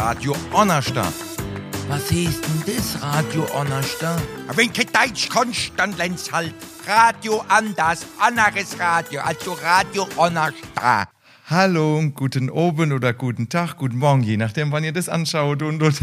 Radio 0.00 0.34
Onnersta. 0.52 1.12
Was 1.88 2.08
hieß 2.08 2.40
denn 2.40 2.74
das, 2.74 3.02
Radio 3.02 3.46
Onnersta? 3.54 4.16
Wenn 4.54 4.72
kein 4.72 4.86
Deutsch 4.86 5.28
kannst, 5.28 5.72
dann 5.76 5.94
lern's 5.98 6.32
halt. 6.32 6.54
Radio 6.86 7.44
anders, 7.48 8.06
anderes 8.18 8.78
Radio, 8.80 9.20
also 9.20 9.52
Radio 9.62 10.08
Onnersta. 10.16 11.06
Hallo, 11.50 11.98
und 11.98 12.14
guten 12.14 12.48
Abend 12.48 12.94
oder 12.94 13.12
guten 13.12 13.50
Tag, 13.50 13.76
guten 13.76 13.98
Morgen, 13.98 14.22
je 14.22 14.38
nachdem, 14.38 14.72
wann 14.72 14.84
ihr 14.84 14.94
das 14.94 15.10
anschaut. 15.10 15.62
Und, 15.62 15.82
und. 15.82 16.00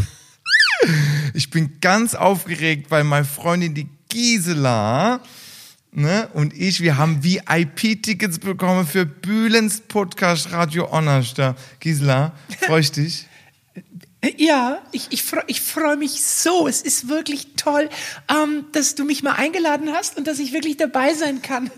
Ich 1.34 1.50
bin 1.50 1.80
ganz 1.80 2.14
aufgeregt, 2.14 2.92
weil 2.92 3.02
meine 3.02 3.24
Freundin, 3.24 3.74
die 3.74 3.88
Gisela, 4.08 5.20
ne, 5.90 6.28
und 6.34 6.54
ich, 6.54 6.80
wir 6.82 6.98
haben 6.98 7.24
VIP-Tickets 7.24 8.38
bekommen 8.38 8.86
für 8.86 9.04
Bühlens 9.04 9.80
Podcast 9.80 10.52
Radio 10.52 10.88
Onnersta. 10.92 11.56
Gisela, 11.80 12.32
freust 12.60 12.96
dich? 12.98 13.26
Ja, 14.36 14.82
ich, 14.90 15.06
ich, 15.10 15.22
freu, 15.22 15.42
ich 15.46 15.60
freue 15.60 15.96
mich 15.96 16.24
so. 16.24 16.66
Es 16.66 16.82
ist 16.82 17.08
wirklich 17.08 17.54
toll, 17.56 17.88
ähm, 18.28 18.64
dass 18.72 18.94
du 18.96 19.04
mich 19.04 19.22
mal 19.22 19.34
eingeladen 19.34 19.90
hast 19.92 20.16
und 20.16 20.26
dass 20.26 20.40
ich 20.40 20.52
wirklich 20.52 20.76
dabei 20.76 21.14
sein 21.14 21.40
kann. 21.40 21.70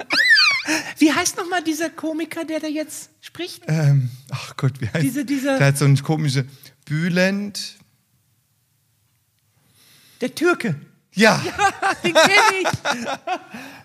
Wie 0.98 1.12
heißt 1.12 1.36
nochmal 1.36 1.62
dieser 1.62 1.90
Komiker, 1.90 2.44
der 2.44 2.60
da 2.60 2.66
jetzt 2.66 3.10
spricht? 3.20 3.62
Ähm, 3.66 4.10
ach 4.30 4.56
Gott, 4.56 4.72
wie 4.80 4.86
heißt 4.88 5.02
Diese- 5.02 5.24
dieser- 5.24 5.58
Der 5.58 5.68
hat 5.68 5.78
so 5.78 5.84
ein 5.86 6.00
komische 6.02 6.44
Bülent. 6.86 7.76
Der 10.20 10.34
Türke. 10.34 10.76
Ja, 11.14 11.42
Den 12.04 12.14
kenne 12.14 12.60
ich. 12.62 12.68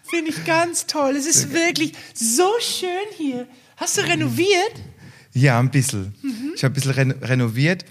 Finde 0.10 0.32
ich 0.32 0.46
ganz 0.46 0.86
toll. 0.86 1.16
Es 1.16 1.26
ist 1.26 1.52
wirklich 1.54 1.94
so 2.14 2.50
schön 2.60 2.90
hier. 3.18 3.48
Hast 3.78 3.98
du 3.98 4.02
renoviert? 4.02 4.74
ja, 5.34 5.60
ein 5.60 5.72
bisschen. 5.72 6.14
Ich 6.56 6.64
habe 6.64 6.72
ein 6.72 6.76
bisschen 6.76 6.92
ren 6.92 7.12
renoviert 7.12 7.84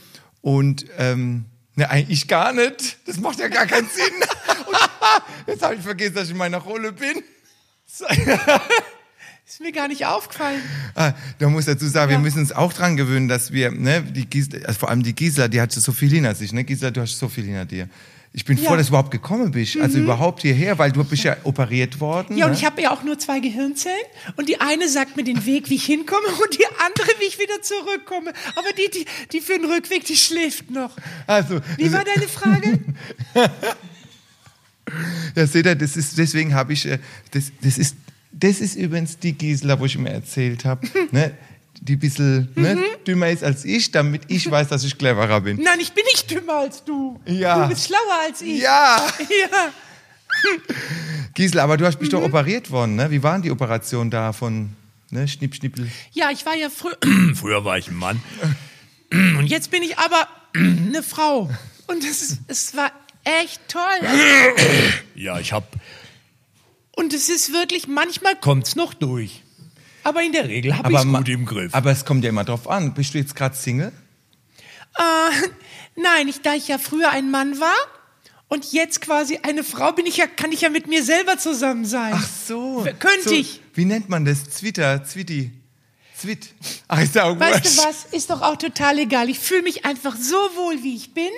und 0.44 0.84
ähm, 0.98 1.46
ne, 1.74 1.88
eigentlich 1.88 2.28
gar 2.28 2.52
nicht. 2.52 2.98
Das 3.06 3.16
macht 3.16 3.38
ja 3.38 3.48
gar 3.48 3.64
keinen 3.66 3.88
Sinn. 3.88 4.12
Und, 4.66 4.77
jetzt 5.46 5.62
habe 5.62 5.74
ich 5.74 5.80
vergessen, 5.80 6.14
dass 6.14 6.24
ich 6.24 6.32
in 6.32 6.36
meiner 6.36 6.58
Rolle 6.58 6.92
bin. 6.92 7.16
Ist 9.46 9.60
mir 9.60 9.72
gar 9.72 9.88
nicht 9.88 10.04
aufgefallen. 10.04 10.60
Ah, 10.94 11.12
da 11.38 11.48
muss 11.48 11.64
dazu 11.64 11.86
sagen, 11.86 12.10
wir 12.10 12.16
Ja. 12.16 12.22
müssen 12.22 12.41
uns 12.41 12.52
auch 12.52 12.72
dran 12.74 12.96
gewöhnen, 12.96 13.28
dass 13.28 13.52
wir, 13.52 13.70
ne, 13.70 14.02
die 14.02 14.27
Gisela, 14.28 14.66
also 14.66 14.80
vor 14.80 14.91
allem 14.91 15.02
die 15.02 15.14
Gisela, 15.14 15.48
die 15.48 15.60
hat 15.60 15.72
so 15.72 15.92
viel 15.92 16.10
hinter 16.10 16.34
sich, 16.34 16.52
ne? 16.52 16.64
Gisela, 16.64 16.91
du 16.91 17.00
hast 17.00 17.19
so 17.19 17.28
viel 17.28 17.44
hinter 17.44 17.64
dir. 17.64 17.88
Ich 18.36 18.44
bin 18.44 18.56
Ja. 18.56 18.62
Mhm. 18.64 18.66
froh, 18.66 18.77
dass 18.77 18.86
du 18.86 18.90
überhaupt 18.90 19.12
gekommen 19.12 19.52
bist, 19.52 19.77
also 19.77 19.96
überhaupt 19.98 20.42
hierher, 20.42 20.77
weil 20.77 20.90
du 20.90 21.04
bist 21.04 21.22
ja 21.22 21.36
operiert 21.44 22.00
worden. 22.00 22.36
Ja, 22.36 22.46
und 22.46 22.50
ne? 22.52 22.58
ich 22.58 22.64
habe 22.64 22.82
ja 22.82 22.91
auch 22.91 23.04
nur 23.04 23.16
zwei 23.16 23.38
Gehirnzellen. 23.38 23.96
Und 24.34 24.48
die 24.48 24.60
eine 24.60 24.88
sagt 24.88 25.16
mir 25.16 25.22
den 25.22 25.46
Weg, 25.46 25.70
wie 25.70 25.76
ich 25.76 25.84
hinkomme, 25.84 26.26
und 26.42 26.58
die 26.58 26.66
andere, 26.84 27.08
wie 27.20 27.26
ich 27.28 27.38
wieder 27.38 27.62
zurückkomme. 27.62 28.32
Aber 28.56 28.68
die, 28.76 28.91
die, 28.91 29.06
die 29.30 29.41
für 29.41 29.52
den 29.56 29.70
Rückweg, 29.70 30.04
die 30.04 30.16
schläft 30.16 30.68
noch. 30.68 30.96
also, 31.28 31.60
Wie 31.76 31.92
war 31.92 32.04
deine 32.04 32.28
Frage? 32.28 32.80
Ja, 35.34 35.46
seht 35.46 35.64
ihr, 35.64 35.74
das 35.74 35.96
ist, 35.96 36.19
deswegen 36.19 36.54
habe 36.54 36.74
ich, 36.74 36.84
äh, 36.86 36.98
das, 37.30 37.52
das 37.62 37.78
ist, 37.78 37.96
das 38.32 38.60
ist 38.60 38.76
übrigens 38.76 39.19
die 39.19 39.32
Gisela, 39.32 39.80
wo 39.80 39.86
ich 39.86 39.96
mir 39.96 40.10
erzählt 40.10 40.64
habe, 40.66 40.86
ne, 41.10 41.32
die 41.84 41.94
ein 41.96 41.98
bisschen 41.98 42.50
ne, 42.56 42.74
Mhm. 42.77 43.04
dümmer 43.06 43.28
ist 43.30 43.44
als 43.44 43.64
ich, 43.64 43.90
damit 43.92 44.22
ich 44.28 44.50
weiß, 44.50 44.68
dass 44.68 44.84
ich 44.84 44.98
cleverer 44.98 45.40
bin. 45.42 45.58
Nein, 45.62 45.78
ich 45.80 45.92
bin 45.92 46.04
nicht 46.12 46.30
dümmer 46.30 46.54
als 46.60 46.82
du. 46.82 47.20
Ja. 47.26 47.62
Du 47.62 47.68
bist 47.68 47.86
schlauer 47.86 48.20
als 48.26 48.41
ich. 48.42 48.60
Ja, 48.62 48.96
Ja. 49.52 49.70
Gisela, 51.34 51.62
aber 51.64 51.76
du 51.76 51.86
hast 51.86 52.00
mich 52.00 52.08
doch 52.10 52.20
Mhm. 52.20 52.26
operiert 52.26 52.70
worden, 52.70 52.96
ne? 52.96 53.10
Wie 53.10 53.22
waren 53.22 53.42
die 53.42 53.50
Operationen 53.50 54.10
da 54.10 54.32
von 54.32 54.70
ne, 55.10 55.28
Schnipp, 55.28 55.54
Schnippel? 55.54 55.88
Ja, 56.12 56.30
ich 56.30 56.44
war 56.46 56.54
ja 56.56 56.68
früher. 56.70 56.96
Früher 57.34 57.64
war 57.64 57.78
ich 57.78 57.88
ein 57.88 57.96
Mann. 57.96 58.20
Und 59.12 59.46
jetzt 59.46 59.70
bin 59.70 59.82
ich 59.82 59.98
aber 59.98 60.26
eine 60.56 61.02
Frau. 61.02 61.50
Und 61.86 62.02
es, 62.02 62.38
es 62.48 62.76
war 62.76 62.91
echt 63.24 63.60
toll. 63.69 63.80
Ja, 65.14 65.38
ich 65.38 65.52
hab. 65.52 65.69
Und 66.96 67.12
es 67.12 67.28
ist 67.28 67.52
wirklich, 67.52 67.86
manchmal 67.86 68.34
Kommt's 68.36 68.75
noch 68.75 68.92
durch. 68.94 69.42
Aber 70.04 70.22
in 70.22 70.32
der 70.32 70.48
Regel 70.48 70.76
hab 70.76 70.88
ich's 70.91 71.04
ma- 71.04 71.19
gut 71.19 71.28
im 71.28 71.44
Griff. 71.47 71.75
Aber 71.75 71.91
es 71.91 72.04
kommt 72.04 72.22
ja 72.25 72.31
immer 72.31 72.44
drauf 72.44 72.69
an. 72.69 72.94
Bist 72.94 73.15
du 73.15 73.19
jetzt 73.19 73.34
gerade 73.34 73.56
Single? 73.56 73.92
Äh, 74.97 75.48
nein, 75.97 76.28
ich, 76.28 76.41
da 76.42 76.54
ich 76.54 76.69
ja 76.69 76.78
früher 76.78 77.10
ein 77.10 77.31
Mann 77.31 77.59
war 77.59 77.75
und 78.48 78.72
jetzt 78.72 79.00
quasi 79.00 79.38
eine 79.42 79.65
Frau 79.65 79.92
bin, 79.92 80.06
ich 80.06 80.19
ja, 80.19 80.26
kann 80.26 80.53
ich 80.53 80.60
ja 80.60 80.69
mit 80.70 80.87
mir 80.87 81.03
selber 81.03 81.38
zusammen 81.38 81.84
sein. 81.84 82.12
Ach 82.15 82.28
so. 82.47 82.87
Könnte 83.00 83.28
so, 83.31 83.34
ich. 83.34 83.60
Wie 83.75 83.84
nennt 83.87 84.09
man 84.09 84.25
das? 84.25 84.44
Zwitter, 84.50 85.03
Zwitti. 85.04 85.50
Zwitt. 86.16 86.48
Ach, 86.86 87.03
ist 87.03 87.15
ja 87.16 87.25
auch 87.25 87.41
Weißt 87.41 87.65
du 87.65 87.69
wurscht. 87.71 87.88
was? 87.88 88.04
Ist 88.12 88.31
doch 88.31 88.41
auch 88.42 88.56
total 88.56 88.98
egal. 89.00 89.28
Ich 89.28 89.41
fühle 89.41 89.62
mich 89.62 89.84
einfach 89.84 90.15
so 90.16 90.36
wohl, 90.36 90.82
wie 90.82 90.94
ich 90.94 91.12
bin. 91.12 91.28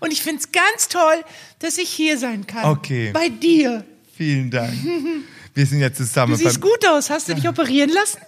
Und 0.00 0.12
ich 0.12 0.22
finde 0.22 0.40
es 0.40 0.52
ganz 0.52 0.88
toll, 0.88 1.24
dass 1.58 1.78
ich 1.78 1.88
hier 1.90 2.16
sein 2.18 2.46
kann. 2.46 2.64
Okay. 2.64 3.10
Bei 3.12 3.28
dir. 3.28 3.84
Vielen 4.16 4.50
Dank. 4.50 4.72
Wir 5.54 5.66
sind 5.66 5.80
ja 5.80 5.92
zusammen. 5.92 6.32
Du 6.32 6.38
siehst 6.38 6.60
gut 6.60 6.86
aus. 6.88 7.10
Hast 7.10 7.28
du 7.28 7.34
dich 7.34 7.48
operieren 7.48 7.90
lassen? 7.90 8.18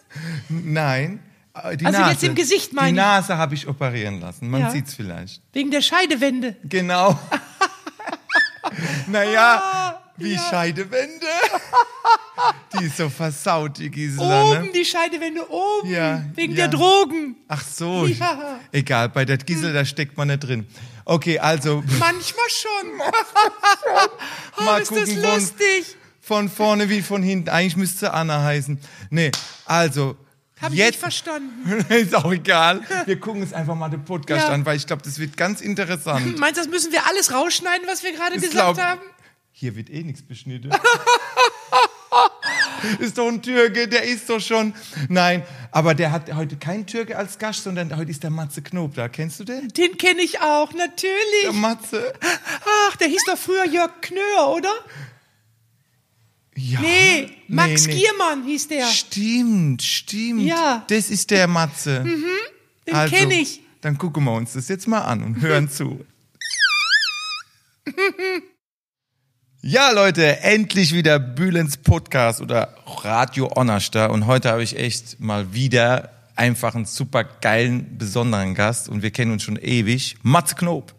Nein. 0.48 1.20
äh, 1.54 1.76
Die 1.76 1.84
Also 1.86 1.98
Nase. 1.98 2.12
jetzt 2.12 2.22
im 2.24 2.34
Gesicht 2.34 2.72
meine 2.72 2.88
Die. 2.90 2.94
Nase 2.96 3.36
habe 3.36 3.54
ich 3.54 3.66
operieren 3.66 4.20
lassen. 4.20 4.48
Man 4.48 4.60
Ja. 4.60 4.70
sieht's 4.70 4.94
vielleicht. 4.94 5.42
Wegen 5.52 5.70
der 5.70 5.82
Scheidewände. 5.82 6.56
Genau. 6.64 7.18
naja, 9.08 9.60
Ah, 9.62 10.00
wie 10.16 10.34
ja. 10.34 10.40
Scheidewände. 10.50 11.26
die 12.78 12.84
ist 12.86 12.96
so 12.96 13.08
versaut, 13.08 13.78
die 13.78 13.90
Gisela. 13.90 14.42
Oben, 14.44 14.66
Ne? 14.66 14.72
die 14.72 14.84
Scheidewände 14.84 15.48
oben. 15.50 15.90
Ja, 15.90 16.22
Wegen 16.34 16.52
ja. 16.54 16.66
der 16.66 16.68
Drogen. 16.68 17.36
Ach 17.48 17.62
so. 17.64 18.06
Ja. 18.06 18.60
Egal, 18.72 19.08
bei 19.08 19.24
der 19.24 19.38
Gisela, 19.38 19.72
da 19.72 19.84
steckt 19.84 20.16
man 20.16 20.28
nicht 20.28 20.40
drin. 20.40 20.66
Okay, 21.04 21.38
also 21.38 21.82
Manchmal 21.98 22.48
schon. 22.50 23.00
oh, 24.58 24.62
Mal 24.62 24.82
ist 24.82 24.90
das 24.90 24.98
gucken, 24.98 25.22
wo- 25.22 25.34
lustig. 25.34 25.96
Von 26.26 26.48
vorne 26.48 26.90
wie 26.90 27.02
von 27.02 27.22
hinten. 27.22 27.50
Eigentlich 27.50 27.76
müsste 27.76 28.12
Anna 28.12 28.42
heißen. 28.42 28.80
Nee, 29.10 29.30
also. 29.64 30.16
Hab 30.60 30.72
ich 30.72 30.78
jetzt, 30.78 30.92
nicht 30.92 31.00
verstanden. 31.00 31.84
ist 31.92 32.16
auch 32.16 32.32
egal. 32.32 32.80
Wir 33.04 33.20
gucken 33.20 33.42
uns 33.42 33.52
einfach 33.52 33.76
mal 33.76 33.90
den 33.90 34.04
Podcast 34.04 34.48
Ja. 34.48 34.54
an, 34.54 34.66
weil 34.66 34.76
ich 34.76 34.86
glaube, 34.88 35.02
das 35.02 35.18
wird 35.20 35.36
ganz 35.36 35.60
interessant. 35.60 36.36
Meinst 36.40 36.56
du, 36.58 36.62
das 36.62 36.70
müssen 36.70 36.90
wir 36.92 37.06
alles 37.06 37.32
rausschneiden, 37.32 37.86
was 37.86 38.02
wir 38.02 38.12
gerade 38.12 38.34
gesagt 38.40 38.52
glaub- 38.52 38.78
haben? 38.78 39.00
Hier 39.52 39.76
wird 39.76 39.88
eh 39.88 40.02
nichts 40.02 40.22
beschnitten. 40.22 40.70
ist 42.98 43.16
doch 43.16 43.28
ein 43.28 43.40
Türke, 43.40 43.86
der 43.88 44.02
ist 44.02 44.28
doch 44.28 44.40
schon. 44.40 44.74
Nein, 45.08 45.44
aber 45.70 45.94
der 45.94 46.10
hat 46.10 46.32
heute 46.34 46.56
keinen 46.56 46.86
Türke 46.86 47.16
als 47.16 47.38
Gast, 47.38 47.62
sondern 47.64 47.94
heute 47.96 48.10
ist 48.10 48.22
der 48.22 48.30
Matze 48.30 48.62
Knob 48.62 48.94
da. 48.94 49.08
Kennst 49.08 49.40
du 49.40 49.44
den? 49.44 49.68
Den 49.68 49.96
kenne 49.96 50.22
ich 50.22 50.40
auch, 50.40 50.72
natürlich. 50.72 51.42
Der 51.44 51.52
Matze. 51.52 52.12
Ach, 52.88 52.96
der 52.96 53.08
hieß 53.08 53.22
doch 53.26 53.38
früher 53.38 53.64
Jörg 53.66 53.92
Knör, 54.02 54.48
oder? 54.54 54.72
Ja. 56.56 56.80
Nee, 56.80 57.30
Max 57.48 57.86
nee. 57.86 57.96
Giermann 57.96 58.44
hieß 58.44 58.68
der. 58.68 58.86
Stimmt, 58.86 59.82
stimmt. 59.82 60.42
Ja. 60.42 60.84
Das 60.88 61.10
ist 61.10 61.30
der 61.30 61.46
Matze. 61.46 62.04
Den 62.86 62.94
also, 62.94 63.14
kenne 63.14 63.34
ich. 63.34 63.60
Dann 63.82 63.98
gucken 63.98 64.24
wir 64.24 64.32
uns 64.32 64.54
das 64.54 64.68
jetzt 64.68 64.88
mal 64.88 65.02
an 65.02 65.22
und 65.22 65.40
hören 65.40 65.68
zu. 65.68 66.04
Ja, 69.68 69.90
Leute, 69.90 70.42
endlich 70.42 70.94
wieder 70.94 71.18
Bülens 71.18 71.76
Podcast 71.76 72.40
oder 72.40 72.76
Radio 73.02 73.50
Onnerster. 73.56 74.12
Und 74.12 74.26
heute 74.28 74.50
habe 74.50 74.62
ich 74.62 74.78
echt 74.78 75.18
mal 75.18 75.54
wieder 75.54 76.12
einfach 76.36 76.76
einen 76.76 76.84
super 76.84 77.24
geilen, 77.24 77.98
besonderen 77.98 78.54
Gast. 78.54 78.88
Und 78.88 79.02
wir 79.02 79.10
kennen 79.10 79.32
uns 79.32 79.42
schon 79.42 79.56
ewig. 79.56 80.18
Matze 80.22 80.54
Knob. 80.54 80.94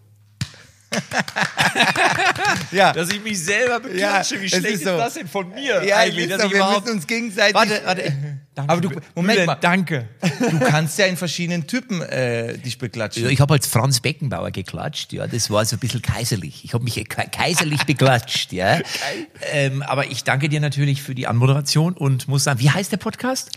ja. 2.71 2.93
Dass 2.93 3.09
ich 3.09 3.21
mich 3.21 3.43
selber 3.43 3.79
beklatsche, 3.79 4.35
Ja, 4.35 4.41
wie 4.41 4.49
schlecht 4.49 4.65
ist 4.65 4.73
ist, 4.75 4.83
so. 4.85 4.97
das 4.97 5.13
denn 5.15 5.27
von 5.27 5.49
mir 5.49 5.83
Ja, 5.83 5.97
eigentlich? 5.97 6.25
ist 6.25 6.31
dass 6.31 6.41
so, 6.41 6.47
ich 6.47 6.53
wir 6.53 6.65
müssen 6.79 6.89
uns 6.95 7.07
gegenseitig. 7.07 7.53
Warte, 7.55 7.81
warte. 7.85 8.13
Danke, 8.55 8.71
Aber 8.71 8.81
du, 8.81 8.89
Moment 9.13 9.33
Bülent, 9.39 9.47
mal. 9.47 9.55
Danke. 9.55 10.09
Du 10.39 10.59
kannst 10.59 10.97
ja 10.97 11.05
in 11.05 11.17
verschiedenen 11.17 11.67
Typen 11.67 12.01
äh, 12.01 12.57
dich 12.57 12.77
beklatschen. 12.77 13.23
Ja, 13.23 13.29
ich 13.29 13.39
habe 13.41 13.53
als 13.53 13.67
Franz 13.67 13.99
Beckenbauer 13.99 14.51
geklatscht, 14.51 15.13
ja, 15.13 15.27
das 15.27 15.50
war 15.51 15.63
so 15.65 15.75
ein 15.75 15.79
bisschen 15.79 16.01
kaiserlich. 16.01 16.63
Ich 16.63 16.73
habe 16.73 16.83
mich 16.83 16.95
ke- 16.95 17.29
kaiserlich 17.31 17.83
beklatscht, 17.85 18.51
ja. 18.53 18.79
Ähm, 19.51 19.81
aber 19.83 20.07
ich 20.07 20.23
danke 20.23 20.50
dir 20.50 20.59
natürlich 20.59 21.01
für 21.03 21.13
die 21.15 21.27
Anmoderation 21.27 21.94
und 21.94 22.27
muss 22.27 22.44
sagen, 22.44 22.59
wie 22.59 22.69
heißt 22.71 22.91
der 22.91 22.97
Podcast? 22.97 23.51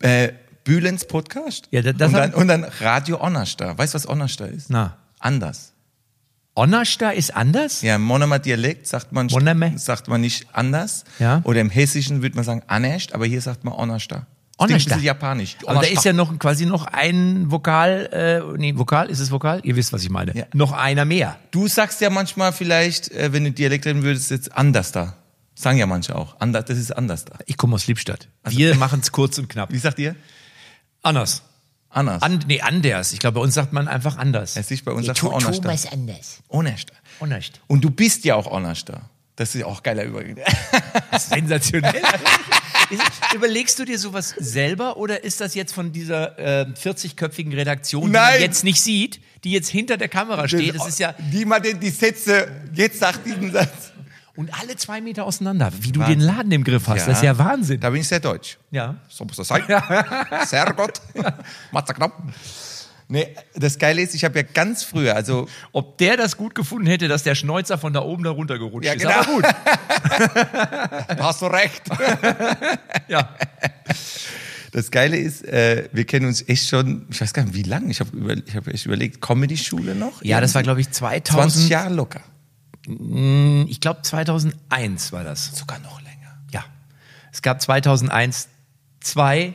Äh, 0.00 0.32
Bülens 0.64 1.06
Podcast. 1.06 1.66
Ja, 1.70 1.82
das- 1.82 1.92
und, 2.08 2.12
dann, 2.14 2.34
und 2.34 2.48
dann 2.48 2.64
Radio 2.80 3.20
Onnerstar. 3.20 3.76
Weißt 3.76 3.94
du, 3.94 3.96
was 3.96 4.08
Onnerstar 4.08 4.48
ist? 4.48 4.70
Na. 4.70 4.96
Anders. 5.18 5.72
Onnersta 6.56 7.10
ist 7.10 7.34
anders? 7.34 7.82
Ja, 7.82 7.96
im 7.96 8.02
Monomer 8.02 8.38
Dialekt 8.38 8.86
sagt 8.86 9.12
man, 9.12 9.26
Monomer. 9.26 9.76
sagt 9.76 10.08
man 10.08 10.20
nicht 10.20 10.46
anders. 10.52 11.04
Ja. 11.18 11.40
Oder 11.44 11.60
im 11.60 11.70
Hessischen 11.70 12.22
würde 12.22 12.36
man 12.36 12.44
sagen 12.44 12.62
Anerst, 12.68 13.12
aber 13.12 13.26
hier 13.26 13.40
sagt 13.40 13.64
man. 13.64 13.72
Das 13.72 14.06
klingt 14.06 14.12
ein 14.12 14.26
Onnerstar. 14.58 14.78
bisschen 14.78 15.02
japanisch. 15.02 15.56
Aber 15.66 15.80
da 15.80 15.88
ist 15.88 16.04
ja 16.04 16.12
noch 16.12 16.38
quasi 16.38 16.64
noch 16.64 16.86
ein 16.86 17.50
Vokal, 17.50 18.08
äh, 18.54 18.58
nee, 18.58 18.76
Vokal, 18.78 19.10
ist 19.10 19.18
es 19.18 19.32
Vokal? 19.32 19.60
Ihr 19.64 19.74
wisst, 19.74 19.92
was 19.92 20.04
ich 20.04 20.10
meine. 20.10 20.36
Ja. 20.36 20.44
Noch 20.54 20.70
einer 20.70 21.04
mehr. 21.04 21.38
Du 21.50 21.66
sagst 21.66 22.00
ja 22.00 22.08
manchmal 22.08 22.52
vielleicht, 22.52 23.10
äh, 23.10 23.32
wenn 23.32 23.42
du 23.42 23.50
Dialekt 23.50 23.84
reden 23.86 24.04
würdest, 24.04 24.30
jetzt 24.30 24.56
anders 24.56 24.92
da. 24.92 25.16
Sagen 25.56 25.78
ja 25.78 25.86
manche 25.86 26.14
auch. 26.14 26.36
Anders, 26.40 26.66
das 26.66 26.78
ist 26.78 26.92
anders 26.96 27.24
da. 27.24 27.34
Ich 27.46 27.56
komme 27.56 27.74
aus 27.74 27.88
Liebstadt. 27.88 28.28
Wir 28.48 28.74
machen's 28.76 29.10
kurz 29.10 29.38
und 29.38 29.48
knapp. 29.48 29.72
Wie 29.72 29.78
sagt 29.78 29.98
ihr? 29.98 30.14
Anders. 31.02 31.42
Anders. 31.94 32.22
An, 32.22 32.40
nee, 32.46 32.60
anders. 32.60 33.12
Ich 33.12 33.20
glaube, 33.20 33.36
bei 33.36 33.40
uns 33.40 33.54
sagt 33.54 33.72
man 33.72 33.88
einfach 33.88 34.18
anders. 34.18 34.56
Es 34.56 34.70
ist 34.70 34.84
bei 34.84 34.92
uns 34.92 35.06
Ja, 35.06 35.12
einfach 35.12 35.28
Tu- 35.28 35.34
anders. 35.34 35.60
Thomas 35.60 35.86
anders. 35.92 36.38
Honest. 36.50 36.92
Anders. 37.20 37.50
Und 37.68 37.82
du 37.84 37.90
bist 37.90 38.24
ja 38.24 38.34
auch 38.34 38.46
honest. 38.50 38.90
Das 39.36 39.54
ist 39.54 39.64
auch 39.64 39.82
geiler 39.82 40.04
Übergang. 40.04 40.36
Sensationell. 41.18 41.94
Ist- 42.90 43.02
Überlegst 43.34 43.78
du 43.78 43.84
dir 43.86 43.98
sowas 43.98 44.34
selber 44.36 44.98
oder 44.98 45.24
ist 45.24 45.40
das 45.40 45.54
jetzt 45.54 45.72
von 45.72 45.90
dieser 45.90 46.38
äh, 46.38 46.66
40-köpfigen 46.74 47.54
Redaktion, 47.54 48.04
die 48.04 48.10
Nein. 48.10 48.32
man 48.34 48.40
jetzt 48.42 48.62
nicht 48.62 48.78
sieht, 48.80 49.20
die 49.42 49.52
jetzt 49.52 49.68
hinter 49.70 49.96
der 49.96 50.08
Kamera 50.08 50.46
steht? 50.46 50.74
Das 50.74 50.86
ist 50.86 50.98
ja 50.98 51.14
Die 51.32 51.46
mal 51.46 51.60
die, 51.60 51.74
die 51.74 51.88
Sätze, 51.88 52.46
jetzt 52.74 52.98
sagt 53.00 53.24
diesen 53.24 53.52
Satz. 53.52 53.92
Und 54.36 54.52
alle 54.60 54.76
zwei 54.76 55.00
Meter 55.00 55.24
auseinander. 55.24 55.70
Wie 55.80 55.92
du 55.92 56.00
Wahnsinn. 56.00 56.18
den 56.18 56.26
Laden 56.26 56.52
im 56.52 56.64
Griff 56.64 56.88
hast, 56.88 57.06
das 57.06 57.18
ist 57.18 57.24
ja 57.24 57.38
Wahnsinn. 57.38 57.80
Da 57.80 57.90
bin 57.90 58.00
ich 58.00 58.08
sehr 58.08 58.20
deutsch. 58.20 58.58
Ja. 58.70 58.96
So 59.08 59.24
muss 59.24 59.36
das 59.36 59.48
sein. 59.48 59.62
Sehr 60.46 60.72
gut. 60.72 60.92
Matze 61.70 61.94
knapp. 61.94 62.22
Nee, 63.06 63.34
das 63.54 63.78
Geile 63.78 64.00
ist, 64.00 64.14
ich 64.14 64.24
habe 64.24 64.38
ja 64.38 64.44
ganz 64.54 64.82
früher, 64.82 65.14
also 65.14 65.46
Ob 65.72 65.98
der 65.98 66.16
das 66.16 66.36
gut 66.38 66.54
gefunden 66.54 66.86
hätte, 66.86 67.06
dass 67.06 67.22
der 67.22 67.34
Schnäuzer 67.34 67.76
von 67.76 67.92
da 67.92 68.00
oben 68.00 68.24
da 68.24 68.30
runter 68.30 68.58
gerutscht 68.58 68.86
Ja, 68.86 68.94
ist. 68.94 69.02
genau. 69.02 69.12
Aber 69.12 69.24
gut. 69.26 69.44
hast 71.20 71.42
du 71.42 71.46
recht. 71.46 71.82
Ja. 73.08 73.28
Das 74.72 74.90
Geile 74.90 75.16
ist, 75.18 75.44
äh, 75.44 75.88
wir 75.92 76.04
kennen 76.04 76.26
uns 76.26 76.48
echt 76.48 76.68
schon, 76.68 77.06
ich 77.10 77.20
weiß 77.20 77.32
gar 77.34 77.44
nicht, 77.44 77.54
wie 77.54 77.62
lange. 77.62 77.90
Ich 77.90 78.00
habe 78.00 78.16
über, 78.16 78.34
ich 78.44 78.56
hab 78.56 78.66
echt 78.66 78.86
überlegt, 78.86 79.20
Comedy-Schule 79.20 79.94
noch? 79.94 80.22
ja, 80.22 80.40
das 80.40 80.54
war, 80.54 80.62
glaube 80.64 80.80
ich, 80.80 80.90
20 80.90 81.24
2000. 81.32 81.68
Jahre 81.68 81.94
locker. 81.94 82.20
Ich 82.86 83.80
glaube, 83.80 84.02
2001 84.02 85.12
war 85.12 85.24
das. 85.24 85.56
Sogar 85.56 85.78
noch 85.80 86.00
länger. 86.02 86.38
Ja. 86.52 86.64
Es 87.32 87.40
gab 87.42 87.62
2001 87.62 88.48
zwei 89.00 89.54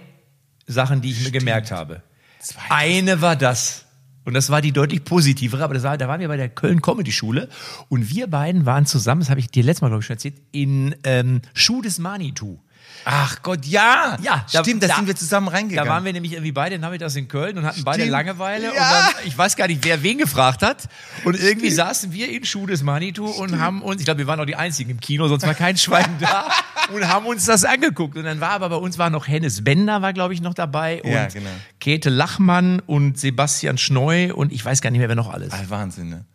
Sachen, 0.66 1.02
die 1.02 1.12
ich 1.12 1.24
mir 1.24 1.32
gemerkt 1.32 1.72
habe. 1.72 2.02
2000. 2.40 2.72
Eine 2.72 3.22
war 3.22 3.36
das. 3.36 3.86
Und 4.26 4.34
das 4.34 4.50
war 4.50 4.62
die 4.62 4.72
deutlich 4.72 5.04
positivere, 5.04 5.64
aber 5.64 5.82
war, 5.82 5.98
da 5.98 6.08
waren 6.08 6.22
wir 6.22 6.28
bei 6.28 6.38
der 6.38 6.50
Köln 6.50 6.82
Comedy 6.82 7.12
Schule 7.12 7.50
und 7.88 8.12
wir 8.12 8.28
beiden 8.28 8.66
waren 8.66 8.86
zusammen, 8.86 9.22
das 9.22 9.30
habe 9.32 9.40
ich 9.40 9.50
dir 9.50 9.64
letztes 9.64 9.82
Mal, 9.82 9.88
glaube 9.88 10.02
ich, 10.02 10.06
schon 10.06 10.18
erzählt, 10.18 10.36
in 10.52 10.96
ähm, 11.04 11.42
Schuh 11.54 11.82
des 11.82 11.98
Manitou. 11.98 12.60
Ach 13.06 13.42
Gott, 13.42 13.66
ja. 13.66 14.18
Ja, 14.22 14.46
stimmt, 14.48 14.84
da, 14.84 14.96
sind 14.96 15.08
wir 15.08 15.16
zusammen 15.16 15.48
reingegangen. 15.48 15.88
Da 15.88 15.94
waren 15.94 16.06
wir 16.06 16.14
nämlich 16.14 16.34
irgendwie 16.34 16.52
beide 16.52 16.80
nachmittags 16.80 17.16
in 17.16 17.28
Köln 17.28 17.58
und 17.58 17.66
hatten 17.66 17.84
beide 17.84 18.02
Stimmt. 18.02 18.12
Langeweile. 18.12 18.66
Ja. 18.66 18.72
Und 18.72 18.78
dann, 18.78 19.06
ich 19.26 19.38
weiß 19.38 19.56
gar 19.56 19.68
nicht, 19.68 19.84
wer 19.84 20.04
wen 20.04 20.18
gefragt 20.18 20.62
hat. 20.62 20.88
Und 21.26 21.40
irgendwie 21.40 21.72
saßen 21.72 22.12
wir 22.14 22.30
in 22.30 22.46
Schuh 22.46 22.66
des 22.66 22.84
Manitou 22.84 23.28
und 23.28 23.60
haben 23.60 23.82
uns, 23.82 24.02
ich 24.02 24.06
glaube, 24.06 24.20
wir 24.20 24.28
waren 24.28 24.40
auch 24.40 24.46
die 24.46 24.56
Einzigen 24.56 24.92
im 24.92 25.00
Kino, 25.00 25.28
sonst 25.28 25.46
war 25.46 25.54
kein 25.54 25.78
Schwein 25.78 26.18
da. 26.20 26.50
Und 26.92 27.08
haben 27.08 27.28
uns 27.28 27.46
das 27.46 27.66
angeguckt. 27.66 28.18
Und 28.18 28.24
dann 28.24 28.42
war 28.42 28.50
aber 28.50 28.70
bei 28.70 28.76
uns 28.76 28.98
war 28.98 29.12
noch 29.12 29.28
Hennes 29.28 29.64
Bender, 29.64 30.02
war 30.02 30.12
glaube 30.12 30.34
ich 30.34 30.42
noch 30.42 30.56
dabei. 30.56 31.04
Und 31.04 31.12
Ja, 31.12 31.28
genau. 31.28 31.52
Käthe 31.80 32.10
Lachmann 32.10 32.80
und 32.80 33.20
Sebastian 33.20 33.78
Schneu 33.78 34.34
und 34.34 34.52
ich 34.52 34.66
weiß 34.66 34.82
gar 34.82 34.90
nicht 34.90 34.98
mehr, 34.98 35.08
wer 35.08 35.16
noch 35.16 35.32
alles. 35.32 35.54
Ah, 35.54 35.62
Wahnsinn, 35.68 36.10
ne? 36.10 36.26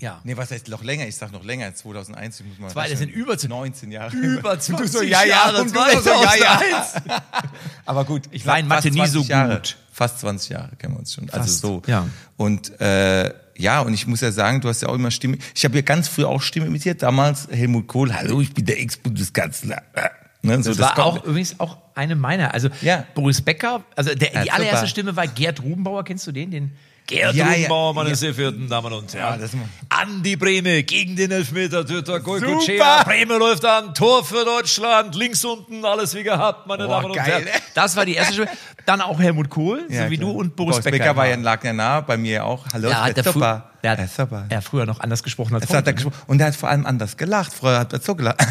Ja. 0.00 0.20
Nee, 0.22 0.36
was 0.36 0.50
heißt 0.52 0.68
noch 0.68 0.84
länger? 0.84 1.06
Ich 1.08 1.16
sag 1.16 1.32
noch 1.32 1.44
länger, 1.44 1.74
2001. 1.74 2.40
Ich 2.40 2.46
muss 2.46 2.58
mal 2.58 2.70
Zwei, 2.70 2.88
das 2.88 2.98
sind 3.00 3.10
über 3.10 3.36
zu- 3.36 3.48
19 3.48 3.90
Jahre. 3.90 4.14
Über 4.16 4.52
Und 4.52 4.58
du 4.68 4.76
20 4.76 4.90
so, 4.92 5.02
ja, 5.02 5.22
ja, 5.22 5.26
Jahre, 5.26 5.60
und 5.62 5.74
du 5.74 5.78
so, 6.00 6.10
ja, 6.10 6.34
ja. 6.36 6.58
2001. 6.58 6.92
Aber 7.84 8.04
gut, 8.04 8.22
Ich 8.30 8.46
war 8.46 8.58
in 8.58 8.68
Mathe 8.68 8.90
nie 8.90 8.96
20 8.98 9.12
so 9.14 9.22
Jahre, 9.28 9.54
gut. 9.56 9.76
Fast 9.92 10.20
20 10.20 10.50
Jahre 10.50 10.76
kennen 10.76 10.94
wir 10.94 11.00
uns 11.00 11.14
schon. 11.14 11.28
Also 11.30 11.40
Fast, 11.40 11.60
so. 11.60 11.82
ja. 11.86 12.06
Und 12.36 12.80
äh, 12.80 13.32
ja, 13.56 13.80
und 13.80 13.92
ich 13.92 14.06
muss 14.06 14.20
ja 14.20 14.30
sagen, 14.30 14.60
du 14.60 14.68
hast 14.68 14.82
ja 14.82 14.88
auch 14.88 14.94
immer 14.94 15.10
Stimme. 15.10 15.38
Ich 15.54 15.64
habe 15.64 15.74
ja 15.74 15.82
ganz 15.82 16.06
früh 16.06 16.24
auch 16.24 16.40
Stimme 16.42 16.66
imitiert. 16.66 17.02
Damals 17.02 17.48
Helmut 17.50 17.88
Kohl, 17.88 18.14
hallo, 18.14 18.40
ich 18.40 18.54
bin 18.54 18.64
der 18.66 18.80
Ex-Bundeskanzler. 18.80 19.82
Äh, 19.94 20.08
Ne, 20.40 20.62
so, 20.62 20.70
Das, 20.70 20.78
war 20.78 20.94
kommt- 20.94 21.06
auch 21.18 21.24
übrigens 21.24 21.58
auch 21.58 21.78
eine 21.96 22.14
meiner. 22.14 22.54
Also 22.54 22.68
Ja. 22.80 23.04
Boris 23.16 23.42
Becker, 23.42 23.82
also 23.96 24.14
der, 24.14 24.44
die 24.44 24.52
allererste. 24.52 24.86
Stimme 24.86 25.16
war 25.16 25.26
Gerd 25.26 25.60
Rubenbauer, 25.60 26.04
kennst 26.04 26.28
du 26.28 26.32
den? 26.32 26.52
Den 26.52 26.76
Gerd 27.08 27.34
Ja, 27.34 27.54
ja, 27.54 27.92
meine 27.94 28.10
ja. 28.10 28.14
sehr 28.14 28.34
verehrten 28.34 28.68
Damen 28.68 28.92
und 28.92 29.14
Herren. 29.14 29.40
Ja, 29.40 29.48
Andi 29.88 30.36
Breme 30.36 30.82
gegen 30.82 31.16
den 31.16 31.30
Elfmeter, 31.30 31.84
Töter 31.86 32.20
Goikocea. 32.20 32.76
Super. 32.76 33.04
Breme 33.06 33.38
läuft 33.38 33.64
an, 33.64 33.94
Tor 33.94 34.22
für 34.22 34.44
Deutschland, 34.44 35.14
links 35.14 35.42
unten, 35.42 35.86
alles 35.86 36.14
wie 36.14 36.22
gehabt, 36.22 36.66
meine 36.66 36.84
Boah, 36.84 36.96
Damen 36.96 37.06
und 37.06 37.16
geil, 37.16 37.46
Herren. 37.46 37.62
Das 37.74 37.96
war 37.96 38.04
die 38.04 38.14
erste 38.14 38.34
Stimme. 38.34 38.50
Dann 38.84 39.00
auch 39.00 39.18
Helmut 39.18 39.48
Kohl, 39.48 39.86
Ja, 39.88 40.04
so 40.04 40.10
wie 40.10 40.18
klar. 40.18 40.32
du 40.32 40.38
und 40.38 40.54
Boris, 40.54 40.76
Becker. 40.76 40.90
Becker. 40.90 41.16
war 41.16 41.26
ja, 41.26 41.36
lag 41.36 41.64
ja 41.64 41.72
nah, 41.72 42.02
bei 42.02 42.18
mir 42.18 42.44
auch. 42.44 42.66
Hallo, 42.74 42.90
ja, 42.90 43.10
der, 43.10 43.24
super. 43.24 43.70
der, 43.82 43.96
Herr 43.96 44.06
super. 44.06 44.42
hat, 44.42 44.52
er 44.52 44.58
hat 44.58 44.64
früher 44.64 44.84
noch 44.84 45.00
anders 45.00 45.22
gesprochen 45.22 45.54
als 45.54 45.66
Das 45.66 45.74
hat 45.74 45.86
er 45.86 45.94
gesprochen. 45.94 46.16
Und 46.26 46.40
er 46.40 46.48
hat 46.48 46.56
vor 46.56 46.68
allem 46.68 46.84
anders 46.84 47.16
gelacht. 47.16 47.54
Früher 47.54 47.78
hat 47.78 47.92
er 47.94 48.00
so 48.00 48.14
gelacht. 48.14 48.38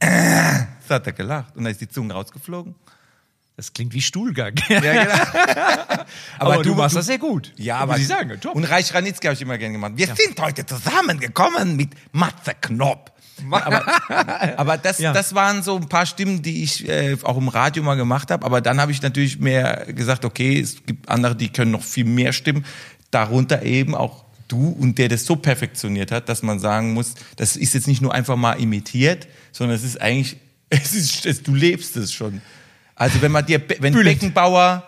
Das 0.00 0.96
hat 0.96 1.06
er 1.06 1.12
gelacht. 1.12 1.54
Und 1.54 1.62
dann 1.62 1.70
ist 1.70 1.80
die 1.80 1.88
Zunge 1.88 2.14
rausgeflogen. 2.14 2.74
Das 3.60 3.74
klingt 3.74 3.92
wie 3.92 4.00
Stuhlgang. 4.00 4.54
Ja, 4.70 4.80
genau. 4.80 6.04
aber, 6.38 6.62
du, 6.62 6.74
machst 6.74 6.96
das 6.96 7.04
sehr 7.04 7.18
gut. 7.18 7.52
Ja, 7.58 7.74
Muss 7.74 7.82
aber 7.82 7.98
ich 7.98 8.06
sagen, 8.06 8.40
top. 8.40 8.54
Und 8.54 8.64
Reich 8.64 8.94
Ranitzky 8.94 9.26
habe 9.26 9.34
ich 9.34 9.42
immer 9.42 9.58
gern 9.58 9.74
gemacht. 9.74 9.92
Wir 9.96 10.06
sind 10.06 10.40
heute 10.40 10.64
zusammengekommen 10.64 11.76
mit 11.76 11.90
Matze 12.10 12.54
Knopp. 12.58 13.12
Aber, 13.50 13.84
aber 14.58 14.78
das, 14.78 14.98
Ja. 14.98 15.12
das 15.12 15.34
waren 15.34 15.62
so 15.62 15.76
ein 15.76 15.90
paar 15.90 16.06
Stimmen, 16.06 16.40
die 16.40 16.62
ich 16.62 16.88
äh, 16.88 17.18
auch 17.22 17.36
im 17.36 17.48
Radio 17.48 17.82
mal 17.82 17.96
gemacht 17.96 18.30
habe. 18.30 18.46
Aber 18.46 18.62
dann 18.62 18.80
habe 18.80 18.92
ich 18.92 19.02
natürlich 19.02 19.38
mehr 19.38 19.84
gesagt, 19.88 20.24
okay, 20.24 20.58
es 20.58 20.86
gibt 20.86 21.10
andere, 21.10 21.36
die 21.36 21.50
können 21.50 21.70
noch 21.70 21.84
viel 21.84 22.06
mehr 22.06 22.32
Stimmen. 22.32 22.64
Darunter 23.10 23.62
eben 23.62 23.94
auch 23.94 24.24
du 24.48 24.70
und 24.70 24.96
der 24.96 25.10
das 25.10 25.26
so 25.26 25.36
perfektioniert 25.36 26.12
hat, 26.12 26.30
dass 26.30 26.42
man 26.42 26.60
sagen 26.60 26.94
muss, 26.94 27.14
das 27.36 27.56
ist 27.56 27.74
jetzt 27.74 27.88
nicht 27.88 28.00
nur 28.00 28.14
einfach 28.14 28.36
mal 28.36 28.54
imitiert, 28.54 29.28
sondern 29.52 29.76
es 29.76 29.84
ist 29.84 30.00
eigentlich, 30.00 30.38
es 30.70 30.94
ist, 30.94 31.26
es, 31.26 31.42
du 31.42 31.54
lebst 31.54 31.98
es 31.98 32.10
schon. 32.10 32.40
Also 33.00 33.22
wenn 33.22 33.32
man 33.32 33.46
dir, 33.46 33.62
wenn 33.80 33.94
Bülent. 33.94 34.20
Beckenbauer, 34.20 34.84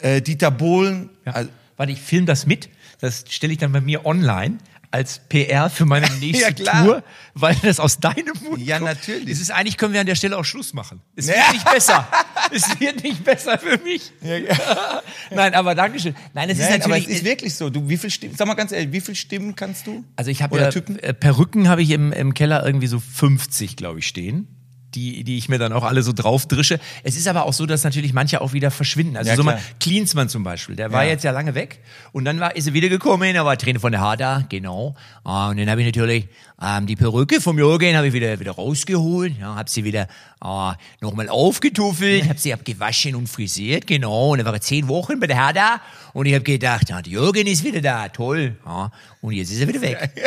äh, 0.00 0.22
Dieter 0.22 0.50
Bohlen, 0.50 1.10
Ja. 1.26 1.32
also, 1.32 1.50
Warte, 1.76 1.90
ich 1.92 2.00
film 2.00 2.24
das 2.24 2.46
mit. 2.46 2.68
Das 3.00 3.24
stelle 3.28 3.52
ich 3.52 3.58
dann 3.58 3.72
bei 3.72 3.80
mir 3.80 4.06
online 4.06 4.58
als 4.92 5.18
PR 5.28 5.68
für 5.68 5.84
meine 5.84 6.08
nächste 6.20 6.44
Ja, 6.44 6.52
klar. 6.52 6.84
Tour, 6.84 7.02
weil 7.34 7.56
das 7.62 7.80
aus 7.80 7.98
deinem 7.98 8.32
Mund 8.48 8.62
Ja, 8.62 8.78
kommt. 8.78 8.90
natürlich. 8.92 9.28
Es 9.28 9.40
ist 9.40 9.50
eigentlich 9.50 9.76
können 9.76 9.92
wir 9.92 10.00
an 10.00 10.06
der 10.06 10.14
Stelle 10.14 10.38
auch 10.38 10.44
Schluss 10.44 10.72
machen. 10.72 11.00
Es 11.16 11.26
Ja. 11.26 11.34
wird 11.34 11.52
nicht 11.54 11.70
besser. 11.70 12.08
es 12.52 12.80
wird 12.80 13.02
nicht 13.02 13.24
besser 13.24 13.58
für 13.58 13.76
mich. 13.82 14.12
Nein, 15.30 15.52
aber 15.54 15.74
Dankeschön. 15.74 16.14
Nein, 16.32 16.48
es 16.48 16.58
ist 16.58 16.70
Nein, 16.70 16.80
aber 16.82 16.88
natürlich. 16.90 17.08
es 17.08 17.14
ist 17.16 17.24
wirklich 17.24 17.54
so. 17.56 17.68
Du, 17.70 17.88
wie 17.88 17.96
viel 17.98 18.10
Stimmen, 18.10 18.36
sag 18.36 18.46
mal 18.46 18.54
ganz 18.54 18.70
ehrlich, 18.72 18.92
wie 18.92 19.00
viele 19.00 19.16
Stimmen 19.16 19.56
kannst 19.56 19.86
du? 19.86 20.04
also 20.16 20.30
ich 20.30 20.42
habe 20.42 20.56
ja 20.58 20.70
Typen? 20.70 20.98
äh, 21.00 21.12
Perücken 21.12 21.68
habe 21.68 21.82
ich 21.82 21.90
im, 21.90 22.12
im 22.12 22.32
Keller 22.34 22.64
irgendwie 22.64 22.86
so 22.86 23.00
50, 23.00 23.76
glaube 23.76 23.98
ich, 23.98 24.06
stehen. 24.06 24.46
Die, 24.94 25.24
die 25.24 25.36
ich 25.38 25.48
mir 25.48 25.58
dann 25.58 25.72
auch 25.72 25.82
alle 25.84 26.02
so 26.02 26.12
drauf 26.12 26.46
drische. 26.46 26.78
Es 27.02 27.16
ist 27.16 27.26
aber 27.28 27.44
auch 27.46 27.52
so, 27.52 27.66
dass 27.66 27.82
natürlich 27.84 28.12
manche 28.12 28.40
auch 28.40 28.52
wieder 28.52 28.70
verschwinden. 28.70 29.16
Also 29.16 29.30
Ja, 29.30 29.36
so 29.36 29.42
mal. 29.42 29.58
Klinsmann 29.80 30.28
zum 30.28 30.44
Beispiel, 30.44 30.76
der 30.76 30.92
war 30.92 31.04
Ja. 31.04 31.10
jetzt 31.10 31.24
ja 31.24 31.30
lange 31.32 31.54
weg 31.54 31.80
und 32.12 32.24
dann 32.24 32.38
war, 32.40 32.54
ist 32.54 32.66
er 32.68 32.72
wieder 32.74 32.88
gekommen, 32.88 33.34
da 33.34 33.44
war 33.44 33.56
Träne 33.58 33.80
von 33.80 33.92
der 33.92 34.00
Haar 34.00 34.16
da, 34.16 34.44
genau. 34.48 34.94
Ah, 35.24 35.48
Und 35.50 35.58
dann 35.58 35.68
habe 35.70 35.80
ich 35.80 35.86
natürlich 35.86 36.28
ähm, 36.62 36.86
die 36.86 36.96
Perücke 36.96 37.40
vom 37.40 37.58
Jürgen 37.58 37.96
habe 37.96 38.06
ich 38.08 38.12
wieder 38.12 38.38
wieder 38.38 38.52
rausgeholt, 38.52 39.34
ja, 39.40 39.54
habe 39.56 39.68
sie 39.68 39.84
wieder 39.84 40.02
äh, 40.42 40.72
nochmal 41.00 41.28
aufgetuffelt, 41.28 42.28
habe 42.28 42.38
sie 42.38 42.52
abgewaschen 42.52 43.14
und 43.16 43.28
frisiert, 43.28 43.86
genau. 43.86 44.30
Und 44.32 44.38
dann 44.38 44.46
war 44.46 44.54
er 44.54 44.60
zehn 44.60 44.86
Wochen 44.88 45.18
bei 45.20 45.26
der 45.26 45.36
Herda 45.36 45.80
und 46.12 46.26
ich 46.26 46.34
habe 46.34 46.44
gedacht, 46.44 46.88
ja, 46.90 47.00
Jürgen 47.04 47.46
ist 47.46 47.64
wieder 47.64 47.80
da, 47.80 48.08
toll. 48.08 48.56
Ja, 48.64 48.90
und 49.20 49.32
jetzt 49.32 49.50
ist 49.50 49.60
er 49.60 49.68
wieder 49.68 49.80
weg. 49.80 50.10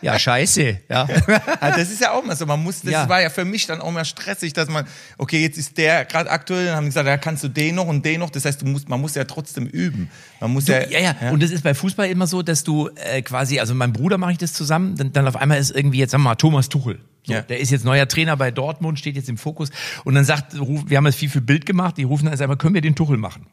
Ja, 0.00 0.18
scheiße. 0.18 0.80
Ja. 0.88 1.06
Also 1.60 1.78
das 1.78 1.90
ist 1.90 2.00
ja 2.00 2.12
auch 2.12 2.24
mal 2.24 2.36
so. 2.36 2.44
Man 2.46 2.62
muss, 2.62 2.82
das 2.82 2.92
Ja. 2.92 3.08
war 3.08 3.20
ja 3.22 3.30
für 3.30 3.44
mich 3.44 3.66
dann 3.66 3.80
auch 3.80 3.90
mal 3.90 4.04
stressig, 4.04 4.52
dass 4.52 4.68
man, 4.68 4.86
okay, 5.18 5.40
jetzt 5.42 5.56
ist 5.56 5.76
der 5.78 6.04
gerade 6.04 6.30
aktuell, 6.30 6.66
dann 6.66 6.76
haben 6.76 6.84
die 6.84 6.88
gesagt, 6.90 7.06
da 7.06 7.16
kannst 7.16 7.42
du 7.44 7.48
den 7.48 7.74
noch 7.76 7.86
und 7.86 8.04
den 8.04 8.20
noch. 8.20 8.28
Das 8.30 8.44
heißt, 8.44 8.60
du 8.62 8.66
musst, 8.66 8.88
man 8.88 9.00
muss 9.00 9.14
ja 9.14 9.24
trotzdem 9.24 9.66
üben. 9.66 10.10
Man 10.40 10.52
muss 10.52 10.68
ja, 10.68 10.86
Ja, 10.88 10.98
ja, 11.00 11.30
Und 11.30 11.42
das 11.42 11.50
ist 11.50 11.62
bei 11.64 11.74
Fußball 11.74 12.08
immer 12.08 12.26
so, 12.26 12.42
dass 12.42 12.64
du 12.64 12.90
äh, 12.96 13.22
quasi, 13.22 13.60
also 13.60 13.72
mit 13.74 13.78
meinem 13.78 13.92
Bruder 13.94 14.18
mache 14.18 14.32
ich 14.32 14.38
das 14.38 14.52
zusammen, 14.52 14.94
dann, 14.96 15.12
dann 15.12 15.26
auf 15.26 15.36
einmal 15.36 15.58
ist 15.70 15.76
irgendwie 15.76 15.98
jetzt, 15.98 16.10
sagen 16.12 16.22
wir 16.22 16.30
mal, 16.30 16.34
Thomas 16.36 16.68
Tuchel. 16.68 17.00
So, 17.26 17.32
Ja. 17.32 17.42
Der 17.42 17.58
ist 17.60 17.70
jetzt 17.70 17.84
neuer 17.84 18.06
Trainer 18.08 18.36
bei 18.36 18.50
Dortmund, 18.50 18.98
steht 18.98 19.16
jetzt 19.16 19.28
im 19.28 19.38
Fokus. 19.38 19.70
Und 20.04 20.14
dann 20.14 20.24
sagt, 20.24 20.54
wir 20.54 20.96
haben 20.96 21.06
jetzt 21.06 21.16
viel 21.16 21.30
für 21.30 21.40
Bild 21.40 21.66
gemacht, 21.66 21.96
die 21.96 22.02
rufen 22.04 22.26
dann 22.26 22.38
einmal, 22.40 22.56
können 22.58 22.74
wir 22.74 22.80
den 22.82 22.94
Tuchel 22.94 23.16
machen? 23.16 23.46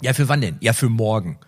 Ja, 0.00 0.12
für 0.12 0.28
wann 0.28 0.40
denn? 0.40 0.56
Ja, 0.60 0.72
für 0.72 0.88
morgen. 0.88 1.38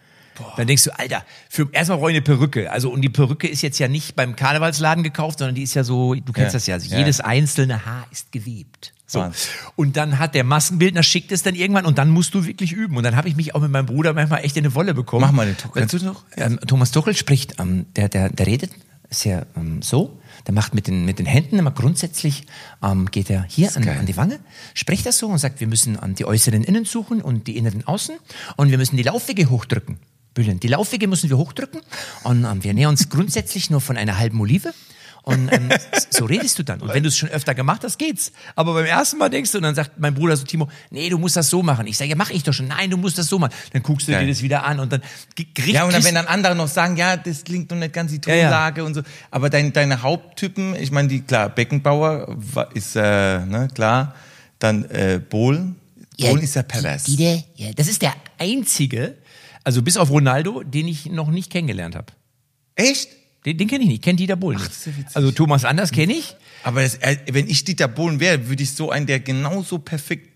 Dann 0.56 0.66
denkst 0.66 0.84
du, 0.84 0.98
Alter, 0.98 1.22
für 1.50 1.68
erstmal 1.72 1.98
brauche 1.98 2.10
ich 2.12 2.16
eine 2.16 2.22
Perücke. 2.24 2.70
Also 2.72 2.90
und 2.90 3.02
die 3.02 3.10
Perücke 3.10 3.46
ist 3.46 3.60
jetzt 3.62 3.78
ja 3.78 3.88
nicht 3.88 4.16
beim 4.16 4.36
Karnevalsladen 4.36 5.04
gekauft, 5.04 5.38
sondern 5.38 5.54
die 5.54 5.62
ist 5.62 5.74
ja 5.74 5.84
so, 5.84 6.14
du 6.14 6.32
kennst 6.32 6.52
Ja. 6.54 6.56
das 6.56 6.66
ja, 6.66 6.74
also 6.76 6.90
Ja. 6.90 6.98
jedes 6.98 7.20
einzelne 7.20 7.84
Haar 7.84 8.06
ist 8.10 8.32
gewebt. 8.32 8.92
So. 9.06 9.28
Und 9.76 9.96
dann 9.96 10.18
hat 10.18 10.34
der 10.34 10.44
Maskenbildner 10.44 11.02
schickt 11.02 11.32
es 11.32 11.42
dann 11.42 11.56
irgendwann 11.56 11.84
und 11.84 11.98
dann 11.98 12.08
musst 12.10 12.32
du 12.34 12.46
wirklich 12.46 12.72
üben. 12.72 12.96
Und 12.96 13.02
dann 13.02 13.16
habe 13.16 13.28
ich 13.28 13.34
mich 13.36 13.54
auch 13.54 13.60
mit 13.60 13.70
meinem 13.70 13.86
Bruder 13.86 14.14
manchmal 14.14 14.44
echt 14.44 14.56
in 14.56 14.64
eine 14.64 14.74
Wolle 14.74 14.94
bekommen. 14.94 15.22
Mach 15.22 15.32
mal 15.32 15.46
den 15.46 15.56
Tuchel. 15.58 15.80
Kannst 15.82 15.94
du 16.00 16.06
noch? 16.06 16.24
Ähm, 16.36 16.58
Thomas 16.66 16.90
Tuchel 16.92 17.14
spricht, 17.16 17.58
ähm, 17.60 17.86
der, 17.96 18.08
der, 18.08 18.30
der 18.30 18.46
redet 18.46 18.70
sehr 19.10 19.46
ähm, 19.56 19.82
so, 19.82 20.18
der 20.46 20.54
macht 20.54 20.74
mit 20.74 20.86
den, 20.86 21.04
mit 21.04 21.18
den 21.18 21.26
Händen 21.26 21.58
immer 21.58 21.72
grundsätzlich, 21.72 22.46
ähm, 22.82 23.10
geht 23.10 23.28
er 23.28 23.44
hier 23.48 23.76
an, 23.76 23.86
an 23.88 24.06
die 24.06 24.16
Wange, 24.16 24.38
spricht 24.74 25.04
das 25.04 25.18
so 25.18 25.26
und 25.26 25.38
sagt, 25.38 25.60
wir 25.60 25.66
müssen 25.66 25.98
an 25.98 26.14
die 26.14 26.24
äußeren 26.24 26.62
Innen 26.62 26.84
suchen 26.84 27.20
und 27.20 27.46
die 27.46 27.56
inneren 27.56 27.86
Außen 27.86 28.16
und 28.56 28.70
wir 28.70 28.78
müssen 28.78 28.96
die 28.96 29.02
Laufwege 29.02 29.50
hochdrücken. 29.50 29.98
Bülent. 30.32 30.62
Die 30.62 30.68
Laufwege 30.68 31.08
müssen 31.08 31.28
wir 31.28 31.36
hochdrücken 31.38 31.80
und 32.22 32.44
ähm, 32.44 32.62
wir 32.62 32.72
nähern 32.72 32.90
uns 32.90 33.08
grundsätzlich 33.10 33.68
nur 33.68 33.80
von 33.80 33.96
einer 33.96 34.18
halben 34.18 34.40
Olive 34.40 34.72
Und 35.22 35.52
ähm, 35.52 35.68
so 36.10 36.24
redest 36.24 36.58
du 36.58 36.62
dann. 36.62 36.80
Und 36.80 36.92
wenn 36.94 37.02
du 37.02 37.08
es 37.08 37.16
schon 37.18 37.28
öfter 37.28 37.54
gemacht 37.54 37.82
hast, 37.84 37.98
geht's. 37.98 38.32
Aber 38.56 38.72
beim 38.74 38.86
ersten 38.86 39.18
Mal 39.18 39.28
denkst 39.28 39.52
du, 39.52 39.58
und 39.58 39.64
dann 39.64 39.74
sagt 39.74 39.98
mein 39.98 40.14
Bruder 40.14 40.36
so, 40.36 40.44
Timo, 40.44 40.68
nee, 40.90 41.08
du 41.10 41.18
musst 41.18 41.36
das 41.36 41.50
so 41.50 41.62
machen. 41.62 41.86
Ich 41.86 41.96
sage, 41.98 42.10
ja, 42.10 42.16
mach 42.16 42.30
ich 42.30 42.42
doch 42.42 42.52
schon. 42.54 42.68
Nein, 42.68 42.90
du 42.90 42.96
musst 42.96 43.18
das 43.18 43.26
so 43.26 43.38
machen. 43.38 43.52
Dann 43.72 43.82
guckst 43.82 44.08
du 44.08 44.12
Ja. 44.12 44.20
dir 44.20 44.26
das 44.28 44.42
wieder 44.42 44.64
an 44.64 44.80
und 44.80 44.92
dann 44.92 45.02
gericht- 45.54 45.74
Ja, 45.74 45.84
und 45.84 45.92
dann, 45.92 46.02
wenn 46.04 46.14
dann 46.14 46.26
andere 46.26 46.54
noch 46.54 46.68
sagen, 46.68 46.96
ja, 46.96 47.16
das 47.16 47.44
klingt 47.44 47.70
noch 47.70 47.76
nicht 47.78 47.92
ganz 47.92 48.10
die 48.12 48.20
Ja, 48.26 48.34
ja. 48.34 48.42
Tonlage 48.44 48.84
und 48.84 48.94
so. 48.94 49.02
Aber 49.30 49.50
dein, 49.50 49.72
deine 49.72 50.02
Haupttypen, 50.02 50.74
ich 50.76 50.90
meine, 50.90 51.08
die, 51.08 51.20
klar, 51.20 51.48
Beckenbauer 51.50 52.36
ist, 52.74 52.96
äh, 52.96 53.00
ne, 53.44 53.68
klar. 53.74 54.14
Dann, 54.58 54.84
äh, 54.90 55.20
Bohlen. 55.26 55.76
Bohlen 56.18 56.42
ist 56.42 56.54
ja 56.54 56.62
pervers. 56.62 57.04
Die, 57.04 57.16
die, 57.16 57.44
ja, 57.56 57.72
das 57.74 57.88
ist 57.88 58.02
der 58.02 58.14
einzige, 58.38 59.16
also 59.64 59.82
bis 59.82 59.96
auf 59.96 60.10
Ronaldo, 60.10 60.62
den 60.62 60.88
ich 60.88 61.06
noch 61.06 61.28
nicht 61.28 61.50
kennengelernt 61.50 61.94
habe. 61.96 62.06
Echt? 62.74 63.08
Den, 63.46 63.56
den 63.56 63.68
kenne 63.68 63.82
ich 63.84 63.88
nicht, 63.88 63.96
ich 63.98 64.02
kenne 64.02 64.16
Dieter 64.16 64.36
Bohlen 64.36 64.58
nicht. 64.58 64.70
ist 64.70 64.86
ja 64.86 64.96
witzig. 64.96 65.16
also 65.16 65.30
Thomas 65.32 65.64
Anders 65.64 65.92
kenne 65.92 66.12
ich. 66.12 66.36
Aber 66.62 66.82
das, 66.82 66.96
äh, 66.96 67.16
wenn 67.32 67.48
ich 67.48 67.64
Dieter 67.64 67.88
Bohlen 67.88 68.20
wäre, 68.20 68.48
würde 68.48 68.62
ich 68.62 68.72
so 68.74 68.90
einen, 68.90 69.06
der 69.06 69.20
genauso 69.20 69.78
perfekt. 69.78 70.28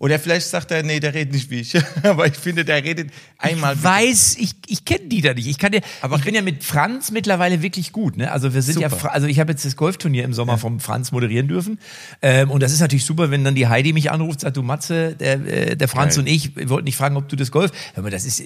Oder 0.00 0.20
vielleicht 0.20 0.46
sagt 0.46 0.70
er, 0.70 0.84
nee, 0.84 1.00
der 1.00 1.12
redet 1.12 1.34
nicht 1.34 1.50
wie 1.50 1.58
ich. 1.58 1.74
Aber 2.04 2.24
ich 2.28 2.36
finde, 2.36 2.64
der 2.64 2.84
redet 2.84 3.10
einmal. 3.36 3.74
Ich 3.74 3.82
weiß, 3.82 4.36
ich, 4.38 4.52
ich 4.68 4.84
kenne 4.84 5.06
Dieter 5.08 5.34
nicht. 5.34 5.48
Ich 5.48 5.58
kann 5.58 5.72
dir, 5.72 5.80
Aber- 6.00 6.16
ich 6.16 6.22
bin 6.24 6.36
ja 6.36 6.40
mit 6.42 6.62
Franz 6.62 7.10
mittlerweile 7.10 7.62
wirklich 7.62 7.90
gut. 7.90 8.16
Ne? 8.16 8.30
Also 8.30 8.54
wir 8.54 8.62
sind 8.62 8.78
ja, 8.78 8.90
Super. 8.90 9.00
Fra- 9.00 9.08
also 9.08 9.26
ich 9.26 9.40
habe 9.40 9.50
jetzt 9.50 9.64
das 9.64 9.74
Golfturnier 9.74 10.22
im 10.24 10.32
Sommer 10.34 10.56
vom 10.56 10.78
Franz 10.78 11.10
moderieren 11.10 11.48
dürfen. 11.48 11.80
Ähm, 12.22 12.48
und 12.52 12.62
das 12.62 12.72
ist 12.72 12.78
natürlich 12.80 13.04
super, 13.04 13.32
wenn 13.32 13.42
dann 13.42 13.56
die 13.56 13.66
Heidi 13.66 13.92
mich 13.92 14.12
anruft, 14.12 14.40
sagt, 14.42 14.56
du 14.56 14.62
Matze, 14.62 15.16
der, 15.16 15.32
äh, 15.72 15.76
der 15.76 15.88
Franz 15.88 16.14
Geil. 16.14 16.20
und 16.24 16.26
ich, 16.28 16.54
wir 16.54 16.68
wollten 16.68 16.86
dich 16.86 16.94
fragen, 16.96 17.16
ob 17.16 17.28
du 17.28 17.34
das 17.34 17.50
Golf. 17.50 17.72
Aber 17.96 18.08
das 18.10 18.24
ist, 18.24 18.40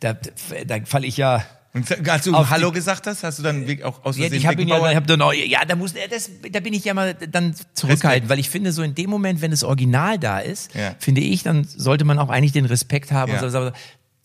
da, 0.00 0.12
da 0.66 0.76
falle 0.84 1.06
ich 1.06 1.16
ja. 1.16 1.42
Und 1.74 2.08
als 2.08 2.24
du 2.24 2.34
Auf 2.34 2.48
Hallo 2.50 2.68
die- 2.70 2.76
gesagt 2.76 3.06
hast, 3.06 3.22
hast 3.22 3.38
du 3.38 3.42
dann 3.42 3.66
wirklich 3.66 3.84
auch 3.84 4.04
aus 4.04 4.16
Ja, 4.16 4.26
ich 4.32 4.46
habe 4.46 4.60
ihn 4.62 4.68
ja, 4.68 4.90
ich 4.90 4.96
hab 4.96 5.06
dann 5.06 5.20
auch, 5.20 5.32
ja, 5.34 5.64
da 5.66 5.76
muss, 5.76 5.92
das, 6.10 6.30
da 6.50 6.60
bin 6.60 6.72
ich 6.72 6.84
ja 6.84 6.94
mal 6.94 7.14
dann 7.14 7.54
zurückhaltend, 7.74 8.30
weil 8.30 8.38
ich 8.38 8.48
finde, 8.48 8.72
so 8.72 8.82
in 8.82 8.94
dem 8.94 9.10
Moment, 9.10 9.42
wenn 9.42 9.50
das 9.50 9.64
Original 9.64 10.18
da 10.18 10.38
ist, 10.38 10.74
Ja. 10.74 10.94
finde 10.98 11.20
ich, 11.20 11.42
dann 11.42 11.64
sollte 11.64 12.04
man 12.04 12.18
auch 12.18 12.30
eigentlich 12.30 12.52
den 12.52 12.64
Respekt 12.64 13.12
haben. 13.12 13.32
Ja. 13.32 13.42
Und 13.42 13.50
so, 13.50 13.66
so, 13.66 13.70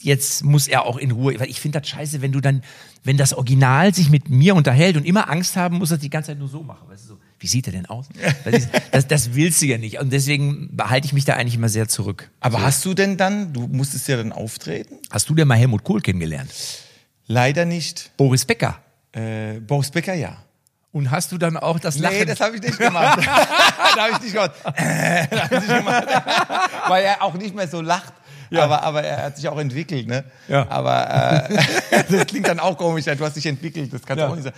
jetzt 0.01 0.43
muss 0.45 0.67
er 0.67 0.85
auch 0.85 0.97
in 0.97 1.11
Ruhe, 1.11 1.37
weil 1.39 1.49
ich 1.49 1.59
finde 1.59 1.79
das 1.81 1.87
scheiße, 1.89 2.21
wenn 2.21 2.31
du 2.31 2.39
dann, 2.39 2.63
wenn 3.03 3.17
das 3.17 3.33
Original 3.33 3.93
sich 3.93 4.09
mit 4.09 4.29
mir 4.29 4.55
unterhält 4.55 4.95
und 4.95 5.05
immer 5.05 5.29
Angst 5.29 5.55
haben 5.57 5.77
muss, 5.77 5.89
dass 5.89 5.99
die 5.99 6.09
ganze 6.09 6.27
Zeit 6.31 6.39
nur 6.39 6.47
so 6.47 6.63
machen, 6.63 6.87
weißt 6.89 7.03
du, 7.05 7.07
so, 7.09 7.17
wie 7.39 7.47
sieht 7.47 7.67
er 7.67 7.73
denn 7.73 7.85
aus? 7.87 8.07
Das, 8.45 8.67
das, 8.91 9.07
das 9.07 9.33
willst 9.35 9.61
du 9.61 9.65
ja 9.65 9.77
nicht. 9.77 9.99
Und 9.99 10.13
deswegen 10.13 10.69
behalte 10.75 11.07
ich 11.07 11.13
mich 11.13 11.25
da 11.25 11.33
eigentlich 11.33 11.55
immer 11.55 11.67
sehr 11.69 11.89
zurück. 11.89 12.31
Aber 12.39 12.61
hast 12.61 12.85
du 12.85 12.93
denn 12.93 13.17
dann, 13.17 13.51
du 13.51 13.67
musstest 13.67 14.07
ja 14.07 14.15
dann 14.15 14.31
auftreten? 14.31 14.95
Hast 15.11 15.29
du 15.29 15.35
denn 15.35 15.47
mal 15.47 15.55
Helmut 15.57 15.83
Kohl 15.83 15.99
kennengelernt? 15.99 16.49
Leider 17.27 17.65
nicht. 17.65 18.11
Boris 18.17 18.45
Becker. 18.45 18.77
Äh, 19.13 19.59
Boris 19.59 19.91
Becker, 19.91 20.13
ja. 20.13 20.37
Und 20.91 21.09
hast 21.09 21.31
du 21.31 21.37
dann 21.39 21.57
auch 21.57 21.79
das 21.79 21.97
Lachen? 21.97 22.17
Nee, 22.19 22.25
das 22.25 22.39
habe 22.39 22.55
ich 22.55 22.61
nicht 22.61 22.77
gemacht. 22.77 23.19
da 23.95 24.01
habe 24.03 24.11
ich 24.13 24.21
nicht 24.21 24.33
gemacht. 24.33 24.51
Äh, 24.75 25.27
da 25.27 25.43
hab 25.43 25.51
ich 25.51 25.59
nicht 25.61 25.75
gemacht. 25.75 26.07
Weil 26.87 27.03
er 27.03 27.21
auch 27.23 27.33
nicht 27.33 27.55
mehr 27.55 27.67
so 27.67 27.81
lacht. 27.81 28.13
Aber, 28.55 28.83
aber 28.83 29.01
er 29.03 29.23
hat 29.23 29.37
sich 29.37 29.47
auch 29.47 29.57
entwickelt, 29.57 30.07
ne? 30.07 30.23
Ja. 30.47 30.67
Aber 30.69 31.49
äh, 31.49 32.03
das 32.11 32.27
klingt 32.27 32.47
dann 32.47 32.59
auch 32.59 32.77
komisch, 32.77 33.05
du 33.05 33.19
hast 33.19 33.35
dich 33.35 33.47
entwickelt, 33.47 33.91
das 33.91 34.03
kannst 34.03 34.19
du 34.21 34.25
Ja. 34.25 34.29
auch 34.29 34.35
nicht 34.35 34.43
sagen. 34.43 34.55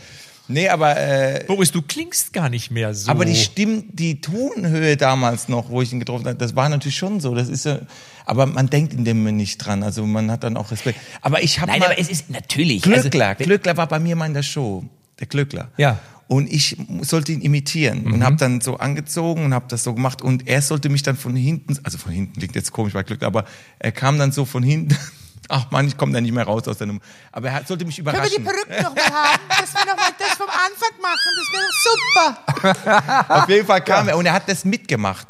Nee, 0.48 0.70
aber, 0.70 0.96
äh, 0.98 1.44
Boris, 1.48 1.72
du 1.72 1.82
klingst 1.82 2.32
gar 2.34 2.50
nicht 2.50 2.70
mehr 2.70 2.94
so. 2.94 3.10
aber 3.10 3.26
die 3.26 3.36
Stimm, 3.36 3.86
die 3.94 4.22
Tonhöhe 4.22 4.96
damals 4.96 5.48
noch, 5.48 5.70
wo 5.70 5.82
ich 5.82 5.92
ihn 5.92 6.00
getroffen 6.00 6.26
habe, 6.26 6.36
das 6.36 6.56
war 6.56 6.70
natürlich 6.70 6.98
schon 6.98 7.20
so. 7.20 7.34
Das 7.34 7.48
ist 7.50 7.66
ja, 7.66 7.80
aber 8.26 8.46
man 8.46 8.68
denkt 8.70 8.94
in 8.94 9.06
dem 9.06 9.18
Moment 9.20 9.38
nicht 9.38 9.58
dran. 9.58 9.84
Also 9.84 10.06
man 10.06 10.30
hat 10.32 10.44
dann 10.44 10.58
auch 10.58 10.72
Respekt. 10.72 11.00
Aber 11.22 11.44
ich 11.44 11.60
habe 11.60 11.72
Nein, 11.72 11.80
mal 11.80 11.86
aber 11.88 12.00
es 12.00 12.10
ist 12.10 12.30
natürlich. 12.30 12.82
Glückler, 12.84 13.30
Also, 13.30 13.44
Glückler 13.44 13.78
war 13.78 13.88
bei 13.88 14.00
mir 14.00 14.16
mal 14.16 14.26
in 14.26 14.34
der 14.34 14.44
Show. 14.44 14.84
Der 15.20 15.28
Glückler. 15.28 15.70
Ja. 15.78 15.94
Mhm. 15.94 15.98
Und 16.28 16.52
ich 16.52 16.76
sollte 17.02 17.32
ihn 17.34 17.42
imitieren 17.42 18.12
und 18.12 18.24
habe 18.24 18.36
dann 18.38 18.60
so 18.60 18.78
angezogen 18.78 19.46
und 19.46 19.54
habe 19.54 19.66
das 19.70 19.84
so 19.84 19.94
gemacht 19.94 20.24
und 20.24 20.48
er 20.48 20.64
sollte 20.64 20.90
mich 20.90 21.04
dann 21.04 21.16
von 21.18 21.36
hinten, 21.36 21.78
also 21.84 22.00
von 22.00 22.12
hinten 22.12 22.40
klingt 22.40 22.56
jetzt 22.56 22.72
komisch 22.72 22.94
bei 22.94 23.04
Glückler, 23.04 23.28
aber 23.28 23.46
er 23.78 23.92
kam 23.92 24.18
dann 24.18 24.32
so 24.32 24.44
von 24.44 24.64
hinten. 24.64 24.98
Ach 25.50 25.70
man, 25.70 25.88
ich 25.88 25.96
komme 25.98 26.12
da 26.14 26.20
nicht 26.22 26.32
mehr 26.34 26.46
raus 26.46 26.68
aus 26.68 26.80
der 26.80 26.88
Nummer. 26.88 27.00
Aber 27.32 27.50
er 27.52 27.64
sollte 27.64 27.86
mich 27.86 27.98
Können 27.98 28.08
wir 28.08 28.14
überraschen. 28.14 28.38
die 28.38 28.42
Perücke 28.44 28.82
noch 28.84 28.96
mal 28.96 29.04
haben? 29.04 29.40
Dass 29.50 29.74
wir 29.76 29.86
noch 29.86 29.98
mal 29.98 30.10
das 30.18 30.30
vom 30.30 30.48
Anfang 30.50 31.00
machen, 31.00 31.32
das 31.38 31.48
wäre 31.54 32.74
doch 32.74 32.74
super. 32.74 33.26
Auf 33.44 33.50
jeden 33.50 33.68
Fall 33.68 33.82
kam 33.84 34.08
er 34.08 34.18
und 34.18 34.26
er 34.26 34.34
hat 34.34 34.50
das 34.50 34.66
mitgemacht. 34.66 35.28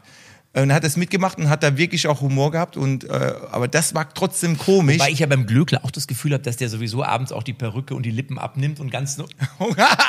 Und 0.56 0.70
er 0.70 0.76
hat 0.78 0.86
das 0.86 0.96
mitgemacht 0.96 1.38
und 1.38 1.50
hat 1.50 1.64
da 1.64 1.78
wirklich 1.78 2.08
auch 2.08 2.22
Humor 2.22 2.50
gehabt 2.50 2.78
und 2.78 3.04
äh, 3.04 3.34
aber 3.52 3.68
das 3.68 3.94
war 3.94 4.14
trotzdem 4.14 4.58
komisch. 4.58 5.00
Weil 5.00 5.12
ich 5.12 5.20
ja 5.20 5.28
beim 5.28 5.46
Glöckler 5.46 5.84
auch 5.84 5.92
das 5.92 6.08
Gefühl 6.08 6.32
habe, 6.32 6.44
dass 6.44 6.56
der 6.56 6.70
sowieso 6.70 7.04
abends 7.04 7.34
auch 7.34 7.44
die 7.44 7.52
Perücke 7.52 7.94
und 7.94 8.04
die 8.04 8.12
Lippen 8.12 8.40
abnimmt 8.40 8.80
und 8.80 8.90
ganz 8.90 9.18
no 9.18 9.28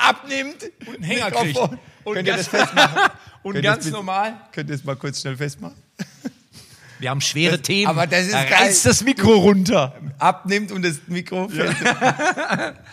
abnimmt 0.09 0.71
und 0.87 0.95
einen 0.95 1.03
Hänger 1.03 1.33
kriegt. 1.33 1.59
Und 1.59 2.15
Könnt 2.15 2.29
ihr 2.29 2.35
ganz, 2.35 2.49
das 2.49 2.61
festmachen? 2.61 2.99
und 3.43 3.53
Könnt 3.55 3.65
ganz 3.65 3.85
das 3.85 3.93
normal. 3.93 4.35
Könnt 4.53 4.71
ihr 4.71 4.77
es 4.77 4.85
mal 4.85 4.95
kurz 4.95 5.21
schnell 5.21 5.37
festmachen? 5.37 5.77
Wir 7.01 7.11
haben 7.11 7.21
schwere 7.21 7.61
Themen. 7.61 7.89
aber 7.89 8.07
das 8.07 8.27
ist 8.27 8.33
da 8.33 8.45
geil. 8.45 8.55
reißt 8.55 8.87
das 8.87 9.03
Mikro 9.05 9.35
runter. 9.35 9.95
abnimmt 10.19 10.71
und 10.71 10.83
das 10.83 11.01
Mikro 11.09 11.49
fällt. 11.49 11.77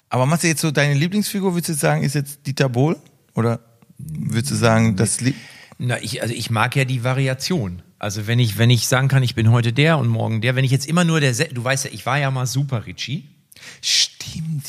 Aber 0.10 0.26
machst 0.26 0.44
du 0.44 0.48
jetzt 0.48 0.60
so 0.60 0.72
deine 0.72 0.96
Lieblingsfigur, 0.96 1.54
würdest 1.54 1.70
du 1.70 1.74
sagen, 1.76 2.04
ist 2.04 2.16
jetzt 2.16 2.46
Dieter 2.46 2.68
Bohl? 2.68 2.98
Oder 3.36 3.60
würdest 3.98 4.52
du 4.52 4.56
sagen, 4.56 4.96
das 4.98 5.22
Lie 5.22 5.36
Na, 5.78 6.02
ich, 6.02 6.22
also 6.22 6.34
ich 6.34 6.50
mag 6.50 6.76
ja 6.76 6.86
die 6.86 7.04
Variation. 7.04 7.82
Also 8.00 8.28
wenn 8.28 8.40
ich, 8.40 8.58
wenn 8.58 8.70
ich 8.70 8.88
sagen 8.88 9.08
kann, 9.08 9.24
ich 9.24 9.36
bin 9.36 9.52
heute 9.52 9.74
der 9.74 9.98
und 9.98 10.08
morgen 10.08 10.42
der, 10.42 10.56
wenn 10.56 10.66
ich 10.66 10.72
jetzt 10.72 10.86
immer 10.88 11.04
nur 11.04 11.20
der, 11.20 11.34
Se- 11.34 11.50
du 11.52 11.64
weißt 11.64 11.86
ja, 11.86 11.92
ich 11.94 12.06
war 12.06 12.18
ja 12.20 12.32
mal 12.32 12.46
Super 12.46 12.86
Richie. 12.86 13.24
Stimmt. 13.82 14.66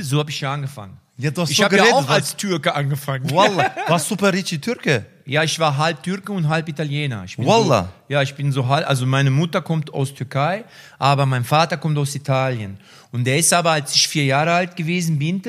So 0.00 0.18
habe 0.18 0.30
ich 0.30 0.40
ja 0.40 0.52
angefangen. 0.52 0.96
Ja, 1.18 1.30
du 1.30 1.42
hast 1.42 1.50
ich 1.50 1.58
so 1.58 1.64
habe 1.64 1.76
ja 1.76 1.84
auch 1.84 2.08
als 2.08 2.36
Türke 2.36 2.74
angefangen. 2.74 3.30
Wallah, 3.30 3.70
was 3.88 4.08
super 4.08 4.32
Richie 4.32 4.58
Türke. 4.58 5.06
Ja, 5.26 5.44
ich 5.44 5.58
war 5.60 5.76
halb 5.76 6.02
Türke 6.02 6.32
und 6.32 6.48
halb 6.48 6.68
Italiener. 6.68 7.24
Wallah. 7.36 7.92
So, 8.08 8.12
ja, 8.14 8.22
ich 8.22 8.34
bin 8.34 8.50
so 8.50 8.66
halb, 8.66 8.88
also 8.88 9.06
meine 9.06 9.30
Mutter 9.30 9.60
kommt 9.62 9.92
aus 9.94 10.14
Türkei, 10.14 10.64
aber 10.98 11.26
mein 11.26 11.44
Vater 11.44 11.76
kommt 11.76 11.98
aus 11.98 12.14
Italien. 12.14 12.78
Und 13.12 13.24
der 13.24 13.38
ist 13.38 13.52
aber, 13.52 13.72
als 13.72 13.94
ich 13.94 14.08
vier 14.08 14.24
Jahre 14.24 14.52
alt 14.52 14.74
gewesen 14.74 15.18
bin, 15.18 15.42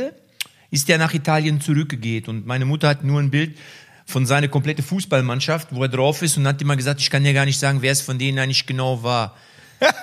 ist 0.70 0.90
der 0.90 0.98
nach 0.98 1.14
Italien 1.14 1.62
zurückgegangen. 1.62 2.26
Und 2.28 2.46
meine 2.46 2.66
Mutter 2.66 2.90
hat 2.90 3.04
nur 3.04 3.20
ein 3.20 3.32
Bild 3.32 3.58
von 4.06 4.26
seiner 4.26 4.48
komplette 4.48 4.84
Fußballmannschaft, 4.84 5.70
wo 5.72 5.84
er 5.84 5.90
drauf 5.90 6.22
ist 6.22 6.38
und 6.38 6.48
hat 6.48 6.62
immer 6.62 6.76
gesagt, 6.76 7.02
ich 7.02 7.10
kann 7.10 7.24
dir 7.24 7.34
gar 7.34 7.46
nicht 7.46 7.60
sagen, 7.60 7.82
wer 7.82 7.92
es 7.92 8.02
von 8.02 8.20
denen 8.20 8.40
eigentlich 8.40 8.66
genau 8.66 9.04
war. 9.04 9.36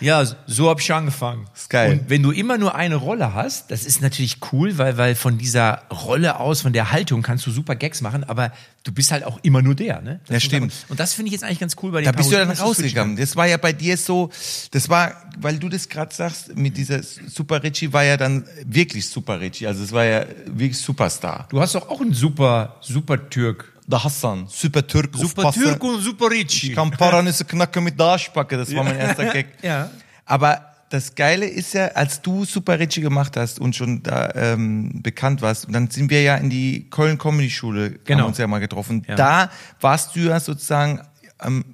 Ja, 0.00 0.24
so 0.46 0.68
habe 0.70 0.80
ich 0.80 0.92
angefangen. 0.92 1.48
Ist 1.56 1.70
geil. 1.70 1.90
Und 1.98 2.08
wenn 2.08 2.22
du 2.22 2.30
immer 2.30 2.56
nur 2.56 2.76
eine 2.76 2.94
Rolle 2.94 3.34
hast, 3.34 3.72
das 3.72 3.84
ist 3.84 4.00
natürlich 4.00 4.36
cool, 4.52 4.78
weil, 4.78 4.96
weil 4.96 5.16
von 5.16 5.38
dieser 5.38 5.82
Rolle 5.90 6.38
aus, 6.38 6.60
von 6.60 6.72
der 6.72 6.92
Haltung 6.92 7.22
kannst 7.22 7.44
du 7.48 7.50
super 7.50 7.74
Gags 7.74 8.00
machen, 8.00 8.22
aber 8.22 8.52
du 8.84 8.92
bist 8.92 9.10
halt 9.10 9.24
auch 9.24 9.40
immer 9.42 9.60
nur 9.60 9.74
der, 9.74 10.00
ne? 10.00 10.20
Das 10.28 10.34
Ja, 10.34 10.40
stimmt. 10.40 10.60
man- 10.68 10.72
Und 10.90 11.00
das 11.00 11.14
finde 11.14 11.30
ich 11.30 11.32
jetzt 11.32 11.42
eigentlich 11.42 11.58
ganz 11.58 11.74
cool 11.82 11.90
bei 11.90 12.00
den 12.00 12.04
Da 12.04 12.12
bist 12.12 12.30
du 12.30 12.36
Parodien, 12.36 12.56
dann 12.56 12.64
dass 12.68 12.76
switchen 12.76 12.84
rausgegangen. 12.84 13.16
Das 13.16 13.34
war 13.34 13.46
ja 13.48 13.56
bei 13.56 13.72
dir 13.72 13.96
so, 13.96 14.30
das 14.70 14.88
war, 14.88 15.14
weil 15.36 15.58
du 15.58 15.68
das 15.68 15.88
gerade 15.88 16.14
sagst, 16.14 16.54
mit 16.56 16.76
dieser 16.76 17.02
Super 17.02 17.64
Richie 17.64 17.92
war 17.92 18.04
ja 18.04 18.16
dann 18.16 18.44
wirklich 18.64 19.08
Super 19.08 19.40
Richie. 19.40 19.66
Also 19.66 19.82
es 19.82 19.90
war 19.90 20.04
ja 20.04 20.26
wirklich 20.46 20.78
Superstar. 20.78 21.48
Du 21.50 21.60
hast 21.60 21.74
doch 21.74 21.88
auch 21.88 22.00
einen 22.00 22.14
super, 22.14 22.76
super 22.82 23.28
Türk. 23.30 23.72
Der 23.90 24.04
Hassan, 24.04 24.46
Super 24.48 24.86
Türk. 24.86 25.16
Super. 25.16 25.50
Türk 25.50 25.82
und 25.82 26.00
super 26.02 26.30
Richie. 26.30 26.68
Ich 26.70 26.74
kann 26.74 26.90
Paranüsse 26.90 27.44
knacken 27.46 27.82
mit 27.84 27.98
der 27.98 28.06
Arschbacke, 28.06 28.56
das 28.58 28.74
war 28.74 28.84
mein 28.84 28.96
erster 28.98 29.32
Gag. 29.32 29.46
Ja. 29.62 29.90
Aber 30.26 30.60
das 30.90 31.14
Geile 31.14 31.46
ist 31.46 31.72
ja, 31.74 31.86
als 31.88 32.20
du 32.20 32.44
Super 32.44 32.78
Richie 32.78 33.00
gemacht 33.00 33.36
hast 33.36 33.58
und 33.60 33.74
schon 33.74 34.02
da 34.02 34.30
ähm, 34.34 35.00
bekannt 35.02 35.40
warst, 35.42 35.66
und 35.66 35.72
dann 35.72 35.88
sind 35.90 36.10
wir 36.10 36.20
ja 36.22 36.36
in 36.36 36.50
die 36.50 36.86
Köln 36.90 37.16
Comedy 37.18 37.48
Schule, 37.50 37.92
Genau. 38.04 38.20
haben 38.24 38.28
uns 38.28 38.38
ja 38.38 38.46
mal 38.46 38.58
getroffen. 38.58 39.04
Ja. 39.08 39.14
Da 39.16 39.50
warst 39.80 40.14
du 40.16 40.20
ja 40.20 40.38
sozusagen 40.38 41.00
ähm, 41.42 41.64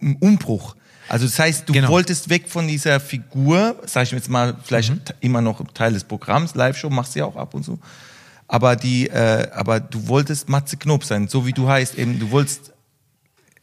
im 0.00 0.16
Umbruch. 0.16 0.76
Also 1.08 1.24
das 1.26 1.38
heißt, 1.38 1.68
du 1.68 1.72
Genau. 1.72 1.88
wolltest 1.88 2.28
weg 2.30 2.48
von 2.48 2.68
dieser 2.68 3.00
Figur, 3.00 3.76
sag 3.86 4.04
ich 4.04 4.10
jetzt 4.12 4.28
mal, 4.30 4.56
vielleicht 4.62 4.90
Mhm. 4.90 5.00
immer 5.20 5.40
noch 5.40 5.62
Teil 5.72 5.92
des 5.94 6.04
Programms, 6.04 6.54
Live-Show 6.54 6.90
machst 6.90 7.14
du 7.14 7.20
ja 7.20 7.24
auch 7.26 7.36
ab 7.36 7.54
und 7.54 7.64
so. 7.64 7.78
Aber 8.52 8.76
die, 8.76 9.08
äh, 9.08 9.48
aber 9.54 9.80
du 9.80 10.08
wolltest 10.08 10.50
Matze 10.50 10.76
Knob 10.76 11.04
sein, 11.04 11.26
so 11.26 11.46
wie 11.46 11.54
du 11.54 11.68
heißt, 11.68 11.96
eben, 11.98 12.20
du 12.20 12.30
wolltest 12.30 12.71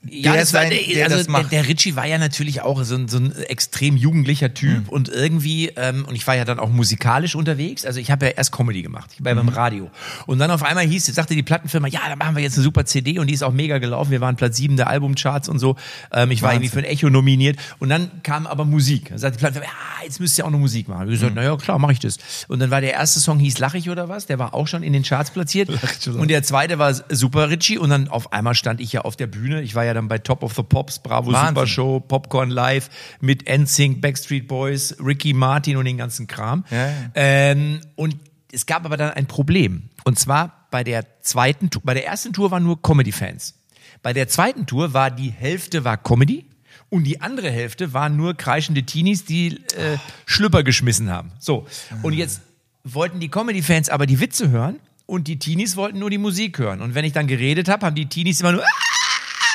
Ja, 0.09 0.31
der 0.31 0.39
das 0.41 0.53
war, 0.53 0.61
der, 0.65 0.79
der 0.81 1.05
also 1.11 1.29
der, 1.29 1.43
der 1.43 1.67
Richie 1.67 1.97
war 1.97 2.05
ja 2.07 2.17
natürlich 2.17 2.61
auch 2.61 2.81
so 2.85 2.95
ein, 2.95 3.09
so 3.09 3.17
ein 3.17 3.35
extrem 3.35 3.97
jugendlicher 3.97 4.53
Typ 4.53 4.83
Mhm. 4.83 4.89
und 4.89 5.09
irgendwie, 5.09 5.73
ähm, 5.75 6.05
und 6.07 6.15
ich 6.15 6.25
war 6.25 6.37
ja 6.37 6.45
dann 6.45 6.57
auch 6.57 6.69
musikalisch 6.69 7.35
unterwegs, 7.35 7.85
also 7.85 7.99
ich 7.99 8.09
habe 8.09 8.27
ja 8.27 8.31
erst 8.31 8.53
Comedy 8.53 8.81
gemacht, 8.81 9.09
ich 9.17 9.25
war 9.25 9.33
Mhm. 9.33 9.37
beim 9.39 9.49
Radio. 9.49 9.91
Und 10.25 10.39
dann 10.39 10.51
auf 10.51 10.63
einmal 10.63 10.85
hieß, 10.87 11.05
sagte 11.07 11.35
die 11.35 11.43
Plattenfirma, 11.43 11.89
ja, 11.89 11.99
da 12.07 12.15
machen 12.15 12.37
wir 12.37 12.41
jetzt 12.41 12.53
eine 12.55 12.63
super 12.63 12.85
CD 12.85 13.19
und 13.19 13.27
die 13.27 13.33
ist 13.33 13.43
auch 13.43 13.51
mega 13.51 13.77
gelaufen, 13.79 14.09
wir 14.11 14.21
waren 14.21 14.37
Platz 14.37 14.55
sieben 14.55 14.77
der 14.77 14.87
Albumcharts 14.87 15.49
und 15.49 15.59
so, 15.59 15.75
ähm, 16.13 16.31
ich 16.31 16.41
war 16.43 16.53
irgendwie 16.53 16.69
für 16.69 16.79
ein 16.79 16.85
Echo 16.85 17.09
nominiert 17.09 17.57
und 17.79 17.89
dann 17.89 18.09
kam 18.23 18.47
aber 18.47 18.63
Musik. 18.63 19.09
Dann 19.09 19.17
sagte 19.17 19.37
die 19.37 19.41
Plattenfirma, 19.41 19.67
ja, 19.69 20.05
jetzt 20.05 20.21
müsst 20.21 20.37
ihr 20.37 20.45
auch 20.45 20.49
noch 20.49 20.59
Musik 20.59 20.87
machen. 20.87 21.07
Und 21.07 21.13
ich 21.13 21.19
Mhm. 21.19 21.23
gesagt, 21.23 21.35
na 21.35 21.43
ja, 21.43 21.57
klar, 21.57 21.77
mache 21.77 21.91
ich 21.91 21.99
das. 21.99 22.19
Und 22.47 22.59
dann 22.59 22.71
war 22.71 22.79
der 22.79 22.93
erste 22.93 23.19
Song 23.19 23.37
hieß 23.39 23.59
Lach 23.59 23.73
ich 23.73 23.89
oder 23.89 24.07
was, 24.07 24.27
der 24.27 24.39
war 24.39 24.53
auch 24.53 24.67
schon 24.67 24.81
in 24.81 24.93
den 24.93 25.03
Charts 25.03 25.31
platziert. 25.31 25.69
Und 26.07 26.29
der 26.29 26.41
zweite 26.43 26.79
war 26.79 26.93
Super 27.09 27.49
Richie 27.49 27.77
und 27.77 27.89
dann 27.89 28.07
auf 28.07 28.31
einmal 28.31 28.55
stand 28.55 28.79
ich 28.79 28.93
ja 28.93 29.01
auf 29.01 29.17
der 29.17 29.27
Bühne, 29.27 29.61
ich 29.61 29.75
war 29.75 29.83
ja 29.83 29.88
dann 29.93 30.07
bei 30.07 30.17
Top 30.17 30.43
of 30.43 30.53
the 30.55 30.63
Pops, 30.63 30.99
Bravo 30.99 31.31
Wahnsinn. 31.31 31.55
Super 31.55 31.67
Show, 31.67 31.99
Popcorn 31.99 32.49
Live 32.49 32.89
mit 33.21 33.49
NSYNC, 33.49 34.01
Backstreet 34.01 34.47
Boys, 34.47 34.95
Ricky 35.03 35.33
Martin 35.33 35.77
und 35.77 35.85
den 35.85 35.97
ganzen 35.97 36.27
Kram. 36.27 36.65
Ja, 36.71 36.87
ja. 36.87 36.93
Ähm, 37.15 37.81
und 37.95 38.15
es 38.51 38.65
gab 38.65 38.85
aber 38.85 38.97
dann 38.97 39.11
ein 39.11 39.27
Problem. 39.27 39.89
Und 40.03 40.17
zwar 40.17 40.67
bei 40.71 40.83
der 40.83 41.21
zweiten 41.21 41.69
Tour, 41.69 41.81
bei 41.85 41.93
der 41.93 42.05
ersten 42.05 42.33
Tour 42.33 42.51
waren 42.51 42.63
nur 42.63 42.81
Comedy-Fans. 42.81 43.55
Bei 44.01 44.13
der 44.13 44.27
zweiten 44.27 44.65
Tour 44.65 44.93
war 44.93 45.11
die 45.11 45.31
Hälfte 45.31 45.83
war 45.83 45.97
Comedy 45.97 46.45
und 46.89 47.03
die 47.03 47.21
andere 47.21 47.51
Hälfte 47.51 47.93
waren 47.93 48.15
nur 48.15 48.35
kreischende 48.35 48.83
Teenies, 48.83 49.25
die 49.25 49.57
äh, 49.75 49.97
Schlüpper 50.25 50.63
geschmissen 50.63 51.09
haben. 51.09 51.31
So. 51.39 51.67
Und 52.01 52.13
jetzt 52.13 52.41
wollten 52.83 53.19
die 53.19 53.29
Comedy-Fans 53.29 53.89
aber 53.89 54.05
die 54.05 54.19
Witze 54.19 54.49
hören 54.49 54.79
und 55.05 55.27
die 55.27 55.37
Teenies 55.37 55.75
wollten 55.75 55.99
nur 55.99 56.09
die 56.09 56.17
Musik 56.17 56.59
hören. 56.59 56.81
Und 56.81 56.95
wenn 56.95 57.05
ich 57.05 57.13
dann 57.13 57.27
geredet 57.27 57.67
habe, 57.67 57.85
haben 57.85 57.95
die 57.95 58.07
Teenies 58.07 58.41
immer 58.41 58.53
nur 58.53 58.63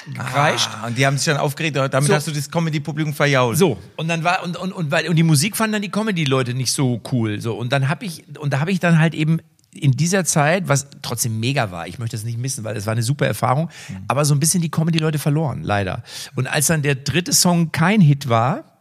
gekreischt. 0.06 0.68
Ah, 0.82 0.86
und 0.86 0.98
die 0.98 1.06
haben 1.06 1.16
sich 1.16 1.26
dann 1.26 1.36
aufgeregt, 1.38 1.76
damit 1.76 2.08
So. 2.08 2.14
hast 2.14 2.26
du 2.26 2.32
das 2.32 2.50
Comedy-Publikum 2.50 3.14
verjault. 3.14 3.56
So, 3.58 3.78
und 3.96 4.08
dann 4.08 4.24
war, 4.24 4.42
und, 4.42 4.56
und, 4.56 4.72
und, 4.72 4.90
weil, 4.90 5.08
und 5.08 5.16
die 5.16 5.22
Musik 5.22 5.56
fanden 5.56 5.72
dann 5.74 5.82
die 5.82 5.90
Comedy-Leute 5.90 6.54
nicht 6.54 6.72
so 6.72 7.00
cool. 7.12 7.40
So, 7.40 7.54
und 7.54 7.72
dann 7.72 7.88
habe 7.88 8.04
ich, 8.04 8.24
und 8.38 8.52
da 8.52 8.60
habe 8.60 8.70
ich 8.72 8.80
dann 8.80 8.98
halt 8.98 9.14
eben 9.14 9.38
in 9.72 9.92
dieser 9.92 10.24
Zeit, 10.24 10.68
was 10.68 10.86
trotzdem 11.02 11.40
mega 11.40 11.70
war, 11.70 11.88
ich 11.88 11.98
möchte 11.98 12.16
das 12.16 12.24
nicht 12.24 12.38
missen, 12.38 12.62
weil 12.64 12.76
es 12.76 12.86
war 12.86 12.92
eine 12.92 13.02
super 13.02 13.26
Erfahrung, 13.26 13.70
aber 14.06 14.24
so 14.24 14.32
ein 14.34 14.38
bisschen 14.40 14.62
die 14.62 14.70
Comedy-Leute 14.70 15.18
verloren, 15.18 15.62
leider. 15.64 16.04
Und 16.36 16.46
als 16.46 16.68
dann 16.68 16.82
der 16.82 16.94
dritte 16.94 17.32
Song 17.32 17.72
kein 17.72 18.00
Hit 18.00 18.28
war, 18.28 18.73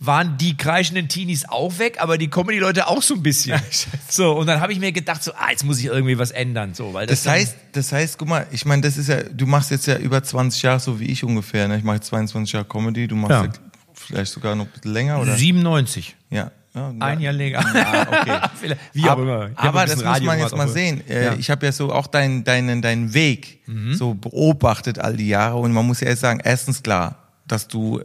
waren 0.00 0.36
die 0.38 0.56
kreischenden 0.56 1.08
Teenies 1.08 1.48
auch 1.48 1.78
weg, 1.78 1.96
aber 1.98 2.18
die 2.18 2.28
Comedy-Leute 2.28 2.86
auch 2.86 3.02
so 3.02 3.14
ein 3.14 3.22
bisschen. 3.22 3.60
so, 4.08 4.32
und 4.32 4.46
dann 4.46 4.60
habe 4.60 4.72
ich 4.72 4.78
mir 4.78 4.92
gedacht, 4.92 5.22
so, 5.24 5.32
ah, 5.32 5.50
jetzt 5.50 5.64
muss 5.64 5.80
ich 5.80 5.86
irgendwie 5.86 6.16
was 6.18 6.30
ändern. 6.30 6.72
So, 6.74 6.94
weil 6.94 7.06
das, 7.06 7.24
Das 7.24 7.32
heißt, 7.32 7.56
das 7.72 7.92
heißt, 7.92 8.18
guck 8.18 8.28
mal, 8.28 8.46
ich 8.52 8.64
meine, 8.64 8.82
das 8.82 8.96
ist 8.96 9.08
ja, 9.08 9.22
du 9.24 9.46
machst 9.46 9.70
jetzt 9.72 9.86
ja 9.86 9.96
über 9.96 10.22
20 10.22 10.62
Jahre, 10.62 10.78
so 10.78 11.00
wie 11.00 11.06
ich 11.06 11.24
ungefähr. 11.24 11.66
Ne? 11.66 11.78
Ich 11.78 11.84
mache 11.84 11.96
jetzt 11.96 12.06
22 12.06 12.52
Jahre 12.52 12.66
Comedy, 12.66 13.08
du 13.08 13.16
machst 13.16 13.30
Ja. 13.30 13.44
ja. 13.44 13.50
vielleicht 13.92 14.32
sogar 14.32 14.54
noch 14.54 14.66
ein 14.66 14.70
bisschen 14.72 14.92
länger, 14.92 15.20
oder? 15.20 15.34
97. 15.34 16.14
Ja. 16.30 16.52
ja 16.74 16.94
Ein 17.00 17.20
Jahr 17.20 17.32
länger. 17.32 17.58
Ah, 17.58 18.06
okay. 18.20 18.76
Wie 18.92 19.02
auch 19.02 19.10
aber, 19.10 19.22
immer. 19.22 19.50
Aber 19.56 19.84
das 19.84 19.96
muss 19.96 20.04
Radio 20.04 20.26
man 20.26 20.38
jetzt 20.38 20.56
mal 20.56 20.68
sehen. 20.68 21.02
Äh, 21.08 21.24
Ja. 21.24 21.32
Mhm. 21.32 21.40
Ich 21.40 21.50
habe 21.50 21.66
ja 21.66 21.72
so 21.72 21.92
auch 21.92 22.06
deinen 22.06 22.44
deinen 22.44 22.82
deinen 22.82 23.14
Weg 23.14 23.62
so 23.94 24.14
beobachtet 24.14 25.00
all 25.00 25.16
die 25.16 25.26
Jahre 25.28 25.56
und 25.56 25.72
man 25.72 25.84
muss 25.84 26.00
ja 26.00 26.06
erst 26.06 26.20
sagen, 26.22 26.40
erstens 26.44 26.84
klar, 26.84 27.16
dass 27.48 27.66
du 27.66 28.00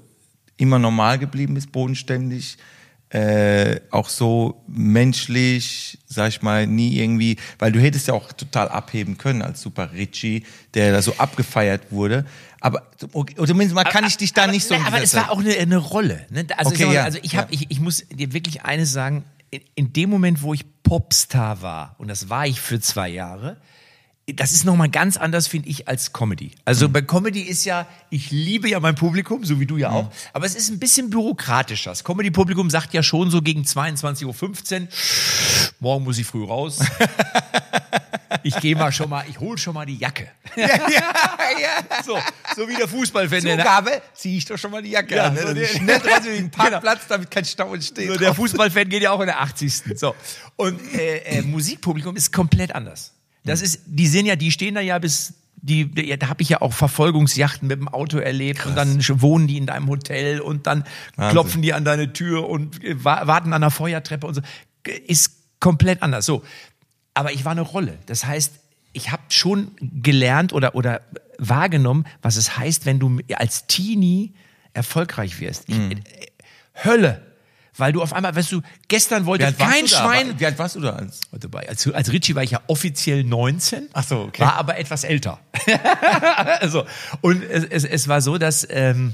immer 0.64 0.80
normal 0.80 1.20
geblieben 1.20 1.54
bist, 1.54 1.72
bodenständig, 1.72 2.58
äh, 3.10 3.82
auch 3.92 4.10
so 4.10 4.64
menschlich, 4.68 6.00
sag 6.08 6.30
ich 6.30 6.42
mal, 6.42 6.66
nie 6.66 6.98
irgendwie, 6.98 7.38
weil 7.60 7.72
du 7.72 7.80
hättest 7.80 8.08
ja 8.08 8.16
auch 8.16 8.32
total 8.34 8.70
abheben 8.70 9.20
können 9.20 9.44
als 9.44 9.62
Super 9.62 9.92
Richie, 9.92 10.44
der 10.74 10.94
da 10.94 11.02
so 11.02 11.14
abgefeiert 11.18 11.92
wurde. 11.92 12.26
Aber 12.60 12.90
okay, 13.12 13.36
oder 13.38 13.48
zumindest 13.48 13.76
mal 13.76 13.84
kann 13.84 14.06
ich 14.06 14.18
dich 14.18 14.34
da 14.34 14.44
aber, 14.44 14.52
nicht 14.54 14.66
so. 14.66 14.74
in 14.74 14.82
aber 14.82 15.04
es 15.04 15.14
war 15.14 15.30
auch 15.30 15.40
eine, 15.42 15.54
eine 15.54 15.78
Rolle. 15.78 16.26
Ne? 16.32 16.48
Also, 16.58 16.72
Okay, 16.72 16.84
ich, 16.84 16.88
mal, 16.88 16.96
ja, 16.96 17.04
also 17.04 17.20
ich, 17.22 17.36
hab, 17.36 17.52
ja. 17.52 17.60
ich, 17.60 17.70
ich 17.70 17.80
muss 17.80 18.04
dir 18.10 18.34
wirklich 18.34 18.64
eines 18.64 18.92
sagen, 18.92 19.26
in, 19.52 19.62
in 19.76 19.94
dem 19.94 20.10
Moment, 20.10 20.42
wo 20.42 20.54
ich 20.56 20.66
Popstar 20.82 21.62
war, 21.62 21.96
und 22.00 22.08
das 22.08 22.30
war 22.30 22.48
ich 22.48 22.62
für 22.62 22.80
zwei 22.80 23.10
Jahre, 23.10 23.58
das 24.28 24.54
ist 24.54 24.64
nochmal 24.64 24.90
ganz 24.90 25.18
anders, 25.18 25.48
finde 25.48 25.68
ich, 25.70 25.88
als 25.88 26.14
Comedy. 26.14 26.52
Also 26.64 26.88
Mhm. 26.88 26.94
bei 26.94 27.02
Comedy 27.02 27.42
ist 27.42 27.66
ja, 27.66 27.86
ich 28.10 28.32
liebe 28.32 28.70
ja 28.70 28.80
mein 28.80 28.96
Publikum, 28.96 29.44
so 29.44 29.60
wie 29.60 29.66
du 29.66 29.78
ja 29.78 29.90
auch, 29.92 30.10
aber 30.32 30.46
es 30.46 30.56
ist 30.56 30.70
ein 30.70 30.80
bisschen 30.80 31.10
bürokratischer. 31.10 31.92
Das 31.92 32.04
Comedy-Publikum 32.06 32.70
sagt 32.70 32.94
ja 32.94 33.04
schon 33.04 33.30
so 33.32 33.42
gegen 33.42 33.64
22.15 33.64 34.82
Uhr, 34.84 34.88
morgen 35.82 36.06
muss 36.06 36.18
ich 36.18 36.26
früh 36.26 36.44
raus. 36.46 36.80
Ich 38.46 38.60
gehe 38.60 38.76
mal 38.76 38.92
schon 38.92 39.10
mal, 39.10 39.24
ich 39.30 39.40
hol 39.40 39.58
schon 39.58 39.74
mal 39.74 39.86
die 39.86 39.96
Jacke. 39.98 40.28
So, 42.06 42.18
so 42.56 42.68
wie 42.68 42.76
der 42.76 42.88
Fußballfan. 42.90 43.42
der- 43.44 43.58
Zugabe, 43.60 44.02
zieh 44.14 44.38
ich 44.38 44.46
doch 44.46 44.58
schon 44.58 44.72
mal 44.72 44.82
die 44.82 44.90
Jacke 44.90 45.16
Ja, 45.16 45.28
an. 45.28 45.36
Ne? 45.36 45.42
so 45.48 45.54
der- 45.54 45.66
schnell 45.68 46.02
in 46.18 46.24
den 46.24 46.52
Genau. 46.52 46.70
Parkplatz, 46.70 47.02
damit 47.08 47.32
kein 47.32 47.46
Stau 47.46 47.74
entsteht. 47.74 48.10
So, 48.10 48.18
der 48.18 48.34
Fußballfan 48.34 48.90
geht 48.90 49.04
ja 49.04 49.12
auch 49.12 49.20
in 49.22 49.28
der 49.28 49.40
80. 49.40 49.84
So. 49.96 50.14
Und 50.58 50.82
äh, 50.94 51.18
äh, 51.20 51.42
Musikpublikum 51.44 52.16
ist 52.18 52.34
komplett 52.34 52.74
anders. 52.76 53.14
Das 53.46 53.62
ist, 53.62 53.82
die 53.86 54.08
sind 54.08 54.26
ja, 54.26 54.36
die 54.36 54.52
stehen 54.52 54.76
da 54.76 54.82
ja 54.82 54.98
bis, 55.00 55.34
die, 55.58 55.86
die 55.86 56.18
da 56.18 56.28
habe 56.30 56.42
ich 56.42 56.50
ja 56.50 56.62
auch 56.62 56.74
Verfolgungsjachten 56.74 57.68
mit 57.68 57.80
dem 57.80 57.88
Auto 57.88 58.18
erlebt 58.18 58.66
und 58.66 58.76
dann 58.76 59.00
wohnen 59.22 59.48
die 59.48 59.58
in 59.58 59.66
deinem 59.66 59.88
Hotel 59.90 60.40
und 60.42 60.66
dann 60.68 60.84
Wahnsinn. 61.16 61.32
klopfen 61.32 61.62
die 61.62 61.74
an 61.74 61.84
deine 61.86 62.14
Tür 62.14 62.50
und 62.50 62.84
äh, 62.84 63.04
wa- 63.04 63.28
warten 63.28 63.54
an 63.54 63.62
der 63.62 63.70
Feuertreppe 63.72 64.28
und 64.28 64.34
so. 64.36 64.42
Ist 65.08 65.32
komplett 65.60 66.02
anders. 66.04 66.26
So. 66.26 66.44
Aber 67.14 67.32
ich 67.32 67.46
war 67.46 67.52
eine 67.54 67.62
Rolle. 67.62 67.98
Das 68.06 68.26
heißt, 68.26 68.54
ich 68.94 69.12
habe 69.12 69.24
schon 69.30 69.72
gelernt 69.82 70.54
oder, 70.54 70.76
oder 70.76 71.02
wahrgenommen, 71.38 72.06
was 72.22 72.36
es 72.38 72.58
heißt, 72.58 72.86
wenn 72.86 73.00
du 73.00 73.20
als 73.36 73.66
Teenie 73.68 74.34
erfolgreich 74.74 75.40
wirst. 75.40 75.68
Ich, 75.68 75.78
äh, 75.78 75.96
Hölle. 76.84 77.22
Weil 77.78 77.92
du 77.92 78.02
auf 78.02 78.14
einmal, 78.14 78.36
weißt 78.36 78.52
du, 78.52 78.62
gestern 78.88 79.26
wollte 79.26 79.52
kein 79.54 79.86
du 79.86 79.92
da? 79.92 79.98
Schwein. 80.04 80.40
Wie 80.40 80.46
alt 80.46 80.60
warst 80.60 80.76
du 80.76 80.80
da? 80.82 80.92
Als? 80.92 81.22
Dabei. 81.32 81.68
Als, 81.68 81.88
als 81.92 82.12
Richie 82.12 82.36
war 82.36 82.44
ich 82.44 82.52
ja 82.52 82.62
offiziell 82.68 83.24
19. 83.24 83.90
Ach 83.94 84.04
so, 84.04 84.20
okay. 84.22 84.42
War 84.44 84.56
aber 84.56 84.78
etwas 84.78 85.04
älter. 85.04 85.40
also, 86.60 86.86
und 87.22 87.44
es, 87.44 87.64
es, 87.66 87.84
es 87.84 88.08
war 88.08 88.22
so, 88.22 88.38
dass 88.38 88.68
ähm, 88.70 89.14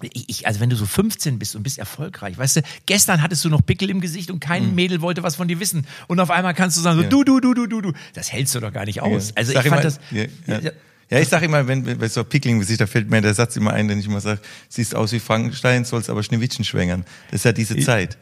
ich, 0.00 0.28
ich- 0.28 0.46
also 0.46 0.60
wenn 0.60 0.70
du 0.70 0.76
so 0.76 0.86
15 0.86 1.38
bist 1.38 1.54
und 1.54 1.62
bist 1.62 1.78
erfolgreich, 1.78 2.36
weißt 2.38 2.56
du, 2.56 2.60
gestern 2.86 3.22
hattest 3.22 3.44
du 3.44 3.48
noch 3.50 3.64
Pickel 3.64 3.90
im 3.90 4.00
Gesicht 4.00 4.30
und 4.30 4.40
kein 4.40 4.70
Mhm. 4.70 4.74
Mädel 4.74 5.00
wollte 5.00 5.22
was 5.22 5.36
von 5.36 5.48
dir 5.48 5.60
wissen. 5.60 5.86
Und 6.08 6.18
auf 6.20 6.30
einmal 6.30 6.54
kannst 6.54 6.76
du 6.76 6.80
sagen, 6.80 7.02
so, 7.02 7.08
du, 7.08 7.24
du, 7.24 7.40
du, 7.40 7.54
du, 7.54 7.66
du, 7.66 7.80
du. 7.80 7.92
Das 8.14 8.32
hältst 8.32 8.54
du 8.54 8.60
doch 8.60 8.72
gar 8.72 8.84
nicht 8.84 9.00
aus. 9.02 9.32
Also 9.36 9.52
ich 9.52 9.56
Sag 9.58 9.66
fand 9.68 9.82
immer, 9.82 9.82
das. 9.82 10.00
Ja, 10.64 10.70
ja. 11.12 11.16
ja 11.18 11.22
ich 11.22 11.28
sag 11.28 11.42
immer, 11.42 11.66
wenn, 11.68 11.86
wenn 12.00 12.08
so 12.08 12.24
Pickling 12.24 12.58
Gesicht, 12.58 12.80
da 12.80 12.86
fällt 12.86 13.10
mir 13.10 13.20
der 13.20 13.34
Satz 13.34 13.56
immer 13.56 13.72
ein, 13.72 13.88
den 13.88 13.98
ich 13.98 14.06
immer 14.06 14.20
sage, 14.20 14.40
siehst 14.68 14.94
aus 14.94 15.12
wie 15.12 15.20
Frankenstein, 15.20 15.84
sollst 15.84 16.10
aber 16.10 16.22
Schneewittchen 16.22 16.64
schwängern. 16.64 17.04
Das 17.30 17.40
ist 17.40 17.44
ja 17.44 17.52
diese 17.52 17.76
Zeit. 17.78 18.16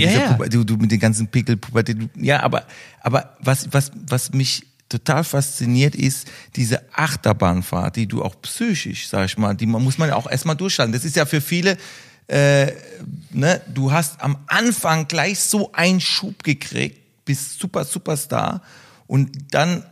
ja, 0.00 0.10
ja. 0.20 0.32
Puber- 0.34 0.48
Du, 0.48 0.64
du 0.64 0.76
mit 0.76 0.90
den 0.90 1.00
ganzen 1.00 1.28
Pickel, 1.28 1.56
Pubertät, 1.56 1.96
ja, 2.16 2.42
aber, 2.42 2.66
aber 3.00 3.36
was, 3.40 3.72
was, 3.72 3.90
was 4.06 4.32
mich 4.32 4.66
total 4.88 5.24
fasziniert 5.24 5.94
ist, 5.94 6.28
diese 6.56 6.82
Achterbahnfahrt, 6.92 7.96
die 7.96 8.06
du 8.06 8.22
auch 8.22 8.34
psychisch, 8.42 9.08
sag 9.08 9.24
ich 9.24 9.38
mal, 9.38 9.54
die 9.54 9.66
man, 9.66 9.82
muss 9.82 9.96
man 9.96 10.10
ja 10.10 10.16
auch 10.16 10.30
erstmal 10.30 10.56
durchhalten. 10.56 10.92
Das 10.92 11.04
ist 11.06 11.16
ja 11.16 11.24
für 11.24 11.40
viele, 11.40 11.78
äh, 12.26 12.72
ne, 13.30 13.60
du 13.72 13.90
hast 13.92 14.20
am 14.20 14.36
Anfang 14.48 15.08
gleich 15.08 15.40
so 15.40 15.72
einen 15.72 16.00
Schub 16.00 16.42
gekriegt, 16.42 16.98
bist 17.24 17.58
super 17.58 17.84
Superstar 17.84 18.62
und 19.06 19.30
dann 19.54 19.84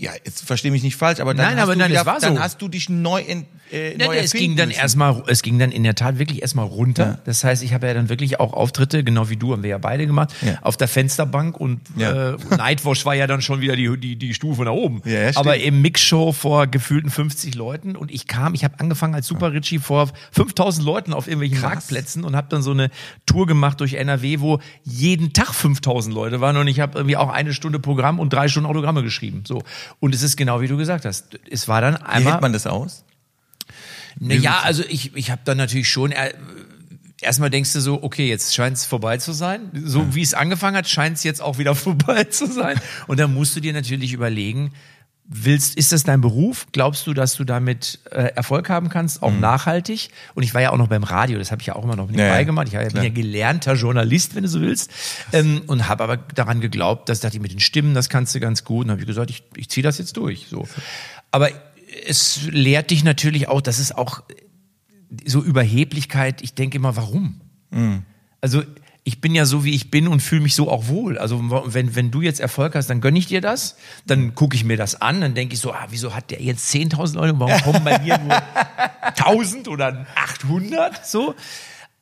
ja, 0.00 0.12
jetzt 0.24 0.44
verstehe 0.46 0.70
mich 0.70 0.82
nicht 0.82 0.96
falsch, 0.96 1.20
aber 1.20 1.34
dann, 1.34 1.44
Nein, 1.46 1.56
hast, 1.56 1.62
aber 1.64 1.72
du 1.74 1.78
nein, 1.80 1.90
wieder, 1.90 2.04
dann 2.04 2.36
so. 2.36 2.40
hast 2.40 2.62
du 2.62 2.68
dich 2.68 2.88
neu, 2.88 3.20
in, 3.20 3.44
äh, 3.70 3.98
Ja, 3.98 4.06
neu 4.06 4.16
es 4.16 4.32
ging 4.32 4.56
dann 4.56 4.68
müssen. 4.68 4.80
erstmal, 4.80 5.22
es 5.26 5.42
ging 5.42 5.58
dann 5.58 5.70
in 5.72 5.82
der 5.82 5.94
Tat 5.94 6.18
wirklich 6.18 6.40
erstmal 6.40 6.64
runter. 6.64 7.04
Ja. 7.06 7.18
Das 7.26 7.44
heißt, 7.44 7.62
ich 7.62 7.74
habe 7.74 7.86
ja 7.86 7.92
dann 7.94 8.08
wirklich 8.08 8.40
auch 8.40 8.54
Auftritte, 8.54 9.04
genau 9.04 9.28
wie 9.28 9.36
du, 9.36 9.52
haben 9.52 9.62
wir 9.62 9.68
ja 9.70 9.78
beide 9.78 10.06
gemacht, 10.06 10.34
Ja. 10.40 10.58
auf 10.62 10.78
der 10.78 10.88
Fensterbank 10.88 11.60
und 11.60 11.80
äh, 11.98 12.32
Nightwash 12.56 13.04
war 13.04 13.14
ja 13.14 13.26
dann 13.26 13.42
schon 13.42 13.60
wieder 13.60 13.76
die, 13.76 13.94
die, 14.00 14.16
die 14.16 14.32
Stufe 14.32 14.62
nach 14.62 14.72
oben. 14.72 15.02
Aber 15.34 15.58
im 15.58 15.82
Mixshow 15.82 16.32
vor 16.32 16.66
gefühlten 16.66 17.10
50 17.10 17.54
Leuten 17.54 17.94
und 17.94 18.10
ich 18.10 18.26
kam, 18.26 18.54
ich 18.54 18.64
habe 18.64 18.80
angefangen 18.80 19.14
als 19.14 19.26
Super 19.26 19.52
Richie 19.52 19.78
vor 19.80 20.08
5000 20.32 20.84
Leuten 20.86 21.12
auf 21.12 21.26
irgendwelchen 21.26 21.58
Krass. 21.58 21.70
Marktplätzen 21.74 22.24
und 22.24 22.36
habe 22.36 22.46
dann 22.48 22.62
so 22.62 22.70
eine 22.70 22.90
Tour 23.26 23.46
gemacht 23.46 23.80
durch 23.80 23.94
NRW, 23.94 24.40
wo 24.40 24.60
jeden 24.82 25.34
Tag 25.34 25.52
5000 25.54 26.14
Leute 26.14 26.40
waren 26.40 26.56
und 26.56 26.68
ich 26.68 26.80
habe 26.80 26.96
irgendwie 26.98 27.16
auch 27.18 27.28
eine 27.28 27.52
Stunde 27.52 27.78
Programm 27.78 28.18
und 28.18 28.32
drei 28.32 28.48
Stunden 28.48 28.68
Autogramme 28.68 29.02
geschrieben. 29.02 29.42
So 29.46 29.62
und 29.98 30.14
es 30.14 30.22
ist 30.22 30.36
genau 30.36 30.60
wie 30.60 30.68
du 30.68 30.76
gesagt 30.76 31.04
hast. 31.04 31.38
Es 31.50 31.68
war 31.68 31.80
dann 31.80 31.94
Wie 31.94 32.02
einmal 32.02 32.32
hält 32.34 32.42
man 32.42 32.52
das 32.52 32.66
aus? 32.66 33.04
naja, 34.18 34.60
also 34.62 34.82
ich, 34.88 35.14
ich 35.16 35.30
habe 35.30 35.42
dann 35.44 35.56
natürlich 35.56 35.88
schon, 35.88 36.12
äh, 36.12 36.32
erstmal 37.20 37.50
denkst 37.50 37.72
du 37.72 37.80
so, 37.80 38.02
okay, 38.02 38.28
jetzt 38.28 38.54
scheint 38.54 38.76
es 38.76 38.84
vorbei 38.84 39.18
zu 39.18 39.32
sein. 39.32 39.70
So 39.84 40.14
wie 40.14 40.22
es 40.22 40.34
angefangen 40.34 40.76
hat, 40.76 40.88
scheint 40.88 41.16
es 41.16 41.24
jetzt 41.24 41.40
auch 41.42 41.58
wieder 41.58 41.74
vorbei 41.76 42.24
zu 42.24 42.46
sein. 42.46 42.80
Und 43.06 43.20
dann 43.20 43.32
musst 43.34 43.56
du 43.56 43.60
dir 43.60 43.72
natürlich 43.72 44.12
überlegen, 44.12 44.72
willst, 45.32 45.76
ist 45.76 45.92
das 45.92 46.02
dein 46.02 46.20
Beruf? 46.20 46.66
Glaubst 46.72 47.06
du, 47.06 47.14
dass 47.14 47.36
du 47.36 47.44
damit 47.44 48.00
äh, 48.10 48.32
Erfolg 48.34 48.68
haben 48.68 48.88
kannst, 48.88 49.22
auch 49.22 49.32
nachhaltig? 49.32 50.10
Und 50.34 50.42
ich 50.42 50.54
war 50.54 50.60
ja 50.60 50.72
auch 50.72 50.76
noch 50.76 50.88
beim 50.88 51.04
Radio, 51.04 51.38
das 51.38 51.52
habe 51.52 51.62
ich 51.62 51.68
ja 51.68 51.76
auch 51.76 51.84
immer 51.84 51.94
noch 51.94 52.06
nebenbei 52.06 52.26
Ja, 52.26 52.38
ja, 52.38 52.42
gemacht. 52.42 52.66
Ich 52.66 52.72
bin 52.76 52.88
klar. 52.88 53.04
ja 53.04 53.10
gelernter 53.10 53.74
Journalist, 53.74 54.34
wenn 54.34 54.42
du 54.42 54.48
so 54.48 54.60
willst. 54.60 54.90
Ähm, 55.32 55.62
und 55.68 55.88
habe 55.88 56.02
aber 56.02 56.16
daran 56.16 56.60
geglaubt, 56.60 57.08
dass 57.08 57.20
dachte 57.20 57.36
ich 57.36 57.42
mit 57.42 57.52
den 57.52 57.60
Stimmen, 57.60 57.94
das 57.94 58.08
kannst 58.08 58.34
du 58.34 58.40
ganz 58.40 58.64
gut. 58.64 58.86
Und 58.86 58.90
habe 58.90 59.00
ich 59.00 59.06
gesagt, 59.06 59.30
ich, 59.30 59.44
ich 59.56 59.68
ziehe 59.68 59.84
das 59.84 59.98
jetzt 59.98 60.16
durch. 60.16 60.48
So. 60.50 60.66
Aber 61.30 61.48
es 62.06 62.40
lehrt 62.50 62.90
dich 62.90 63.04
natürlich 63.04 63.46
auch, 63.48 63.60
dass 63.60 63.78
es 63.78 63.92
auch 63.92 64.24
so 65.24 65.42
Überheblichkeit, 65.42 66.42
ich 66.42 66.54
denke 66.54 66.76
immer, 66.76 66.96
warum? 66.96 67.40
Also 68.40 68.62
ich 69.10 69.20
bin 69.20 69.34
ja 69.34 69.44
so, 69.44 69.64
wie 69.64 69.74
ich 69.74 69.90
bin 69.90 70.06
und 70.06 70.20
fühle 70.20 70.40
mich 70.40 70.54
so 70.54 70.70
auch 70.70 70.86
wohl. 70.86 71.18
Also 71.18 71.42
wenn, 71.66 71.96
wenn 71.96 72.12
du 72.12 72.22
jetzt 72.22 72.38
Erfolg 72.38 72.76
hast, 72.76 72.88
dann 72.88 73.00
gönne 73.00 73.18
ich 73.18 73.26
dir 73.26 73.40
das, 73.40 73.76
dann 74.06 74.36
gucke 74.36 74.54
ich 74.54 74.62
mir 74.62 74.76
das 74.76 75.00
an, 75.02 75.20
dann 75.20 75.34
denke 75.34 75.54
ich 75.54 75.60
so, 75.60 75.72
ah, 75.72 75.86
wieso 75.90 76.14
hat 76.14 76.30
der 76.30 76.40
jetzt 76.40 76.72
10.000 76.72 77.16
Leute, 77.16 77.34
warum 77.40 77.60
kommen 77.62 77.82
bei 77.84 77.98
mir 77.98 78.16
nur 78.18 78.32
1.000 79.16 79.68
oder 79.68 80.06
800? 80.14 81.04
So. 81.04 81.34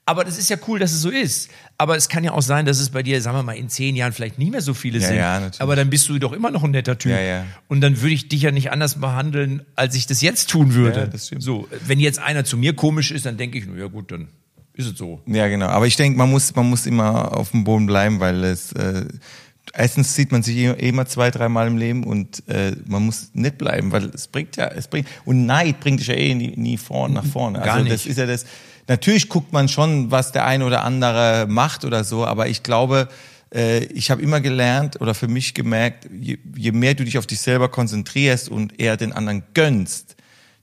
Aber 0.05 0.25
das 0.25 0.37
ist 0.39 0.51
ja 0.51 0.57
cool, 0.67 0.79
dass 0.79 0.93
es 0.93 1.01
so 1.01 1.09
ist. 1.11 1.51
Aber 1.79 1.97
es 1.97 2.09
kann 2.11 2.25
ja 2.25 2.33
auch 2.33 2.43
sein, 2.43 2.67
dass 2.67 2.79
es 2.79 2.91
bei 2.91 3.03
dir, 3.03 3.21
sagen 3.23 3.39
wir 3.39 3.43
mal, 3.43 3.57
in 3.57 3.69
zehn 3.71 3.97
Jahren 3.97 4.13
vielleicht 4.13 4.39
nicht 4.39 4.51
mehr 4.51 4.61
so 4.63 4.75
viele 4.75 4.99
Ja, 4.99 5.07
sind. 5.09 5.17
ja, 5.17 5.41
natürlich. 5.41 5.61
Aber 5.63 5.77
dann 5.77 5.89
bist 5.91 6.09
du 6.11 6.19
doch 6.19 6.33
immer 6.33 6.51
noch 6.51 6.65
ein 6.65 6.73
netter 6.73 6.99
Typ. 6.99 7.13
Ja, 7.13 7.21
ja. 7.21 7.45
Und 7.69 7.81
dann 7.81 8.01
würde 8.03 8.15
ich 8.15 8.29
dich 8.29 8.43
ja 8.43 8.51
nicht 8.51 8.71
anders 8.71 9.01
behandeln, 9.01 9.63
als 9.77 9.95
ich 9.95 10.07
das 10.07 10.21
jetzt 10.21 10.51
tun 10.51 10.75
würde. 10.75 11.01
Ja, 11.01 11.07
das 11.07 11.29
stimmt. 11.29 11.43
So, 11.43 11.69
wenn 11.87 12.01
jetzt 12.01 12.19
einer 12.19 12.45
zu 12.45 12.57
mir 12.59 12.75
komisch 12.75 13.11
ist, 13.13 13.25
dann 13.27 13.37
denke 13.37 13.59
ich, 13.59 13.67
nur, 13.67 13.77
ja 13.79 13.87
gut, 13.87 14.11
dann 14.13 14.29
ist 14.79 14.93
es 14.93 14.99
so. 14.99 15.21
Ja, 15.27 15.49
genau. 15.49 15.67
Aber 15.67 15.87
ich 15.87 15.97
denke, 15.97 16.17
man 16.17 16.31
muss, 16.31 16.55
man 16.55 16.71
muss 16.71 16.87
immer 16.87 17.37
auf 17.37 17.51
dem 17.51 17.65
Boden 17.65 17.87
bleiben, 17.87 18.21
weil 18.21 18.45
es, 18.45 18.73
äh, 18.73 19.07
erstens 19.75 20.15
sieht 20.15 20.31
man 20.31 20.43
sich 20.43 20.57
eh 20.57 20.71
eh 20.71 20.89
immer 20.89 21.07
zwei, 21.07 21.31
dreimal 21.31 21.67
im 21.67 21.77
Leben 21.77 22.05
und 22.05 22.49
äh, 22.49 22.77
man 22.87 23.05
muss 23.05 23.31
nicht 23.35 23.59
bleiben, 23.59 23.91
weil 23.93 24.07
es 24.07 24.29
bringt 24.29 24.57
ja, 24.57 24.69
es 24.69 24.89
bringt 24.89 25.09
und 25.25 25.47
Neid 25.47 25.81
bringt 25.81 26.01
dich 26.01 26.07
ja 26.07 26.15
eh 26.15 26.35
nie, 26.35 26.55
nie 26.57 26.77
vorne 26.77 27.15
nach 27.15 27.27
vorne. 27.27 27.59
Gar 27.59 27.75
also 27.75 27.85
nicht. 27.85 27.95
das 27.95 28.07
ist 28.07 28.19
ja 28.19 28.27
das. 28.27 28.47
Natürlich 28.87 29.29
guckt 29.29 29.53
man 29.53 29.69
schon, 29.69 30.11
was 30.11 30.33
der 30.33 30.47
eine 30.47 30.65
oder 30.65 30.85
andere 30.85 31.47
macht 31.49 31.85
oder 31.85 32.05
so, 32.05 32.25
aber 32.25 32.47
ich 32.49 32.63
glaube, 32.63 33.09
äh, 33.53 33.85
ich 33.87 34.11
habe 34.11 34.23
immer 34.23 34.41
gelernt 34.41 35.01
oder 35.01 35.15
für 35.15 35.29
mich 35.29 35.55
gemerkt, 35.55 36.09
je, 36.19 36.39
je 36.57 36.73
mehr 36.73 36.95
du 36.95 37.05
dich 37.05 37.19
auf 37.19 37.27
dich 37.27 37.41
selber 37.41 37.69
konzentrierst 37.69 38.49
und 38.49 38.81
eher 38.81 38.97
den 38.97 39.13
anderen 39.13 39.43
gönnst, 39.55 40.17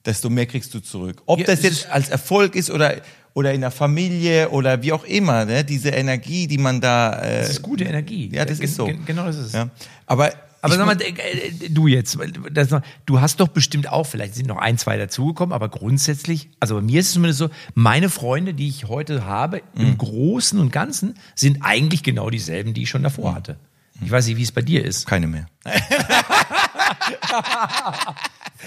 desto 0.06 0.30
mehr 0.30 0.46
kriegst 0.46 0.74
du 0.74 0.80
zurück. 0.80 1.22
Ob 1.26 1.40
Ja, 1.40 1.46
das 1.46 1.64
jetzt 1.64 1.90
als 1.90 2.10
Erfolg 2.10 2.56
ist 2.56 2.72
oder 2.72 2.96
oder 3.36 3.54
in 3.54 3.62
der 3.62 3.70
Familie 3.70 4.50
oder 4.50 4.82
wie 4.82 4.92
auch 4.94 5.04
immer, 5.04 5.46
ne? 5.46 5.64
diese 5.64 5.90
Energie, 5.90 6.48
die 6.48 6.58
man 6.58 6.82
da. 6.82 7.20
Äh, 7.22 7.42
Das 7.42 7.50
ist 7.52 7.62
gute 7.62 7.84
Energie. 7.84 8.32
Ja, 8.34 8.46
das 8.46 8.58
Gen- 8.58 8.66
ist 8.66 8.76
so. 8.76 8.86
gen- 8.88 9.06
Genau 9.06 9.26
das 9.28 9.36
ist 9.36 9.46
es. 9.48 9.52
Ja. 9.54 9.70
Aber 10.08 10.32
Aber 10.62 10.76
sag 10.78 10.86
mal, 10.88 11.00
äh, 11.00 11.10
äh, 11.10 11.70
du 11.70 11.86
jetzt, 11.88 12.18
das, 12.52 12.70
du 13.06 13.22
hast 13.22 13.40
doch 13.40 13.50
bestimmt 13.50 13.88
auch, 13.92 14.06
vielleicht 14.08 14.34
sind 14.34 14.48
noch 14.48 14.58
ein, 14.58 14.80
zwei 14.80 14.98
dazugekommen, 14.98 15.54
aber 15.54 15.70
grundsätzlich, 15.70 16.50
also 16.60 16.74
bei 16.76 16.82
mir 16.82 17.02
ist 17.02 17.08
es 17.10 17.14
zumindest 17.14 17.38
so, 17.38 17.50
meine 17.76 18.10
Freunde, 18.10 18.56
die 18.56 18.68
ich 18.68 18.86
heute 18.88 19.26
habe, 19.26 19.62
Mhm. 19.76 19.82
im 19.86 19.98
Großen 20.00 20.58
und 20.58 20.72
Ganzen, 20.72 21.14
sind 21.36 21.60
eigentlich 21.62 22.02
genau 22.02 22.32
dieselben, 22.32 22.74
die 22.74 22.82
ich 22.84 22.90
schon 22.90 23.04
davor 23.04 23.32
Mhm. 23.32 23.36
hatte. 23.36 23.58
Ich 24.04 24.10
weiß 24.12 24.26
nicht, 24.28 24.38
wie 24.38 24.44
es 24.44 24.52
bei 24.52 24.62
dir 24.64 24.84
ist. 24.84 25.06
keine 25.08 25.28
mehr. 25.28 25.46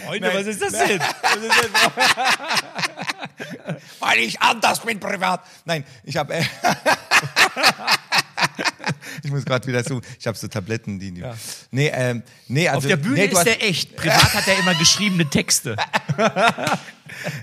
Freunde, 0.04 0.30
was 0.34 0.46
ist 0.46 0.62
das 0.62 0.72
denn? 0.72 1.00
Weil 4.00 4.18
ich 4.18 4.40
anders 4.40 4.80
bin 4.80 5.00
privat. 5.00 5.44
Nein, 5.64 5.84
ich 6.04 6.16
habe. 6.16 6.34
Äh, 6.34 6.42
ich 9.22 9.30
muss 9.30 9.44
gerade 9.44 9.66
wieder 9.66 9.84
so. 9.84 10.00
Ich 10.18 10.26
habe 10.26 10.37
so 10.37 10.48
Tabletten, 10.48 10.98
die. 10.98 11.12
die 11.12 11.24
Nee, 11.70 11.90
ähm, 11.92 12.22
nee, 12.48 12.68
also 12.68 12.78
Auf 12.78 12.87
der 12.87 12.96
Bühne 12.96 13.14
nee, 13.14 13.26
ist 13.26 13.44
der 13.44 13.62
echt. 13.62 13.96
Privat 13.96 14.34
hat 14.34 14.46
er 14.48 14.58
immer 14.58 14.74
geschriebene 14.74 15.28
Texte. 15.28 15.76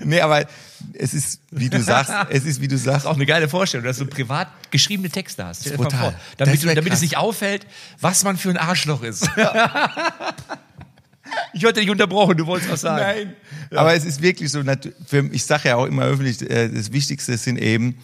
Nee, 0.02 0.22
aber 0.22 0.46
es 0.94 1.14
ist, 1.14 1.42
wie 1.52 1.70
du 1.70 1.82
sagst, 1.82 2.12
es 2.30 2.46
ist, 2.46 2.62
wie 2.62 2.68
du 2.68 2.78
sagst. 2.78 3.08
Auch 3.08 3.16
eine 3.16 3.26
geile 3.26 3.50
Vorstellung, 3.50 3.86
dass 3.86 3.98
du 3.98 4.06
privat 4.06 4.48
geschriebene 4.72 5.10
Texte 5.10 5.46
hast. 5.46 5.62
Stell 5.62 5.78
dir 5.78 5.90
vor, 5.90 6.14
Damit, 6.38 6.64
du, 6.64 6.74
damit 6.74 6.94
es 6.94 7.02
nicht 7.02 7.18
auffällt, 7.18 7.66
was 8.00 8.24
man 8.24 8.38
für 8.38 8.50
ein 8.50 8.58
Arschloch 8.58 9.02
ist. 9.02 9.28
Ich 11.54 11.64
wollte 11.64 11.80
dich 11.82 11.90
unterbrochen, 11.90 12.38
du 12.38 12.46
wolltest 12.46 12.72
was 12.72 12.82
sagen. 12.82 13.04
Nein. 13.72 13.78
Aber 13.78 13.94
es 13.94 14.06
ist 14.06 14.22
wirklich 14.22 14.52
so, 14.52 14.62
für- 15.06 15.30
ich 15.32 15.44
sage 15.46 15.70
ja 15.70 15.76
auch 15.76 15.86
immer 15.86 16.04
öffentlich, 16.04 16.42
äh, 16.50 16.70
das 16.70 16.92
Wichtigste 16.92 17.38
sind 17.38 17.58
eben 17.58 17.96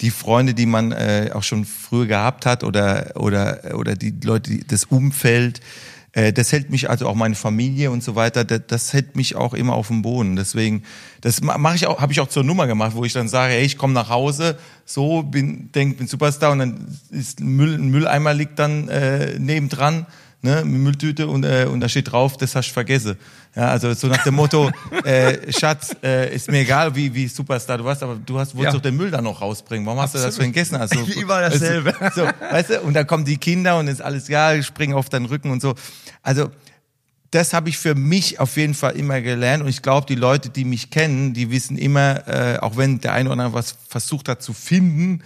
die 0.00 0.10
Freunde, 0.10 0.54
die 0.54 0.66
man 0.66 0.92
äh, 0.92 1.30
auch 1.32 1.42
schon 1.42 1.64
früher 1.64 2.06
gehabt 2.06 2.46
hat 2.46 2.64
oder, 2.64 3.12
oder, 3.16 3.74
oder 3.76 3.94
die 3.94 4.12
Leute, 4.24 4.50
die, 4.50 4.66
das 4.66 4.84
Umfeld. 4.84 5.60
Äh, 6.14 6.32
Das 6.32 6.50
hält 6.52 6.70
mich, 6.70 6.90
also 6.90 7.06
auch 7.06 7.14
meine 7.14 7.34
Familie 7.36 7.90
und 7.90 8.02
so 8.02 8.16
weiter, 8.16 8.44
das, 8.44 8.62
das 8.66 8.92
hält 8.92 9.16
mich 9.16 9.36
auch 9.36 9.54
immer 9.54 9.74
auf 9.74 9.86
dem 9.88 10.02
Boden. 10.02 10.34
Deswegen, 10.36 10.82
das 11.20 11.40
mache 11.40 11.76
ich 11.76 11.86
auch, 11.86 12.00
habe 12.00 12.12
ich 12.12 12.20
auch 12.20 12.28
zur 12.28 12.42
Nummer 12.44 12.66
gemacht, 12.66 12.92
wo 12.94 13.04
ich 13.04 13.12
dann 13.12 13.28
sage, 13.28 13.52
hey, 13.54 13.64
ich 13.64 13.78
komme 13.78 13.94
nach 13.94 14.08
Hause, 14.08 14.58
so 14.84 15.22
bin, 15.22 15.70
denk, 15.72 15.98
bin 15.98 16.06
Superstar 16.08 16.52
und 16.52 16.58
dann 16.58 16.98
ist 17.10 17.40
ein, 17.40 17.46
Müll, 17.56 17.74
ein 17.76 17.88
Mülleimer 17.90 18.34
liegt 18.34 18.58
dann 18.58 18.88
äh, 18.88 19.38
nebendran 19.38 20.06
ne, 20.42 20.64
Mülltüte 20.64 21.26
und, 21.28 21.44
äh, 21.44 21.66
und 21.70 21.80
da 21.80 21.88
steht 21.88 22.12
drauf, 22.12 22.36
das 22.36 22.54
hast 22.54 22.68
du 22.68 22.72
vergessen. 22.74 23.16
Ja, 23.54 23.68
also 23.68 23.92
so 23.94 24.06
nach 24.08 24.22
dem 24.24 24.34
Motto, 24.34 24.70
äh, 25.04 25.52
Schatz, 25.52 25.94
äh, 26.02 26.34
ist 26.34 26.50
mir 26.50 26.60
egal, 26.60 26.94
wie, 26.94 27.14
wie 27.14 27.28
Superstar 27.28 27.78
du 27.78 27.84
warst, 27.84 28.02
aber 28.02 28.16
du 28.16 28.38
hast, 28.38 28.54
wolltest 28.54 28.74
Ja. 28.74 28.78
doch 28.78 28.82
den 28.82 28.96
Müll 28.96 29.10
da 29.10 29.20
noch 29.22 29.40
rausbringen. 29.40 29.86
Warum 29.86 30.00
hast 30.00 30.14
du 30.14 30.18
das 30.18 30.36
vergessen? 30.36 30.76
Also, 30.76 31.00
Immer 31.20 31.40
dasselbe. 31.40 31.94
So, 32.14 32.26
weißt 32.50 32.70
du, 32.70 32.80
und 32.82 32.94
dann 32.94 33.06
kommen 33.06 33.24
die 33.24 33.36
Kinder 33.38 33.78
und 33.78 33.88
ist 33.88 34.02
alles, 34.02 34.28
ja, 34.28 34.52
ich 34.54 34.66
springe 34.66 34.96
auf 34.96 35.08
deinen 35.08 35.26
Rücken 35.26 35.50
und 35.50 35.62
so. 35.62 35.74
Also, 36.22 36.50
das 37.30 37.54
habe 37.54 37.70
ich 37.70 37.78
für 37.78 37.94
mich 37.94 38.40
auf 38.40 38.56
jeden 38.58 38.74
Fall 38.74 38.92
immer 38.96 39.20
gelernt 39.22 39.62
und 39.62 39.68
ich 39.70 39.80
glaube, 39.80 40.06
die 40.06 40.16
Leute, 40.16 40.50
die 40.50 40.64
mich 40.66 40.90
kennen, 40.90 41.32
die 41.32 41.50
wissen 41.50 41.78
immer, 41.78 42.28
äh, 42.28 42.58
auch 42.58 42.76
wenn 42.76 43.00
der 43.00 43.14
eine 43.14 43.30
oder 43.30 43.44
andere 43.44 43.54
was 43.54 43.74
versucht 43.88 44.28
hat 44.28 44.42
zu 44.42 44.52
finden, 44.52 45.22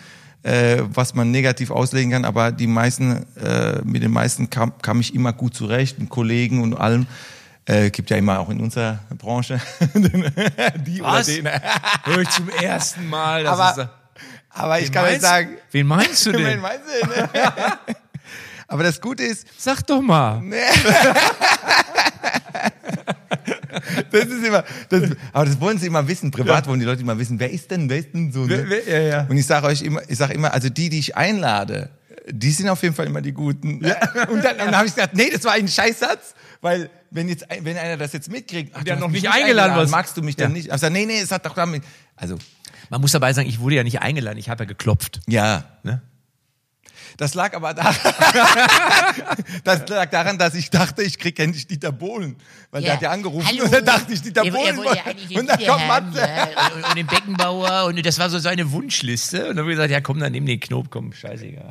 äh, 0.46 0.82
was 0.94 1.14
man 1.14 1.30
negativ 1.30 1.70
auslegen 1.70 2.12
kann, 2.12 2.24
aber 2.24 2.52
die 2.52 2.66
meisten, 2.68 3.26
äh, 3.36 3.80
mit 3.84 4.02
den 4.02 4.12
meisten 4.12 4.48
kam, 4.48 4.72
kam 4.80 5.00
ich 5.00 5.14
immer 5.14 5.32
gut 5.32 5.54
zurecht, 5.54 5.98
mit 5.98 6.08
Kollegen 6.08 6.62
und 6.62 6.74
allem. 6.74 7.06
Äh, 7.68 7.90
gibt 7.90 8.10
ja 8.10 8.16
immer 8.16 8.38
auch 8.38 8.48
in 8.50 8.60
unserer 8.60 9.00
Branche 9.18 9.60
die 9.94 11.00
Was? 11.02 11.28
oder 11.28 11.34
den. 11.36 11.48
Hör 12.04 12.18
ich 12.20 12.28
zum 12.30 12.48
ersten 12.48 13.08
Mal. 13.08 13.42
Das 13.42 13.58
Aber, 13.58 13.82
ist, 13.82 13.88
aber 14.50 14.78
ich 14.78 14.86
Wen 14.86 14.92
kann 14.92 15.04
euch 15.04 15.10
meinst- 15.10 15.22
sagen, 15.26 15.48
Wen 15.72 15.86
meinst 15.88 16.26
du 16.26 16.32
Wen 16.34 16.44
denn? 16.44 16.60
meinst 16.60 16.82
du 16.86 17.06
denn? 17.08 17.28
aber 18.68 18.82
das 18.84 19.00
Gute 19.00 19.24
ist, 19.24 19.48
Sag 19.58 19.84
doch 19.88 20.00
mal. 20.00 20.40
Das 24.12 24.24
ist 24.26 24.44
immer, 24.46 24.64
das, 24.88 25.02
aber 25.32 25.44
das 25.46 25.60
wollen 25.60 25.78
sie 25.78 25.86
immer 25.86 26.06
wissen. 26.08 26.30
Privat 26.30 26.66
wollen 26.66 26.80
die 26.80 26.86
Leute 26.86 27.02
immer 27.02 27.18
wissen, 27.18 27.38
wer 27.40 27.50
ist 27.50 27.70
denn, 27.70 27.88
wer 27.90 27.98
ist 27.98 28.12
denn 28.14 28.32
so? 28.32 28.40
Ne? 28.46 28.64
Wer- 28.68 28.68
wer- 28.86 29.02
ja, 29.02 29.08
ja. 29.22 29.26
Und 29.28 29.36
ich 29.36 29.46
sage 29.46 29.66
euch 29.66 29.82
immer, 29.82 30.00
ich 30.08 30.16
sage 30.18 30.34
immer, 30.34 30.52
also 30.52 30.68
die, 30.68 30.88
die 30.88 30.98
ich 30.98 31.16
einlade, 31.16 31.90
die 32.30 32.50
sind 32.50 32.68
auf 32.68 32.82
jeden 32.82 32.94
Fall 32.94 33.06
immer 33.06 33.20
die 33.22 33.32
Guten. 33.32 33.84
Ja. 33.84 33.96
Und 34.28 34.42
dann, 34.44 34.58
dann 34.58 34.76
habe 34.76 34.86
ich 34.86 34.94
gesagt, 34.94 35.14
nee, 35.14 35.30
das 35.32 35.44
war 35.44 35.52
ein 35.52 35.68
Scheißsatz, 35.68 36.34
weil 36.60 36.90
wenn 37.10 37.28
jetzt, 37.28 37.46
wenn 37.62 37.76
einer 37.76 37.96
das 37.96 38.12
jetzt 38.12 38.30
mitkriegt, 38.30 38.72
ach, 38.76 38.82
Der 38.82 38.96
noch 38.96 39.10
nicht 39.10 39.28
eingeladen 39.30 39.76
warst. 39.76 39.90
magst 39.92 40.16
du 40.16 40.22
mich 40.22 40.34
dann 40.36 40.50
Ja. 40.50 40.56
nicht? 40.56 40.72
Ich 40.72 40.80
sage, 40.80 40.92
nee, 40.92 41.06
nee, 41.06 41.20
es 41.20 41.30
hat 41.30 41.46
doch 41.46 41.54
damit, 41.54 41.82
also, 42.16 42.36
Man 42.90 43.00
muss 43.00 43.12
dabei 43.12 43.32
sagen, 43.32 43.48
ich 43.48 43.60
wurde 43.60 43.76
ja 43.76 43.84
nicht 43.84 44.00
eingeladen, 44.00 44.38
ich 44.38 44.48
habe 44.48 44.64
ja 44.64 44.68
geklopft. 44.68 45.20
ja. 45.28 45.64
Ne? 45.84 46.02
Das 47.16 47.34
lag 47.34 47.54
aber 47.54 47.74
daran, 47.74 47.94
das 49.64 49.88
lag 49.88 50.10
daran, 50.10 50.38
dass 50.38 50.54
ich 50.54 50.70
dachte, 50.70 51.02
ich 51.02 51.18
krieg 51.18 51.38
endlich 51.38 51.66
Dieter 51.66 51.92
Bohlen. 51.92 52.36
Weil 52.70 52.82
der 52.82 52.94
hat 52.94 53.02
ja 53.02 53.10
angerufen 53.10 53.46
Hallo. 53.46 53.64
und 53.64 53.72
dann 53.72 53.84
dachte 53.84 54.12
ich, 54.12 54.22
Dieter 54.22 54.44
Er- 54.44 54.52
Bohlen. 54.52 54.80
ja 54.84 55.38
und 55.40 55.46
dann 55.48 55.58
kommt 55.66 55.86
Matze. 55.88 56.20
ja. 56.20 56.48
Und, 56.74 56.84
und 56.88 56.96
den 56.96 57.06
Beckenbauer 57.06 57.84
und 57.86 58.04
das 58.04 58.18
war 58.18 58.28
so 58.30 58.38
seine 58.38 58.70
Wunschliste. 58.72 59.42
Und 59.48 59.56
dann 59.56 59.58
habe 59.60 59.70
ich 59.70 59.76
gesagt, 59.76 59.90
ja 59.90 60.00
komm, 60.00 60.18
dann 60.20 60.32
nimm 60.32 60.46
den 60.46 60.60
Knob, 60.60 60.90
komm, 60.90 61.12
scheißegal. 61.12 61.64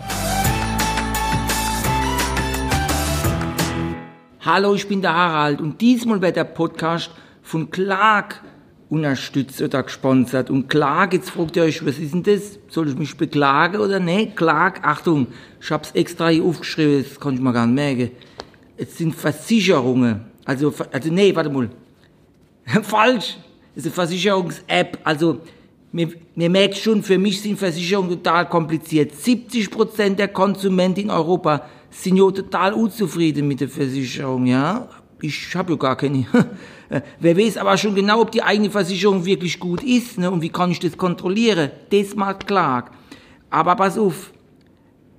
Hallo, 4.41 4.75
ich 4.75 4.87
bin 4.87 5.01
der 5.01 5.13
Harald 5.13 5.59
und 5.59 5.81
diesmal 5.81 6.21
wird 6.21 6.35
der 6.35 6.43
Podcast 6.43 7.09
von 7.41 7.71
Clark 7.71 8.41
unterstützt 8.89 9.61
oder 9.61 9.83
gesponsert. 9.83 10.49
Und 10.49 10.69
Clark, 10.69 11.13
jetzt 11.13 11.31
fragt 11.31 11.55
ihr 11.55 11.63
euch, 11.63 11.85
was 11.85 11.97
ist 11.97 12.13
denn 12.13 12.23
das? 12.23 12.59
Soll 12.69 12.89
ich 12.89 12.95
mich 12.95 13.17
beklagen 13.17 13.77
oder 13.77 13.99
nee? 13.99 14.31
Clark, 14.35 14.85
Achtung, 14.85 15.27
ich 15.59 15.71
hab's 15.71 15.91
extra 15.91 16.29
hier 16.29 16.43
aufgeschrieben, 16.43 17.03
das 17.03 17.19
kann 17.19 17.35
ich 17.35 17.41
mir 17.41 17.53
gar 17.53 17.65
nicht 17.65 17.75
merken. 17.75 18.11
Es 18.77 18.97
sind 18.97 19.15
Versicherungen. 19.15 20.21
Also, 20.43 20.73
also 20.91 21.11
nee, 21.11 21.35
warte 21.35 21.49
mal. 21.49 21.69
Falsch. 22.83 23.37
Das 23.73 23.83
ist 23.83 23.87
eine 23.87 24.07
Versicherungs-App. 24.07 24.99
Also, 25.03 25.41
mir, 25.91 26.09
mir 26.35 26.49
merkt 26.49 26.77
schon, 26.77 27.03
für 27.03 27.17
mich 27.17 27.41
sind 27.41 27.57
Versicherungen 27.57 28.09
total 28.11 28.47
kompliziert. 28.47 29.13
70% 29.13 30.15
der 30.15 30.27
Konsumenten 30.27 31.01
in 31.01 31.09
Europa 31.09 31.65
sind 31.89 32.17
ja 32.17 32.29
total 32.31 32.73
unzufrieden 32.73 33.47
mit 33.47 33.61
der 33.61 33.69
Versicherung, 33.69 34.45
ja. 34.45 34.87
Ich 35.21 35.55
habe 35.55 35.73
ja 35.73 35.77
gar 35.77 35.95
keine. 35.95 36.25
Wer 37.19 37.37
weiß 37.37 37.57
aber 37.57 37.77
schon 37.77 37.95
genau, 37.95 38.21
ob 38.21 38.31
die 38.31 38.43
eigene 38.43 38.69
Versicherung 38.69 39.25
wirklich 39.25 39.59
gut 39.59 39.83
ist, 39.83 40.17
ne? 40.17 40.29
Und 40.29 40.41
wie 40.41 40.49
kann 40.49 40.71
ich 40.71 40.79
das 40.79 40.97
kontrollieren? 40.97 41.71
Das 41.89 42.15
macht 42.15 42.47
Clark. 42.47 42.91
Aber 43.49 43.75
pass 43.75 43.97
auf. 43.97 44.31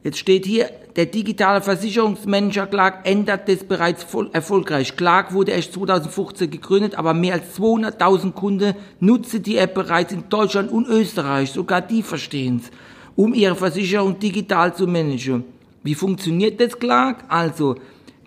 Jetzt 0.05 0.19
steht 0.19 0.47
hier, 0.47 0.71
der 0.95 1.07
digitale 1.07 1.61
Versicherungsmanager 1.61 2.69
Clark 2.69 3.09
ändert 3.09 3.49
das 3.49 3.65
bereits 3.65 4.05
voll 4.05 4.31
erfolgreich. 4.33 4.97
Clark 4.97 5.35
wurde 5.35 5.53
erst 5.53 5.73
2015 5.73 6.49
gegründet, 6.49 6.95
aber 6.97 7.13
mehr 7.13 7.35
als 7.35 7.59
200.000 7.59 8.33
Kunden 8.33 8.75
nutzen 9.01 9.43
die 9.43 9.57
App 9.57 9.75
bereits 9.75 10.13
in 10.13 10.29
Deutschland 10.29 10.71
und 10.71 10.87
Österreich. 10.87 11.51
Sogar 11.51 11.83
die 11.83 12.03
verstehen 12.03 12.63
es, 12.63 12.71
um 13.17 13.35
ihre 13.35 13.57
Versicherung 13.57 14.19
digital 14.19 14.75
zu 14.75 14.87
managen. 14.87 15.45
Wie 15.83 15.95
funktioniert 15.95 16.61
das, 16.61 16.79
Clark? 16.79 17.25
Also, 17.29 17.75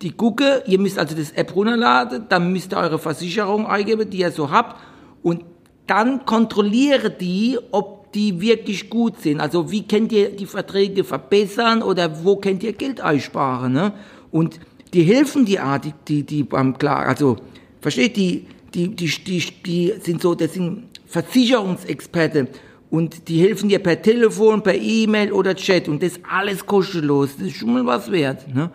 die 0.01 0.11
gucke, 0.11 0.63
ihr 0.65 0.79
müsst 0.79 0.97
also 0.97 1.15
das 1.15 1.31
App 1.31 1.55
runterladen, 1.55 2.25
dann 2.29 2.51
müsst 2.51 2.73
ihr 2.73 2.77
eure 2.77 2.99
Versicherung 2.99 3.67
eingeben, 3.67 4.09
die 4.09 4.19
ihr 4.19 4.31
so 4.31 4.49
habt, 4.49 4.79
und 5.21 5.43
dann 5.87 6.25
kontrolliere 6.25 7.09
die, 7.09 7.57
ob 7.71 8.11
die 8.13 8.39
wirklich 8.39 8.89
gut 8.89 9.21
sind. 9.21 9.39
Also 9.41 9.71
wie 9.71 9.87
könnt 9.87 10.11
ihr 10.11 10.29
die 10.29 10.45
Verträge 10.45 11.03
verbessern 11.03 11.81
oder 11.81 12.23
wo 12.23 12.37
könnt 12.37 12.63
ihr 12.63 12.73
Geld 12.73 13.01
einsparen? 13.01 13.73
Ne? 13.73 13.93
Und 14.31 14.59
die 14.93 15.03
helfen 15.03 15.45
die 15.45 15.59
Art, 15.59 15.85
die, 15.85 15.93
die, 16.07 16.23
die 16.23 16.43
beim 16.43 16.77
Klar, 16.77 17.07
also 17.07 17.37
versteht 17.81 18.17
die, 18.17 18.45
die, 18.73 18.95
die, 18.95 19.07
die, 19.07 19.43
die 19.65 19.93
sind 20.01 20.21
so, 20.21 20.35
das 20.35 20.53
sind 20.53 20.83
Versicherungsexperte 21.07 22.47
und 22.89 23.27
die 23.27 23.41
helfen 23.41 23.69
dir 23.69 23.79
per 23.79 24.01
Telefon, 24.01 24.63
per 24.63 24.75
E-Mail 24.75 25.31
oder 25.31 25.55
Chat 25.55 25.87
und 25.87 26.01
das 26.01 26.19
alles 26.29 26.65
kostenlos. 26.65 27.37
Das 27.37 27.47
ist 27.47 27.57
schon 27.57 27.73
mal 27.73 27.85
was 27.85 28.11
wert. 28.11 28.53
Ne? 28.53 28.71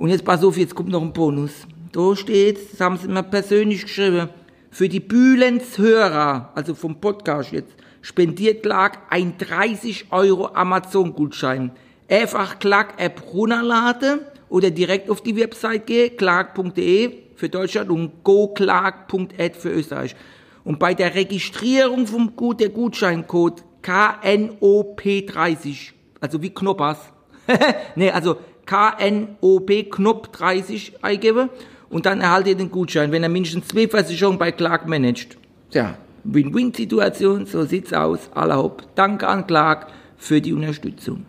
Und 0.00 0.08
jetzt 0.08 0.24
pass 0.24 0.42
auf, 0.42 0.56
jetzt 0.56 0.74
kommt 0.74 0.88
noch 0.88 1.02
ein 1.02 1.12
Bonus. 1.12 1.52
Da 1.92 2.16
steht, 2.16 2.72
das 2.72 2.80
haben 2.80 2.96
sie 2.96 3.06
mir 3.06 3.22
persönlich 3.22 3.82
geschrieben, 3.82 4.30
für 4.70 4.88
die 4.88 4.98
Bühlens 4.98 5.76
Hörer, 5.76 6.52
also 6.54 6.74
vom 6.74 7.02
Podcast 7.02 7.52
jetzt, 7.52 7.74
spendiert 8.00 8.62
Clark 8.62 8.96
ein 9.10 9.36
30 9.36 10.06
Euro 10.10 10.54
Amazon-Gutschein. 10.54 11.72
Einfach 12.08 12.58
Clark-App 12.58 13.34
runterladen 13.34 14.20
oder 14.48 14.70
direkt 14.70 15.10
auf 15.10 15.20
die 15.20 15.36
Website 15.36 15.86
gehen, 15.86 16.16
clark.de 16.16 17.12
für 17.36 17.50
Deutschland 17.50 17.90
und 17.90 18.24
goclark.at 18.24 19.54
für 19.54 19.70
Österreich. 19.70 20.16
Und 20.64 20.78
bei 20.78 20.94
der 20.94 21.14
Registrierung 21.14 22.06
vom 22.06 22.36
Gut, 22.36 22.60
der 22.60 22.70
Gutscheincode 22.70 23.62
KNOP30, 23.82 25.90
also 26.20 26.40
wie 26.40 26.54
Knoppers, 26.54 27.12
nee, 27.96 28.10
also 28.10 28.38
KNOP 28.70 29.90
Knopf 29.90 30.28
30 30.28 31.02
eingeben 31.02 31.50
und 31.88 32.06
dann 32.06 32.20
erhaltet 32.20 32.50
ihr 32.50 32.56
den 32.56 32.70
Gutschein, 32.70 33.10
wenn 33.10 33.24
er 33.24 33.28
mindestens 33.28 33.66
zwei 33.66 33.88
Versicherungen 33.88 34.38
bei 34.38 34.52
Clark 34.52 34.86
managt. 34.86 35.36
Tja, 35.72 35.98
Win-Win-Situation, 36.22 37.46
so 37.46 37.64
sieht's 37.64 37.92
aus. 37.92 38.20
Aller 38.32 38.58
Hopp. 38.58 38.94
Danke 38.94 39.26
an 39.26 39.48
Clark 39.48 39.88
für 40.16 40.40
die 40.40 40.52
Unterstützung. 40.52 41.26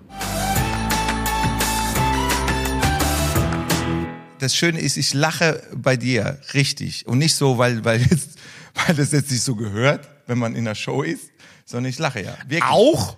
Das 4.38 4.56
Schöne 4.56 4.80
ist, 4.80 4.98
ich 4.98 5.16
lache 5.16 5.64
bei 5.76 5.98
dir 5.98 6.38
richtig 6.54 7.08
und 7.08 7.18
nicht 7.18 7.34
so, 7.34 7.58
weil 7.58 7.84
weil 7.84 8.02
jetzt, 8.02 8.38
weil 8.86 8.96
das 8.96 9.14
jetzt 9.14 9.32
nicht 9.32 9.42
so 9.42 9.56
gehört, 9.56 10.08
wenn 10.28 10.38
man 10.38 10.54
in 10.54 10.66
der 10.66 10.76
Show 10.76 11.02
ist, 11.02 11.32
sondern 11.66 11.90
ich 11.90 11.98
lache 11.98 12.22
ja. 12.24 12.38
Wirklich. 12.48 12.72
Auch? 12.72 13.18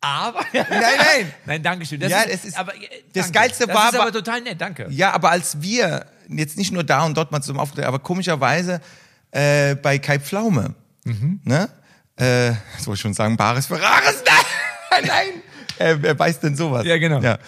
Aber. 0.00 0.44
Nein, 0.52 0.66
nein. 0.70 1.32
Nein, 1.46 1.62
danke 1.62 1.86
schön. 1.86 1.98
Das 2.00 2.10
Ja, 2.10 2.22
ist, 2.22 2.34
es 2.34 2.44
ist- 2.46 2.58
aber, 2.58 2.74
äh, 2.74 2.80
das. 3.12 3.32
Geilste 3.32 3.66
das 3.66 3.74
war 3.76 3.88
ist 3.88 3.98
aber- 3.98 4.12
total 4.12 4.40
nett, 4.42 4.60
danke. 4.60 4.86
Ja, 4.90 5.12
aber 5.12 5.30
als 5.30 5.60
wir 5.62 6.06
jetzt 6.28 6.56
nicht 6.58 6.72
nur 6.72 6.84
da 6.84 7.04
und 7.04 7.16
dort 7.16 7.32
mal 7.32 7.40
zum 7.42 7.58
Auftritt, 7.58 7.84
aber 7.84 7.98
komischerweise 7.98 8.80
äh, 9.32 9.74
bei 9.74 9.98
Kai 9.98 10.18
Pflaume, 10.18 10.74
Mhm. 11.04 11.40
ne? 11.44 11.68
Äh, 12.16 12.52
das 12.76 12.86
wollte 12.86 12.94
ich 12.96 13.00
schon 13.00 13.14
sagen, 13.14 13.36
Bares 13.36 13.66
Ferraris, 13.66 14.22
nein, 14.90 15.04
nein. 15.06 15.28
Äh, 15.78 15.96
wer 16.00 16.18
weiß 16.18 16.40
denn 16.40 16.56
sowas? 16.56 16.86
Ja, 16.86 16.96
genau. 16.96 17.20
Ja, 17.20 17.38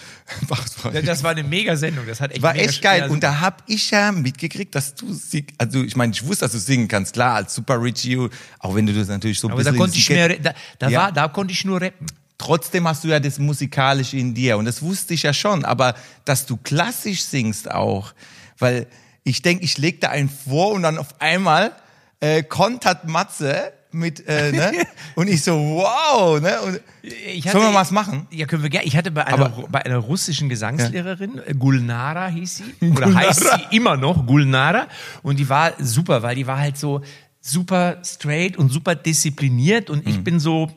Das 1.03 1.23
war 1.23 1.31
eine 1.31 1.43
mega 1.43 1.75
Sendung. 1.75 2.05
Das 2.05 2.21
hat 2.21 2.31
echt 2.31 2.41
war 2.43 2.55
echt 2.55 2.79
geil. 2.83 3.09
Und 3.09 3.23
da 3.23 3.39
hab 3.39 3.63
ich 3.65 3.89
ja 3.89 4.11
mitgekriegt, 4.11 4.75
dass 4.75 4.93
du 4.93 5.11
singst. 5.13 5.55
Also 5.57 5.81
ich 5.83 5.95
meine, 5.95 6.13
ich 6.13 6.23
wusste, 6.25 6.45
dass 6.45 6.51
du 6.51 6.59
singen 6.59 6.87
kannst, 6.87 7.13
klar, 7.13 7.33
als 7.35 7.55
Super 7.55 7.81
Richie, 7.81 8.29
auch 8.59 8.75
wenn 8.75 8.85
du 8.85 8.93
das 8.93 9.07
natürlich 9.07 9.39
so 9.39 9.47
ein 9.47 9.53
aber 9.53 9.63
da 9.63 9.71
konnte 9.71 9.97
ich 9.97 10.07
mehr, 10.11 10.29
da, 10.37 10.53
da 10.77 10.89
Ja. 10.89 10.99
war, 11.01 11.11
da 11.11 11.27
konnte 11.27 11.53
ich 11.53 11.65
nur 11.65 11.81
rappen. 11.81 12.05
Trotzdem 12.39 12.87
hast 12.87 13.03
du 13.03 13.09
ja 13.09 13.19
das 13.19 13.37
Musikalische 13.37 14.17
in 14.17 14.33
dir 14.33 14.57
und 14.57 14.65
das 14.65 14.81
wusste 14.81 15.13
ich 15.13 15.23
ja 15.23 15.33
schon, 15.33 15.63
aber 15.65 15.93
dass 16.25 16.45
du 16.47 16.57
klassisch 16.57 17.21
singst 17.23 17.69
auch, 17.69 18.13
weil 18.57 18.87
ich 19.23 19.41
denke, 19.43 19.63
ich 19.65 19.77
leg 19.77 20.01
da 20.01 20.09
einen 20.09 20.29
vor 20.29 20.71
und 20.71 20.81
dann 20.81 20.97
auf 20.97 21.19
einmal 21.21 21.73
äh, 22.21 22.41
kontert 22.41 23.07
Matze 23.07 23.73
mit, 23.91 24.25
äh, 24.27 24.51
ne? 24.53 24.71
und 25.15 25.27
ich 25.27 25.43
so, 25.43 25.53
wow, 25.53 26.39
ne? 26.39 26.61
Und, 26.61 26.79
Ich 27.03 27.43
sollen 27.51 27.71
wir 27.71 27.73
was 27.73 27.91
machen? 27.91 28.27
Ja, 28.31 28.45
können 28.45 28.61
wir 28.63 28.69
gerne. 28.69 28.85
Ich 28.87 28.95
hatte 28.95 29.11
bei 29.11 29.25
einer, 29.27 29.45
Aber- 29.47 29.67
bei 29.69 29.83
einer 29.83 29.97
russischen 29.97 30.47
Gesangslehrerin, 30.47 31.41
äh, 31.45 31.53
Gulnara 31.55 32.27
hieß 32.27 32.57
sie, 32.79 32.87
oder 32.91 33.13
heißt 33.13 33.39
sie 33.41 33.75
immer 33.75 33.97
noch, 33.97 34.25
Gulnara. 34.25 34.87
Und 35.23 35.39
die 35.39 35.49
war 35.49 35.73
super, 35.79 36.21
weil 36.23 36.35
die 36.35 36.47
war 36.47 36.59
halt 36.59 36.77
so 36.77 37.01
super 37.41 37.97
straight 38.05 38.57
und 38.57 38.71
super 38.71 38.95
diszipliniert. 38.95 39.89
Und 39.89 40.05
Mhm. 40.05 40.11
ich 40.11 40.23
bin 40.23 40.39
so, 40.39 40.69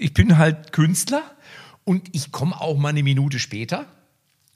ich 0.00 0.14
bin 0.14 0.38
halt 0.38 0.72
Künstler 0.72 1.22
und 1.84 2.08
ich 2.12 2.32
komme 2.32 2.60
auch 2.60 2.78
mal 2.78 2.88
eine 2.88 3.02
Minute 3.02 3.38
später. 3.38 3.86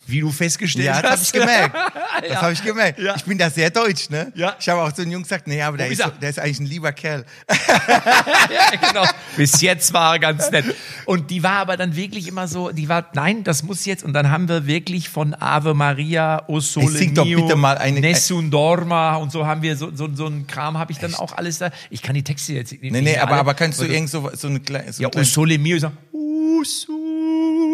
Wie 0.07 0.21
du 0.21 0.31
festgestellt 0.31 0.87
Ja, 0.87 1.01
das 1.03 1.11
habe 1.11 1.15
ich 1.15 1.21
hast. 1.29 1.33
gemerkt. 1.33 1.77
Das 2.21 2.31
Ja. 2.31 2.43
habe 2.43 2.53
ich 2.53 2.63
gemerkt. 2.63 2.99
Ja. 3.01 3.17
Ich 3.17 3.25
bin 3.25 3.37
da 3.39 3.51
sehr 3.51 3.71
deutsch, 3.71 4.09
ne? 4.09 4.33
Ja. 4.35 4.57
Ich 4.59 4.69
habe 4.69 4.83
auch 4.83 4.93
zu 4.93 5.03
den 5.03 5.11
Jungs 5.11 5.25
gesagt, 5.29 5.47
nee, 5.47 5.61
aber 5.61 5.77
der 5.77 5.89
ist, 5.89 5.99
so, 5.99 6.05
er? 6.05 6.11
der 6.11 6.31
ist 6.31 6.39
eigentlich 6.39 6.61
ein 6.61 6.67
lieber 6.67 6.93
Kerl. 6.93 7.25
ja, 7.49 8.89
genau. 8.89 9.05
Bis 9.37 9.61
jetzt 9.61 9.93
war 9.93 10.15
er 10.15 10.19
ganz 10.21 10.51
nett. 10.51 10.65
Und 11.07 11.31
die 11.31 11.43
war 11.43 11.57
aber 11.59 11.77
dann 11.77 11.97
wirklich 11.97 12.29
immer 12.29 12.47
so, 12.49 12.71
die 12.71 12.89
war, 12.89 13.07
nein, 13.15 13.45
das 13.45 13.63
muss 13.63 13.85
jetzt. 13.85 14.05
Und 14.05 14.13
dann 14.13 14.31
haben 14.31 14.49
wir 14.49 14.67
wirklich 14.67 15.09
von 15.09 15.35
Ave 15.35 15.75
Maria, 15.75 16.45
O 16.49 16.61
Sole 16.61 16.89
sing 16.89 17.15
doch 17.15 17.25
Mio, 17.25 17.43
bitte 17.43 17.57
mal 17.57 17.77
eine- 17.79 18.01
Nessun 18.01 18.51
Dorma 18.51 19.17
und 19.17 19.33
so 19.33 19.45
haben 19.47 19.63
wir 19.63 19.77
so, 19.77 19.91
so, 19.95 20.09
so 20.15 20.27
einen 20.27 20.47
Kram 20.47 20.79
habe 20.79 20.93
ich 20.93 20.99
dann 20.99 21.15
auch 21.15 21.33
alles 21.37 21.59
da. 21.59 21.71
Ich 21.91 22.01
kann 22.03 22.15
die 22.15 22.23
Texte 22.25 22.53
jetzt 22.53 22.71
nicht 22.73 22.83
Nee, 22.83 23.01
nee, 23.03 23.19
aber, 23.19 23.33
alle- 23.33 23.41
aber 23.41 23.55
kannst 23.55 23.81
du 23.81 23.85
irgend 23.85 24.09
so, 24.09 24.31
so 24.35 24.47
eine 24.49 24.61
kleine. 24.61 24.93
So 24.93 25.03
Ja, 25.03 25.09
O 25.15 25.23
Sole 25.25 25.59
Mio, 25.59 25.79
so, 25.79 25.89
O 26.13 26.63
Sole 26.65 27.74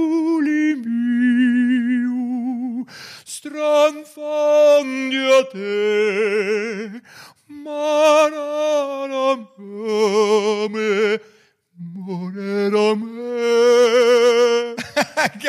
Mio, 3.45 3.51
stranfandiate, 5.51 7.03
maraname, 9.57 11.21
monerame. 11.77 13.11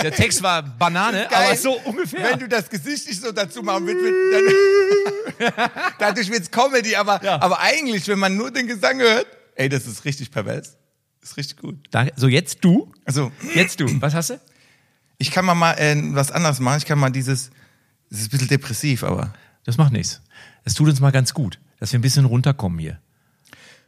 Der 0.03 0.11
Text 0.11 0.41
war 0.41 0.63
Banane, 0.63 1.27
Geil. 1.29 1.47
aber 1.47 1.55
so 1.55 1.73
ungefähr. 1.85 2.31
Wenn 2.31 2.39
du 2.39 2.47
das 2.47 2.69
Gesicht 2.69 3.07
nicht 3.07 3.21
so 3.21 3.31
dazu 3.31 3.61
machen 3.61 3.85
willst, 3.87 4.03
wird, 4.03 4.15
dann, 5.55 5.69
dadurch 5.99 6.29
wird's 6.31 6.49
Comedy, 6.51 6.95
aber, 6.95 7.21
Ja. 7.23 7.41
aber 7.41 7.59
eigentlich, 7.59 8.07
wenn 8.07 8.19
man 8.19 8.35
nur 8.35 8.51
den 8.51 8.67
Gesang 8.67 8.99
hört, 8.99 9.27
ey, 9.55 9.69
das 9.69 9.85
ist 9.87 10.05
richtig 10.05 10.31
pervers. 10.31 10.77
Ist 11.21 11.37
richtig 11.37 11.57
gut. 11.57 11.75
Danke. 11.91 12.13
So, 12.15 12.27
jetzt 12.27 12.63
du. 12.63 12.91
Also, 13.05 13.31
Jetzt 13.53 13.79
du. 13.79 13.85
Was 14.01 14.13
hast 14.15 14.31
du? 14.31 14.39
ich 15.19 15.29
kann 15.29 15.45
mal, 15.45 15.53
mal 15.53 15.73
äh, 15.73 15.95
was 16.15 16.31
anderes 16.31 16.59
machen. 16.59 16.79
Ich 16.79 16.85
kann 16.85 16.97
mal 16.97 17.11
dieses, 17.11 17.51
das 18.11 18.19
ist 18.19 18.27
ein 18.27 18.31
bisschen 18.31 18.49
depressiv, 18.49 19.03
aber. 19.03 19.33
Das 19.63 19.77
macht 19.77 19.93
nichts. 19.93 20.21
Das 20.63 20.73
tut 20.73 20.89
uns 20.89 20.99
mal 20.99 21.11
ganz 21.11 21.33
gut, 21.33 21.59
dass 21.79 21.91
wir 21.93 21.99
ein 21.99 22.03
bisschen 22.03 22.25
runterkommen 22.25 22.77
hier. 22.77 22.99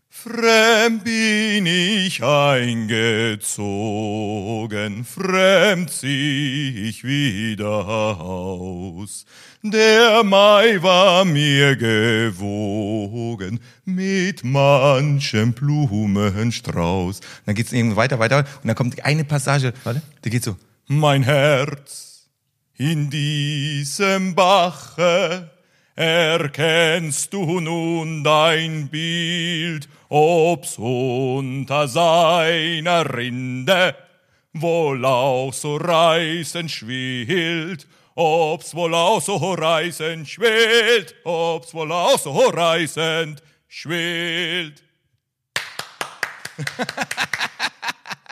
Fremd 0.09 1.03
bin 1.03 1.65
ich 1.65 2.23
eingezogen, 2.23 3.43
fremd 5.03 5.89
zieh 5.89 6.88
ich 6.88 7.03
wieder 7.03 7.88
aus. 7.88 9.25
Der 9.63 10.23
Mai 10.23 10.81
war 10.81 11.25
mir 11.25 11.75
gewogen 11.75 13.59
mit 13.83 14.43
manchem 14.43 15.53
Blumenstrauß. 15.53 17.19
Dann 17.45 17.55
geht's 17.55 17.73
irgendwie 17.73 17.97
weiter, 17.97 18.19
weiter 18.19 18.45
und 18.62 18.67
dann 18.67 18.75
kommt 18.75 19.03
eine 19.03 19.25
Passage, 19.25 19.73
Warte. 19.83 20.01
die 20.23 20.29
geht 20.29 20.43
so, 20.43 20.55
mein 20.88 21.23
Herz 21.23 22.12
in 22.77 23.09
diesem 23.09 24.33
Bache 24.33 25.51
erkennst 25.95 27.33
du 27.33 27.59
nun 27.59 28.23
dein 28.23 28.89
Bild, 28.89 29.88
ob's 30.09 30.77
unter 30.79 31.88
seiner 31.88 33.13
Rinde 33.13 33.95
wohl 34.53 35.05
auch 35.05 35.53
so 35.53 35.77
reißend 35.77 36.71
schwillt, 36.71 37.88
ob's 38.15 38.73
wohl 38.73 38.93
auch 38.95 39.21
so 39.21 39.36
reißend 39.36 40.27
schwillt, 40.27 41.13
ob's 41.23 41.73
wohl 41.73 41.91
auch 41.91 42.19
so 42.19 42.31
reißend 42.31 43.43
schwillt. 43.67 44.83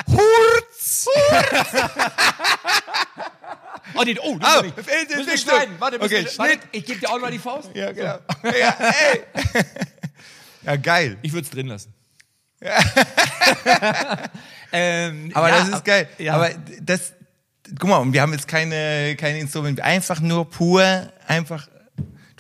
Hurz! 0.08 1.08
Oh, 3.96 4.04
den, 4.04 4.18
oh, 4.20 4.38
Ah, 4.42 4.62
das 4.62 4.86
fehlt 4.86 5.10
den 5.10 5.18
müssen 5.18 5.28
wir 5.30 5.36
Ding. 5.36 5.38
schneiden. 5.38 5.76
Warte, 5.80 6.02
Okay, 6.02 6.26
wir, 6.26 6.38
warte, 6.38 6.60
ich 6.72 6.86
gebe 6.86 7.00
dir 7.00 7.10
auch 7.10 7.20
mal 7.20 7.32
die 7.32 7.40
Faust. 7.40 7.70
Ja, 7.74 7.92
genau. 7.92 8.20
Ja, 8.44 8.76
ey. 8.80 9.24
ja 10.64 10.76
geil. 10.78 11.18
Ich 11.22 11.32
würde 11.34 11.46
es 11.46 11.50
drin 11.52 11.68
lassen. 11.68 11.94
ähm, 14.72 15.32
Aber 15.34 15.50
ja, 15.50 15.60
das 15.60 15.70
ist 15.70 15.86
geil. 15.86 16.08
Ja. 16.18 16.36
Aber 16.36 16.50
das, 16.82 17.14
guck 17.80 17.90
mal, 17.90 17.98
und 17.98 18.14
wir 18.14 18.22
haben 18.22 18.34
jetzt 18.34 18.48
keine, 18.48 19.16
keine 19.16 19.40
Instrumente, 19.40 19.84
einfach 19.84 20.20
nur 20.20 20.50
pur, 20.50 21.12
einfach, 21.28 21.68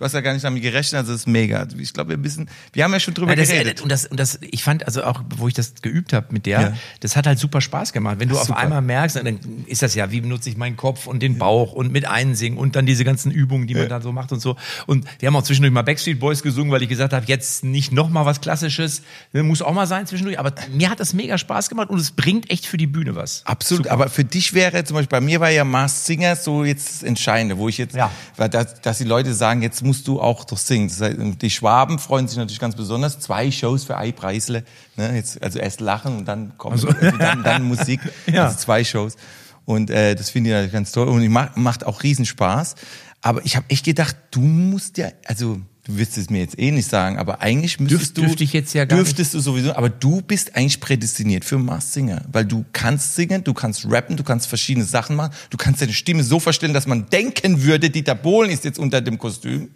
du 0.01 0.05
hast 0.05 0.13
ja 0.13 0.21
gar 0.21 0.33
nicht 0.33 0.43
damit 0.43 0.63
gerechnet, 0.63 0.95
also 0.99 1.11
das 1.11 1.21
ist 1.21 1.27
mega. 1.27 1.67
Ich 1.77 1.93
glaube, 1.93 2.09
wir 2.09 2.23
wissen, 2.23 2.49
wir 2.73 2.83
haben 2.83 2.91
ja 2.91 2.99
schon 2.99 3.13
drüber 3.13 3.33
Ja, 3.33 3.35
das, 3.35 3.49
geredet. 3.49 3.81
und 3.81 3.91
das, 3.91 4.07
und 4.07 4.19
das, 4.19 4.39
ich 4.41 4.63
fand 4.63 4.83
also 4.87 5.03
auch, 5.03 5.21
wo 5.37 5.47
ich 5.47 5.53
das 5.53 5.75
geübt 5.83 6.11
habe 6.11 6.25
mit 6.31 6.47
der, 6.47 6.59
Ja. 6.61 6.73
das 7.01 7.15
hat 7.15 7.27
halt 7.27 7.37
super 7.37 7.61
Spaß 7.61 7.93
gemacht. 7.93 8.15
Wenn 8.19 8.27
du 8.27 8.35
auf 8.35 8.47
Super. 8.47 8.57
einmal 8.57 8.81
merkst, 8.81 9.15
dann 9.17 9.37
ist 9.67 9.83
das 9.83 9.93
ja, 9.93 10.09
wie 10.11 10.21
benutze 10.21 10.49
ich 10.49 10.57
meinen 10.57 10.75
Kopf 10.75 11.05
und 11.05 11.21
den 11.21 11.37
Bauch 11.37 11.73
und 11.73 11.91
mit 11.91 12.07
einsingen 12.07 12.57
und 12.57 12.75
dann 12.75 12.87
diese 12.87 13.03
ganzen 13.03 13.31
Übungen, 13.31 13.67
die 13.67 13.75
man 13.75 13.89
da 13.89 14.01
so 14.01 14.11
macht 14.11 14.31
und 14.31 14.39
so. 14.39 14.55
Und 14.87 15.05
wir 15.19 15.27
haben 15.27 15.35
auch 15.35 15.43
zwischendurch 15.43 15.71
mal 15.71 15.83
Backstreet 15.83 16.19
Boys 16.19 16.41
gesungen, 16.41 16.71
weil 16.71 16.81
ich 16.81 16.89
gesagt 16.89 17.13
habe, 17.13 17.25
jetzt 17.27 17.63
nicht 17.63 17.91
noch 17.91 18.09
mal 18.09 18.25
was 18.25 18.41
Klassisches, 18.41 19.03
muss 19.33 19.61
auch 19.61 19.73
mal 19.73 19.85
sein 19.85 20.07
zwischendurch. 20.07 20.39
Aber 20.39 20.51
mir 20.73 20.89
hat 20.89 20.99
das 20.99 21.13
mega 21.13 21.37
Spaß 21.37 21.69
gemacht 21.69 21.91
und 21.91 21.99
es 21.99 22.09
bringt 22.09 22.49
echt 22.49 22.65
für 22.65 22.77
die 22.77 22.87
Bühne 22.87 23.15
was. 23.15 23.43
Absolut, 23.45 23.87
aber 23.87 24.09
für 24.09 24.23
dich 24.23 24.55
wäre 24.55 24.83
zum 24.83 24.95
Beispiel, 24.95 25.19
bei 25.19 25.21
mir 25.21 25.39
war 25.39 25.51
ja 25.51 25.63
Mars 25.63 26.07
Singer 26.07 26.35
so 26.35 26.63
jetzt 26.63 26.89
das 26.89 27.03
Entscheidende, 27.03 27.59
wo 27.59 27.69
ich 27.69 27.77
jetzt, 27.77 27.95
Ja. 27.95 28.09
weil 28.37 28.49
das, 28.49 28.81
dass 28.81 28.97
die 28.97 29.03
Leute 29.03 29.35
sagen, 29.35 29.61
jetzt 29.61 29.83
musst 29.91 30.07
du 30.07 30.21
auch 30.21 30.45
doch 30.45 30.57
singen. 30.57 30.87
Das 30.87 31.01
heißt, 31.01 31.17
die 31.41 31.49
Schwaben 31.49 31.99
freuen 31.99 32.25
sich 32.25 32.37
natürlich 32.37 32.61
ganz 32.61 32.77
besonders. 32.77 33.19
Zwei 33.19 33.51
Shows 33.51 33.83
für 33.83 33.97
Ei 33.97 34.13
Preisle, 34.13 34.63
ne, 34.95 35.15
jetzt, 35.17 35.43
also 35.43 35.59
erst 35.59 35.81
lachen 35.81 36.19
und 36.19 36.25
dann 36.25 36.57
kommen, 36.57 36.75
also, 36.75 36.87
dann, 37.19 37.43
dann 37.43 37.63
Musik, 37.63 37.99
Ja. 38.25 38.45
also 38.45 38.57
zwei 38.57 38.85
Shows. 38.85 39.17
Und 39.65 39.89
äh, 39.89 40.15
das 40.15 40.29
finde 40.29 40.63
ich 40.65 40.71
ganz 40.71 40.93
toll 40.93 41.09
und 41.09 41.21
ich 41.21 41.29
mach, 41.29 41.57
macht 41.57 41.85
auch 41.85 42.03
riesen 42.03 42.25
Spaß. 42.25 42.75
Aber 43.21 43.43
ich 43.45 43.57
habe 43.57 43.65
echt 43.67 43.83
gedacht, 43.83 44.15
du 44.31 44.39
musst 44.39 44.97
ja, 44.97 45.09
also 45.25 45.59
du 45.85 45.97
wirst 45.97 46.17
es 46.17 46.29
mir 46.29 46.39
jetzt 46.39 46.57
eh 46.59 46.71
nicht 46.71 46.87
sagen, 46.89 47.17
aber 47.17 47.41
eigentlich 47.41 47.79
müsstest 47.79 48.11
Dürf- 48.11 48.13
du. 48.13 48.21
dürfte 48.21 48.43
ich 48.43 48.53
jetzt 48.53 48.73
ja 48.73 48.85
gar 48.85 48.97
Dürftest 48.97 49.33
du 49.33 49.39
sowieso, 49.39 49.73
aber 49.73 49.89
du 49.89 50.21
bist 50.21 50.55
eigentlich 50.55 50.79
prädestiniert 50.79 51.43
für 51.45 51.57
Mars 51.57 51.93
Singer, 51.93 52.23
weil 52.31 52.45
du 52.45 52.65
kannst 52.73 53.15
singen, 53.15 53.43
du 53.43 53.53
kannst 53.53 53.85
rappen, 53.89 54.15
du 54.17 54.23
kannst 54.23 54.47
verschiedene 54.47 54.85
Sachen 54.85 55.15
machen, 55.15 55.33
du 55.49 55.57
kannst 55.57 55.81
deine 55.81 55.93
Stimme 55.93 56.23
so 56.23 56.39
verstellen, 56.39 56.73
dass 56.73 56.85
man 56.87 57.09
denken 57.09 57.63
würde, 57.63 57.89
Dieter 57.89 58.15
Bohlen 58.15 58.51
ist 58.51 58.63
jetzt 58.63 58.77
unter 58.79 59.01
dem 59.01 59.17
Kostüm. 59.17 59.71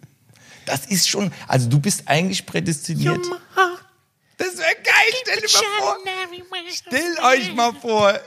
Das 0.64 0.86
ist 0.86 1.08
schon, 1.08 1.32
also 1.48 1.68
du 1.68 1.78
bist 1.80 2.02
eigentlich 2.06 2.44
prädestiniert. 2.46 3.24
Das 4.38 4.58
wäre 4.58 4.74
geil, 4.84 5.12
stell 5.22 5.40
dir 5.40 5.48
mal 5.52 5.64
vor. 5.78 5.96
Stell 6.88 7.16
euch 7.24 7.54
mal 7.54 7.72
vor. 7.72 8.18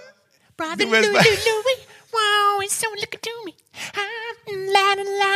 Brother 0.57 0.75
Du 0.77 0.83
Louie, 0.85 0.91
wirst 0.91 1.05
Louie, 1.09 1.13
bei- 1.13 1.23
Louie, 1.23 1.87
wow, 2.11 2.63
it's 2.63 2.79
so 2.79 2.87
looking 2.95 3.21
to 3.21 3.29
me. 3.45 3.53
I'm 3.93 4.73
la 4.73 4.93
la 4.95 5.03
la, 5.03 5.28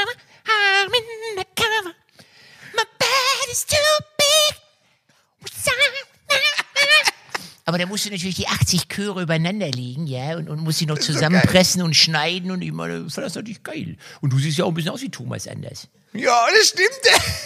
Aber 7.74 7.80
da 7.80 7.88
musst 7.88 8.06
du 8.06 8.12
natürlich 8.12 8.36
die 8.36 8.48
80 8.48 8.88
Chöre 8.88 9.24
übereinander 9.24 9.68
legen, 9.72 10.06
ja, 10.06 10.38
und, 10.38 10.48
und 10.48 10.60
musst 10.60 10.78
sie 10.78 10.86
noch 10.86 11.00
zusammenpressen 11.00 11.82
und 11.82 11.96
schneiden 11.96 12.52
und 12.52 12.62
ich 12.62 12.72
meine, 12.72 13.04
das 13.04 13.34
natürlich 13.34 13.64
geil. 13.64 13.98
Und 14.22 14.32
du 14.32 14.38
siehst 14.38 14.60
ja 14.60 14.66
auch 14.66 14.68
ein 14.68 14.76
bisschen 14.76 14.92
aus 14.92 15.02
wie 15.02 15.10
Thomas 15.10 15.48
Anders. 15.48 15.88
Ja, 16.14 16.40
das 16.56 16.68
stimmt. 16.68 17.02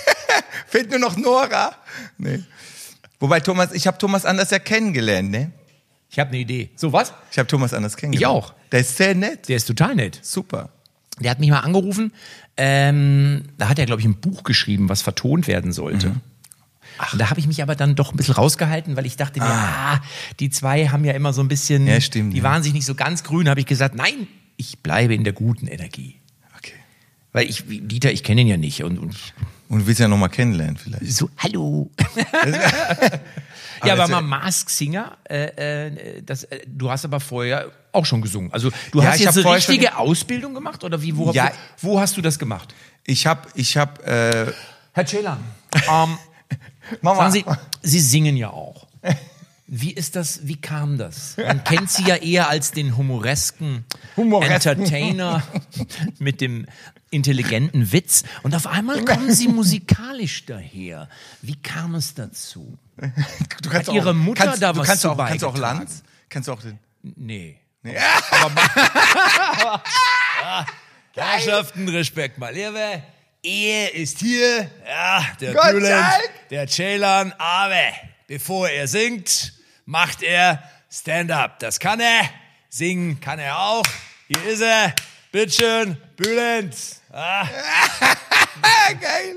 Fehlt 0.67 0.89
nur 0.89 0.99
noch 0.99 1.15
Nora. 1.15 1.73
Nee. 2.17 2.43
Wobei 3.21 3.39
Thomas, 3.39 3.71
ich 3.71 3.87
habe 3.87 3.97
Thomas 3.99 4.25
Anders 4.25 4.51
ja 4.51 4.59
kennengelernt, 4.59 5.31
ne? 5.31 5.53
Ich 6.09 6.19
habe 6.19 6.31
eine 6.31 6.39
Idee. 6.39 6.71
So 6.75 6.91
was? 6.91 7.13
Ich 7.31 7.39
habe 7.39 7.47
Thomas 7.47 7.73
Anders 7.73 7.95
kennengelernt. 7.95 8.37
Ich 8.37 8.49
auch. 8.49 8.53
Der 8.73 8.81
ist 8.81 8.97
sehr 8.97 9.15
nett. 9.15 9.47
Der 9.47 9.55
ist 9.55 9.65
total 9.65 9.95
nett. 9.95 10.19
Super. 10.23 10.71
Der 11.21 11.31
hat 11.31 11.39
mich 11.39 11.51
mal 11.51 11.61
angerufen. 11.61 12.11
Ähm, 12.57 13.43
da 13.57 13.69
hat 13.69 13.79
er, 13.79 13.85
glaube 13.85 14.01
ich, 14.01 14.05
ein 14.05 14.19
Buch 14.19 14.43
geschrieben, 14.43 14.89
was 14.89 15.01
vertont 15.01 15.47
werden 15.47 15.71
sollte. 15.71 16.09
Mhm. 16.09 16.21
Und 17.11 17.19
da 17.19 17.29
habe 17.29 17.39
ich 17.39 17.47
mich 17.47 17.61
aber 17.61 17.75
dann 17.75 17.95
doch 17.95 18.11
ein 18.11 18.17
bisschen 18.17 18.33
rausgehalten, 18.35 18.95
weil 18.95 19.05
ich 19.05 19.15
dachte 19.17 19.39
mir, 19.39 19.45
ah, 19.45 19.99
die 20.39 20.49
zwei 20.49 20.87
haben 20.87 21.03
ja 21.05 21.13
immer 21.13 21.33
so 21.33 21.41
ein 21.41 21.47
bisschen, 21.47 21.85
Ja, 21.87 22.01
stimmt, 22.01 22.33
die 22.33 22.37
ja. 22.39 22.43
waren 22.43 22.63
sich 22.63 22.73
nicht 22.73 22.85
so 22.85 22.95
ganz 22.95 23.23
grün, 23.23 23.47
habe 23.49 23.59
ich 23.59 23.65
gesagt, 23.65 23.95
nein, 23.95 24.27
ich 24.57 24.79
bleibe 24.79 25.13
in 25.13 25.23
der 25.23 25.33
guten 25.33 25.67
Energie. 25.67 26.15
Okay. 26.57 26.73
Weil 27.33 27.49
ich, 27.49 27.63
Dieter, 27.67 28.11
ich 28.11 28.23
kenne 28.23 28.41
ihn 28.41 28.47
ja 28.47 28.57
nicht. 28.57 28.83
Und, 28.83 28.97
und 28.97 29.15
Und 29.69 29.79
du 29.81 29.87
willst 29.87 29.99
ja 29.99 30.07
noch 30.07 30.17
mal 30.17 30.29
kennenlernen 30.29 30.77
vielleicht. 30.77 31.11
so, 31.13 31.29
hallo. 31.37 31.91
Ja, 33.85 33.93
aber 33.93 34.03
das- 34.03 34.09
mal 34.09 34.21
Mask 34.21 34.69
Singer, 34.71 35.17
äh, 35.29 35.87
äh, 35.87 36.21
das, 36.23 36.45
äh, 36.45 36.61
du 36.65 36.89
hast 36.89 37.05
aber 37.05 37.19
vorher 37.19 37.71
auch 37.91 38.05
schon 38.07 38.21
gesungen. 38.23 38.51
Also 38.51 38.71
du 38.91 39.01
Ja, 39.01 39.09
hast 39.11 39.19
jetzt 39.19 39.33
eine 39.35 39.43
schon 39.43 39.53
richtige 39.53 39.95
Ausbildung 39.97 40.55
gemacht 40.55 40.83
oder 40.83 40.99
wie? 41.01 41.15
Wo, 41.15 41.31
Ja. 41.31 41.51
wo, 41.79 41.91
wo 41.91 41.99
hast 41.99 42.17
du 42.17 42.21
das 42.21 42.39
gemacht? 42.39 42.73
Ich 43.05 43.27
habe, 43.27 43.47
ich 43.53 43.77
habe, 43.77 44.03
äh, 44.03 44.51
Herr 44.93 45.05
Celan, 45.05 45.37
ähm, 45.91 46.17
Mama. 47.01 47.29
sagen 47.29 47.31
Sie, 47.33 47.45
Sie 47.89 47.99
singen 47.99 48.37
ja 48.37 48.49
auch. 48.51 48.87
Wie 49.69 49.91
ist 49.91 50.15
das, 50.15 50.47
wie 50.47 50.55
kam 50.55 50.97
das? 50.97 51.35
Man 51.37 51.63
kennt 51.63 51.91
Sie 51.91 52.03
ja 52.03 52.15
eher 52.15 52.47
als 52.47 52.71
den 52.71 52.95
humoresken 52.95 53.83
Humoresken. 54.15 54.53
Entertainer 54.53 55.43
mit 56.19 56.39
dem 56.39 56.65
intelligenten 57.09 57.91
Witz 57.91 58.23
und 58.43 58.55
auf 58.55 58.65
einmal 58.67 59.03
kommen 59.03 59.33
Sie 59.33 59.49
musikalisch 59.49 60.45
daher. 60.45 61.09
Wie 61.41 61.55
kam 61.55 61.95
es 61.95 62.13
dazu? 62.13 62.77
du 62.97 63.69
kannst 63.69 63.89
Hat 63.89 63.95
Ihre 63.95 64.13
Mutter 64.13 64.45
kannst, 64.45 64.61
da 64.61 64.71
du 64.71 64.79
was 64.79 64.87
kannst 64.87 65.01
zu 65.01 65.11
auch, 65.11 65.17
kannst 65.17 65.43
du 65.43 65.47
auch? 65.47 65.57
Lanz? 65.57 66.03
Kannst 66.29 66.47
du 66.47 66.53
auch 66.53 66.61
den? 66.61 66.79
Nee. 67.01 67.57
Aber 68.31 68.51
Herrschaften, 71.15 71.89
Respekt 71.89 72.37
mal. 72.37 72.53
Liebe, 72.53 73.01
er 73.43 73.93
ist 73.93 74.19
hier, 74.19 74.69
ja, 74.87 75.25
der 75.39 75.53
Gott 75.53 75.71
Bülent, 75.71 76.05
der 76.49 76.67
Ceylan, 76.67 77.33
aber 77.37 77.81
bevor 78.27 78.69
er 78.69 78.87
singt, 78.87 79.53
macht 79.85 80.23
er 80.23 80.61
Stand-up. 80.91 81.59
Das 81.59 81.79
kann 81.79 81.99
er. 81.99 82.21
Singen 82.69 83.19
kann 83.19 83.39
er 83.39 83.59
auch. 83.59 83.83
Hier 84.27 84.43
ist 84.45 84.61
er. 84.61 84.93
Bitteschön, 85.31 85.97
Bülent. 86.15 86.75
Ah. 87.11 87.47
Geil. 89.01 89.35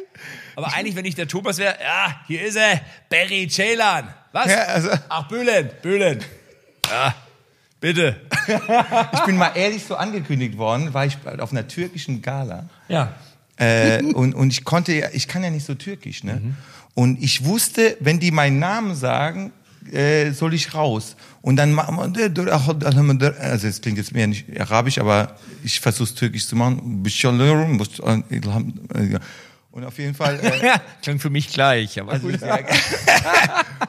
Aber 0.56 0.72
eigentlich, 0.72 0.94
wenn 0.96 1.04
ich 1.04 1.14
der 1.14 1.28
Thomas 1.28 1.58
wäre, 1.58 1.76
ja, 1.82 2.20
hier 2.26 2.42
ist 2.42 2.56
er. 2.56 2.80
Barry 3.08 3.48
Ceylan. 3.48 4.12
Was? 4.32 4.46
Ja, 4.50 4.62
also- 4.64 4.90
Ach, 5.08 5.26
Bülent, 5.28 5.82
Bülent. 5.82 6.26
Ja, 6.88 7.14
bitte. 7.80 8.20
Ich 9.12 9.20
bin 9.20 9.36
mal 9.36 9.52
ehrlich 9.54 9.84
so 9.84 9.94
angekündigt 9.96 10.56
worden, 10.58 10.92
war 10.92 11.04
ich 11.04 11.16
auf 11.38 11.52
einer 11.52 11.68
türkischen 11.68 12.20
Gala. 12.22 12.68
Ja. 12.88 13.14
Äh, 13.60 14.02
und, 14.14 14.34
und 14.34 14.50
ich 14.50 14.64
konnte 14.64 14.92
ja, 14.92 15.08
ich 15.12 15.28
kann 15.28 15.44
ja 15.44 15.50
nicht 15.50 15.66
so 15.66 15.74
türkisch, 15.74 16.24
ne? 16.24 16.40
Mhm. 16.42 16.56
Und 16.94 17.22
ich 17.22 17.44
wusste, 17.44 17.96
wenn 18.00 18.18
die 18.18 18.30
meinen 18.30 18.58
Namen 18.58 18.94
sagen, 18.94 19.52
äh, 19.92 20.32
soll 20.32 20.54
ich 20.54 20.74
raus. 20.74 21.14
Und 21.42 21.56
dann 21.56 21.72
machen 21.72 22.14
wir, 22.14 23.40
also 23.40 23.68
es 23.68 23.80
klingt 23.80 23.98
jetzt 23.98 24.12
mehr 24.12 24.26
nicht 24.26 24.60
arabisch, 24.60 24.98
aber 24.98 25.36
ich 25.62 25.80
versuche 25.80 26.04
es 26.04 26.14
türkisch 26.14 26.46
zu 26.46 26.56
machen. 26.56 27.02
Und 29.72 29.84
auf 29.84 29.98
jeden 29.98 30.14
Fall, 30.14 30.40
äh, 30.42 30.58
Ja, 30.66 30.82
klingt 31.02 31.22
für 31.22 31.30
mich 31.30 31.48
gleich, 31.48 32.00
aber 32.00 32.12
also 32.12 32.28
gut. 32.28 32.42
er 32.42 32.64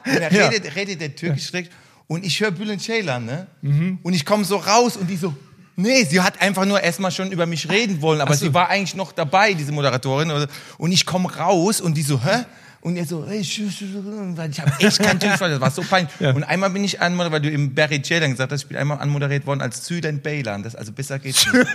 redet, 0.30 0.76
redet 0.76 1.00
der 1.00 1.14
türkisch 1.14 1.50
direkt 1.50 1.72
und 2.06 2.24
ich 2.24 2.40
höre 2.40 2.50
Bülent 2.50 2.82
Ceylan, 2.82 3.24
ne? 3.24 3.46
Mhm. 3.62 3.98
Und 4.02 4.12
ich 4.12 4.24
komme 4.24 4.44
so 4.44 4.56
raus 4.56 4.96
und 4.96 5.08
die 5.08 5.16
so, 5.16 5.34
nee, 5.76 6.04
sie 6.04 6.20
hat 6.20 6.40
einfach 6.40 6.64
nur 6.64 6.80
erstmal 6.80 7.10
schon 7.10 7.30
über 7.32 7.46
mich 7.46 7.68
reden 7.70 8.00
wollen, 8.02 8.20
aber 8.20 8.34
sie 8.34 8.52
war 8.54 8.68
eigentlich 8.68 8.94
noch 8.94 9.12
dabei, 9.12 9.54
diese 9.54 9.72
Moderatorin. 9.72 10.30
oder- 10.30 10.48
Und 10.78 10.92
ich 10.92 11.04
komme 11.06 11.34
raus 11.34 11.80
und 11.80 11.94
die 11.94 12.02
so, 12.02 12.22
hä? 12.22 12.44
Und 12.80 12.96
er 12.96 13.04
so, 13.06 13.24
hey, 13.24 13.38
ich 13.40 13.60
habe 13.60 14.72
echt 14.80 14.98
kein 14.98 15.20
Türkisch, 15.20 15.38
verstanden, 15.38 15.52
das 15.52 15.60
war 15.60 15.70
so 15.70 15.82
peinlich. 15.82 16.10
Und 16.34 16.42
einmal 16.42 16.68
bin 16.70 16.82
ich 16.82 17.00
anmoderiert, 17.00 17.32
weil 17.32 17.40
du 17.40 17.50
im 17.54 17.72
Barry 17.74 18.02
Ceylan 18.02 18.32
gesagt 18.32 18.50
hast, 18.50 18.62
ich 18.62 18.66
bin 18.68 18.76
einmal 18.76 18.98
anmoderiert 18.98 19.46
worden 19.46 19.60
als 19.60 19.86
Süden 19.86 20.20
Baylan. 20.20 20.64
Das, 20.64 20.74
also 20.74 20.90
besser 20.90 21.20
geht's 21.20 21.46
nicht. 21.52 21.66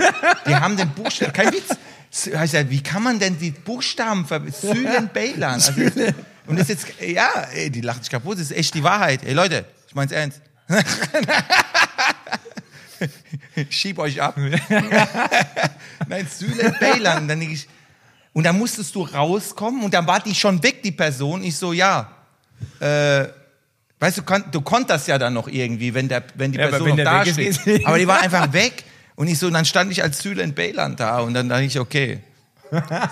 Die 0.47 0.53
haben 0.55 0.75
den 0.75 0.89
Buchstaben, 0.89 1.31
kein 1.31 1.53
Witz. 1.53 1.77
S- 2.11 2.29
heißt 2.35 2.53
ja, 2.55 2.69
wie 2.69 2.83
kann 2.83 3.03
man 3.03 3.19
denn 3.19 3.37
die 3.39 3.51
Buchstaben 3.51 4.25
ver... 4.25 4.41
Süden 4.51 5.09
Baylan. 5.13 5.53
Also, 5.53 5.71
und 6.47 6.59
das 6.59 6.69
ist 6.69 6.83
jetzt, 6.83 6.87
ja, 7.01 7.29
ey, 7.53 7.69
die 7.69 7.79
lachen 7.81 8.01
sich 8.01 8.09
kaputt, 8.11 8.35
das 8.35 8.51
ist 8.51 8.57
echt 8.57 8.73
die 8.73 8.83
Wahrheit. 8.83 9.21
Ey 9.25 9.31
Leute, 9.33 9.63
ich 9.87 9.95
mein's 9.95 10.11
ernst. 10.11 10.41
Schieb 13.69 13.99
euch 13.99 14.21
ab. 14.21 14.37
Nein, 16.07 16.27
Süle 16.29 16.75
Baylan. 16.79 17.27
Dann 17.27 17.41
ich, 17.41 17.67
und 18.33 18.43
dann 18.43 18.57
musstest 18.57 18.93
du 18.95 19.03
rauskommen 19.03 19.83
und 19.83 19.93
dann 19.93 20.05
war 20.07 20.19
die 20.19 20.35
schon 20.35 20.61
weg, 20.63 20.83
die 20.83 20.91
Person. 20.91 21.43
Ich 21.43 21.55
so, 21.55 21.73
ja. 21.73 22.11
Äh, 22.79 23.25
weißt 23.99 24.19
du, 24.19 24.23
kon 24.23 24.43
du 24.51 24.61
konntest 24.61 25.07
ja 25.07 25.17
dann 25.17 25.33
noch 25.33 25.47
irgendwie, 25.47 25.93
wenn, 25.93 26.07
der, 26.07 26.23
wenn 26.35 26.51
die 26.51 26.59
Ja, 26.59 26.67
Person 26.67 26.89
wenn 26.89 26.97
noch 26.97 27.03
da 27.03 27.25
steht. 27.25 27.85
Aber 27.85 27.97
die 27.97 28.07
war 28.07 28.21
einfach 28.21 28.53
weg. 28.53 28.83
Und 29.15 29.27
ich 29.27 29.39
so, 29.39 29.47
und 29.47 29.53
dann 29.53 29.65
stand 29.65 29.91
ich 29.91 30.03
als 30.03 30.19
Süle 30.19 30.47
Baylan 30.49 30.95
da 30.95 31.19
und 31.19 31.33
dann 31.33 31.49
dachte 31.49 31.63
ich, 31.63 31.79
okay. 31.79 32.19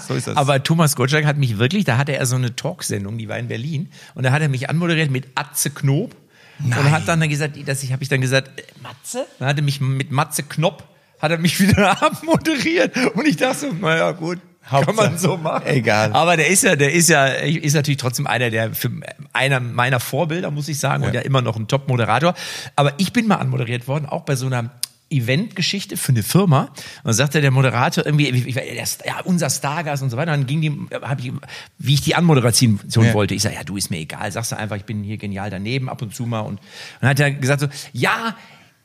So 0.07 0.13
ist 0.13 0.27
das. 0.27 0.37
Aber 0.37 0.61
Thomas 0.61 0.95
Gottschalk 0.95 1.25
hat 1.25 1.37
mich 1.37 1.57
wirklich, 1.57 1.85
da 1.85 1.97
hatte 1.97 2.15
er 2.15 2.25
so 2.25 2.35
eine 2.35 2.55
Talksendung, 2.55 3.17
die 3.17 3.29
war 3.29 3.37
in 3.37 3.47
Berlin, 3.47 3.89
und 4.13 4.23
da 4.23 4.31
hat 4.31 4.41
er 4.41 4.49
mich 4.49 4.69
anmoderiert 4.69 5.11
mit 5.11 5.27
Atze 5.35 5.69
Knob. 5.69 6.15
Und 6.63 6.91
hat 6.91 7.07
dann 7.07 7.27
gesagt, 7.27 7.57
dass 7.67 7.83
ich, 7.83 7.91
habe 7.91 8.03
ich 8.03 8.09
dann 8.09 8.21
gesagt, 8.21 8.59
äh, 8.59 8.63
Matze? 8.81 9.25
Dann 9.39 9.47
hat 9.47 9.57
er 9.57 9.63
mich 9.63 9.81
mit 9.81 10.11
Matze 10.11 10.43
Knopp, 10.43 10.83
hat 11.19 11.31
er 11.31 11.37
mich 11.37 11.59
wieder 11.65 12.01
abmoderiert. 12.01 12.95
Und 13.13 13.27
ich 13.27 13.37
dachte 13.37 13.59
so, 13.59 13.73
naja, 13.73 14.11
gut. 14.11 14.39
Kann 14.67 14.83
Hauptsache, 14.83 14.95
man 14.95 15.17
so 15.19 15.37
machen. 15.37 15.67
egal. 15.67 16.11
Aber 16.13 16.37
der 16.37 16.47
ist 16.47 16.63
ja, 16.63 16.75
der 16.75 16.91
ist 16.91 17.07
ja, 17.07 17.27
ist 17.27 17.75
natürlich 17.75 17.97
trotzdem 17.97 18.25
einer 18.25 18.49
der, 18.49 18.73
für 18.73 18.89
einer 19.31 19.59
meiner 19.59 19.99
Vorbilder, 19.99 20.49
muss 20.49 20.67
ich 20.67 20.79
sagen, 20.79 21.03
und 21.03 21.13
ja 21.13 21.21
immer 21.21 21.43
noch 21.43 21.55
ein 21.55 21.67
Top-Moderator. 21.67 22.33
Aber 22.75 22.93
ich 22.97 23.13
bin 23.13 23.27
mal 23.27 23.35
anmoderiert 23.35 23.87
worden, 23.87 24.07
auch 24.07 24.23
bei 24.23 24.35
so 24.35 24.47
einer 24.47 24.71
Eventgeschichte 25.09 25.97
für 25.97 26.11
eine 26.11 26.23
Firma. 26.23 26.61
Und 26.63 26.75
dann 27.05 27.13
sagte 27.13 27.41
der 27.41 27.51
Moderator 27.51 28.05
irgendwie, 28.05 28.29
ich, 28.29 28.55
ja, 28.55 29.19
unser 29.23 29.49
Stargast 29.49 30.03
und 30.03 30.09
so 30.09 30.17
weiter. 30.17 30.31
Dann 30.31 30.47
ging 30.47 30.61
die, 30.61 30.71
hab 31.01 31.19
ich, 31.19 31.31
wie 31.77 31.93
ich 31.93 32.01
die 32.01 32.15
Anmoderation 32.15 32.79
Ja. 32.89 33.13
wollte. 33.13 33.35
Ich 33.35 33.41
sage, 33.43 33.55
ja, 33.55 33.63
du 33.63 33.77
ist 33.77 33.91
mir 33.91 33.97
egal. 33.99 34.31
Sagst 34.31 34.51
du 34.51 34.57
einfach, 34.57 34.75
ich 34.77 34.85
bin 34.85 35.03
hier 35.03 35.17
genial 35.17 35.49
daneben 35.49 35.89
ab 35.89 36.01
und 36.01 36.13
zu 36.15 36.25
mal. 36.25 36.41
Und 36.41 36.59
dann 37.01 37.09
hat 37.11 37.19
er 37.19 37.31
gesagt 37.31 37.61
so, 37.61 37.67
ja, 37.93 38.35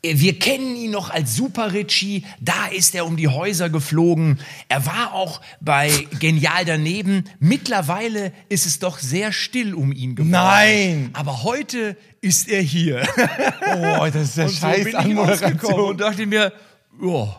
wir 0.02 0.38
kennen 0.38 0.76
ihn 0.76 0.92
noch 0.92 1.10
als 1.10 1.36
Super 1.36 1.74
Richie, 1.74 2.24
da 2.40 2.68
ist 2.74 2.94
er 2.94 3.04
um 3.04 3.18
die 3.18 3.28
Häuser 3.28 3.68
geflogen. 3.68 4.38
Er 4.68 4.86
war 4.86 5.12
auch 5.12 5.42
bei 5.60 5.90
Genial 6.18 6.64
daneben. 6.64 7.24
Mittlerweile 7.38 8.32
ist 8.48 8.64
es 8.64 8.78
doch 8.78 8.98
sehr 8.98 9.30
still 9.30 9.74
um 9.74 9.92
ihn 9.92 10.14
geworden. 10.14 10.30
Nein! 10.30 11.10
Aber 11.12 11.42
heute 11.42 11.98
ist 12.20 12.48
er 12.48 12.62
hier. 12.62 13.02
oh, 13.98 14.06
das 14.12 14.14
ist 14.14 14.36
der 14.36 14.44
Und 14.46 14.52
scheiß 14.54 14.84
bin 14.84 14.96
Anmoderation. 14.96 15.80
und 15.80 16.00
dachte 16.00 16.26
mir, 16.26 16.52
ja, 17.02 17.36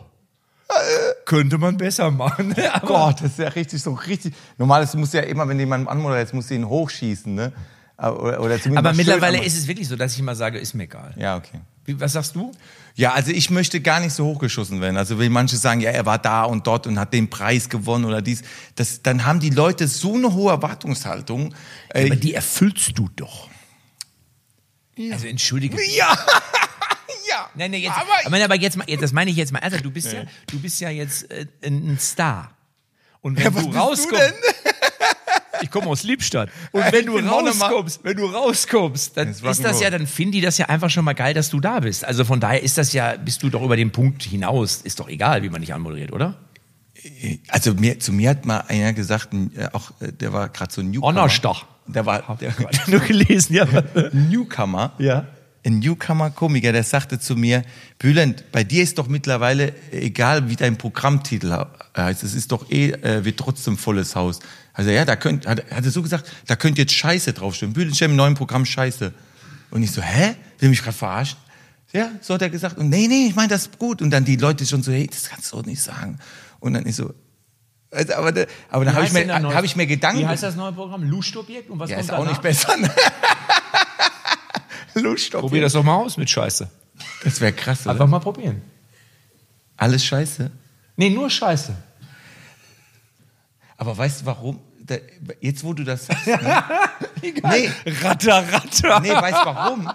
könnte 1.24 1.58
man 1.58 1.76
besser 1.76 2.10
machen. 2.10 2.54
Aber 2.72 2.86
Gott, 2.86 3.20
das 3.20 3.32
ist 3.32 3.38
ja 3.38 3.48
richtig 3.48 3.82
so 3.82 3.92
richtig. 3.92 4.34
Normal, 4.58 4.82
es 4.82 4.94
muss 4.94 5.12
ja 5.12 5.20
immer, 5.20 5.48
wenn 5.48 5.58
jemand 5.58 5.88
anmoderiert, 5.88 6.32
muss 6.32 6.48
sie 6.48 6.54
ihn 6.56 6.68
hochschießen, 6.68 7.34
ne? 7.34 7.52
Oder, 7.98 8.40
oder 8.40 8.58
Aber 8.74 8.94
mittlerweile 8.94 9.44
ist 9.44 9.56
es 9.56 9.68
wirklich 9.68 9.86
so, 9.86 9.94
dass 9.94 10.14
ich 10.14 10.18
immer 10.18 10.34
sage, 10.34 10.58
ist 10.58 10.74
mir 10.74 10.84
egal. 10.84 11.14
Ja, 11.16 11.36
okay. 11.36 11.60
Wie, 11.84 12.00
was 12.00 12.12
sagst 12.12 12.34
du? 12.34 12.50
Ja, 12.94 13.12
also 13.12 13.30
ich 13.30 13.50
möchte 13.50 13.80
gar 13.80 14.00
nicht 14.00 14.12
so 14.12 14.24
hochgeschossen 14.24 14.80
werden. 14.80 14.96
Also 14.96 15.18
wenn 15.18 15.30
manche 15.30 15.56
sagen, 15.56 15.80
ja, 15.80 15.90
er 15.90 16.04
war 16.04 16.18
da 16.18 16.44
und 16.44 16.66
dort 16.66 16.86
und 16.86 16.98
hat 16.98 17.12
den 17.12 17.30
Preis 17.30 17.68
gewonnen 17.68 18.04
oder 18.04 18.20
dies, 18.20 18.42
das, 18.74 19.02
dann 19.02 19.24
haben 19.24 19.38
die 19.40 19.50
Leute 19.50 19.86
so 19.86 20.14
eine 20.14 20.32
hohe 20.32 20.50
Erwartungshaltung. 20.50 21.54
Äh, 21.90 22.06
Aber 22.06 22.16
die 22.16 22.34
erfüllst 22.34 22.98
du 22.98 23.08
doch. 23.14 23.48
Also 25.12 25.26
entschuldige. 25.26 25.76
ja, 25.96 26.16
ja. 27.28 27.50
Nein, 27.54 27.70
nein, 27.70 27.80
jetzt, 27.80 27.92
Aber- 27.96 28.26
aber, 28.26 28.44
aber 28.44 28.54
jetzt 28.56 28.76
mal, 28.76 28.84
jetzt, 28.88 29.02
das 29.02 29.12
meine 29.12 29.30
ich 29.30 29.36
jetzt 29.36 29.52
mal 29.52 29.58
ernsthaft. 29.60 29.84
Du 29.84 29.90
bist 29.90 30.12
ja, 30.12 30.24
du 30.50 30.60
bist 30.60 30.80
ja 30.80 30.90
jetzt 30.90 31.30
äh, 31.30 31.46
ein 31.64 31.98
Star. 32.00 32.52
Und 33.20 33.36
wenn 33.36 33.44
Ja, 33.44 33.50
du 33.50 33.70
rauskommst, 33.70 34.34
ich 35.62 35.70
komme 35.70 35.86
aus 35.86 36.02
Liebstadt. 36.02 36.50
Und 36.72 36.80
Ja, 36.80 36.92
wenn 36.92 37.06
du 37.06 37.16
rauskommst, 37.18 38.00
wenn 38.02 38.16
du 38.16 38.26
rauskommst, 38.26 39.16
dann 39.16 39.28
ist 39.28 39.42
das 39.64 39.80
ja, 39.80 39.90
dann 39.90 40.06
finden 40.06 40.32
die 40.32 40.40
das 40.40 40.58
ja 40.58 40.66
einfach 40.66 40.90
schon 40.90 41.04
mal 41.04 41.12
geil, 41.14 41.32
dass 41.34 41.48
du 41.48 41.60
da 41.60 41.80
bist. 41.80 42.04
Also 42.04 42.24
von 42.24 42.40
daher 42.40 42.62
ist 42.62 42.78
das 42.78 42.92
ja, 42.92 43.16
bist 43.16 43.42
du 43.42 43.48
doch 43.48 43.62
über 43.62 43.76
den 43.76 43.92
Punkt 43.92 44.22
hinaus. 44.24 44.82
Ist 44.82 44.98
doch 45.00 45.08
egal, 45.08 45.42
wie 45.42 45.50
man 45.50 45.60
dich 45.60 45.72
anmoderiert, 45.72 46.12
oder? 46.12 46.36
Also 47.48 47.74
mir, 47.74 47.98
zu 48.00 48.12
mir 48.12 48.30
hat 48.30 48.44
mal 48.44 48.60
einer 48.68 48.92
gesagt, 48.92 49.30
äh, 49.34 49.68
auch 49.72 49.90
äh, 50.00 50.12
der 50.12 50.32
war 50.32 50.48
gerade 50.48 50.72
so 50.72 50.80
ein 50.82 50.90
Newcomer. 50.90 51.08
Onnerstach. 51.08 51.66
Der 51.86 52.06
war 52.06 52.36
der, 52.40 52.54
Nur 52.86 53.00
gelesen, 53.00 53.54
ja. 53.54 53.66
Newcomer. 54.12 54.92
Ja. 54.98 55.26
Ein 55.64 55.78
Newcomer-Komiker, 55.78 56.72
der 56.72 56.82
sagte 56.82 57.20
zu 57.20 57.36
mir, 57.36 57.62
Bülent, 57.98 58.50
bei 58.50 58.64
dir 58.64 58.82
ist 58.82 58.98
doch 58.98 59.06
mittlerweile 59.06 59.72
egal, 59.92 60.48
wie 60.48 60.56
dein 60.56 60.76
Programmtitel 60.76 61.66
heißt. 61.96 62.24
Es 62.24 62.34
ist 62.34 62.50
doch 62.50 62.68
eh, 62.70 62.90
äh, 62.90 63.24
wird 63.24 63.38
trotzdem 63.38 63.78
volles 63.78 64.16
Haus. 64.16 64.40
Also 64.72 64.90
ja, 64.90 65.04
da 65.04 65.14
könnt, 65.14 65.46
hat, 65.46 65.70
hat 65.70 65.84
er 65.84 65.90
so 65.90 66.02
gesagt, 66.02 66.30
da 66.46 66.56
könnt 66.56 66.78
jetzt 66.78 66.92
Scheiße 66.92 67.32
draufstehen. 67.32 67.72
Bülent 67.72 67.94
stellt 67.94 68.10
im 68.10 68.16
neuen 68.16 68.34
Programm 68.34 68.64
Scheiße. 68.64 69.12
Und 69.70 69.82
ich 69.82 69.92
so, 69.92 70.02
hä? 70.02 70.34
Will 70.58 70.68
mich 70.68 70.82
gerade 70.82 70.96
verarschen? 70.96 71.38
Ja, 71.92 72.10
so 72.20 72.34
hat 72.34 72.42
er 72.42 72.50
gesagt. 72.50 72.78
Und 72.78 72.88
nee, 72.88 73.06
nee, 73.06 73.26
ich 73.26 73.34
meine 73.34 73.48
das 73.48 73.62
ist 73.62 73.78
gut. 73.78 74.02
Und 74.02 74.10
dann 74.10 74.24
die 74.24 74.36
Leute 74.36 74.66
schon 74.66 74.82
so, 74.82 74.92
hey, 74.92 75.06
das 75.06 75.28
kannst 75.28 75.52
du 75.52 75.60
nicht 75.62 75.82
sagen. 75.82 76.18
Und 76.58 76.74
dann 76.74 76.84
ist 76.86 76.96
so, 76.96 77.14
also, 77.92 78.14
aber, 78.14 78.32
da- 78.32 78.46
aber 78.70 78.84
dann 78.84 78.94
habe 78.94 79.06
ich, 79.06 79.12
mir- 79.12 79.54
hab 79.54 79.64
ich 79.64 79.76
mir 79.76 79.86
Gedanken 79.86 80.20
Wie 80.22 80.26
heißt 80.26 80.42
das 80.42 80.56
neue 80.56 80.72
Programm? 80.72 81.02
Lustobjekt? 81.04 81.70
Und 81.70 81.78
was 81.78 81.90
Ja, 81.90 81.96
kommt 81.96 82.08
ist 82.08 82.12
auch 82.14 82.18
danach? 82.18 82.30
nicht 82.30 82.42
besser. 82.42 82.76
Ne? 82.76 82.90
Auf 84.94 85.30
Probier 85.40 85.62
das 85.62 85.72
doch 85.72 85.82
mal 85.82 85.94
aus 85.96 86.16
mit 86.18 86.28
Scheiße. 86.28 86.68
Das 87.24 87.40
wäre 87.40 87.52
krass, 87.54 87.82
oder? 87.82 87.92
Einfach 87.92 88.06
mal 88.06 88.18
probieren. 88.18 88.60
Alles 89.76 90.04
scheiße. 90.04 90.50
Nee, 90.96 91.08
nur 91.10 91.30
Scheiße. 91.30 91.74
Aber 93.78 93.96
weißt 93.96 94.20
du 94.20 94.26
warum? 94.26 94.60
Da, 94.84 94.96
jetzt, 95.40 95.64
wo 95.64 95.72
du 95.72 95.84
das 95.84 96.06
sagst. 96.06 96.26
Ne? 97.22 97.34
nee, 97.50 97.70
Ratter, 98.02 98.44
ratter. 98.52 99.00
nee, 99.00 99.10
weißt 99.10 99.38
du 99.42 99.46
warum? 99.46 99.88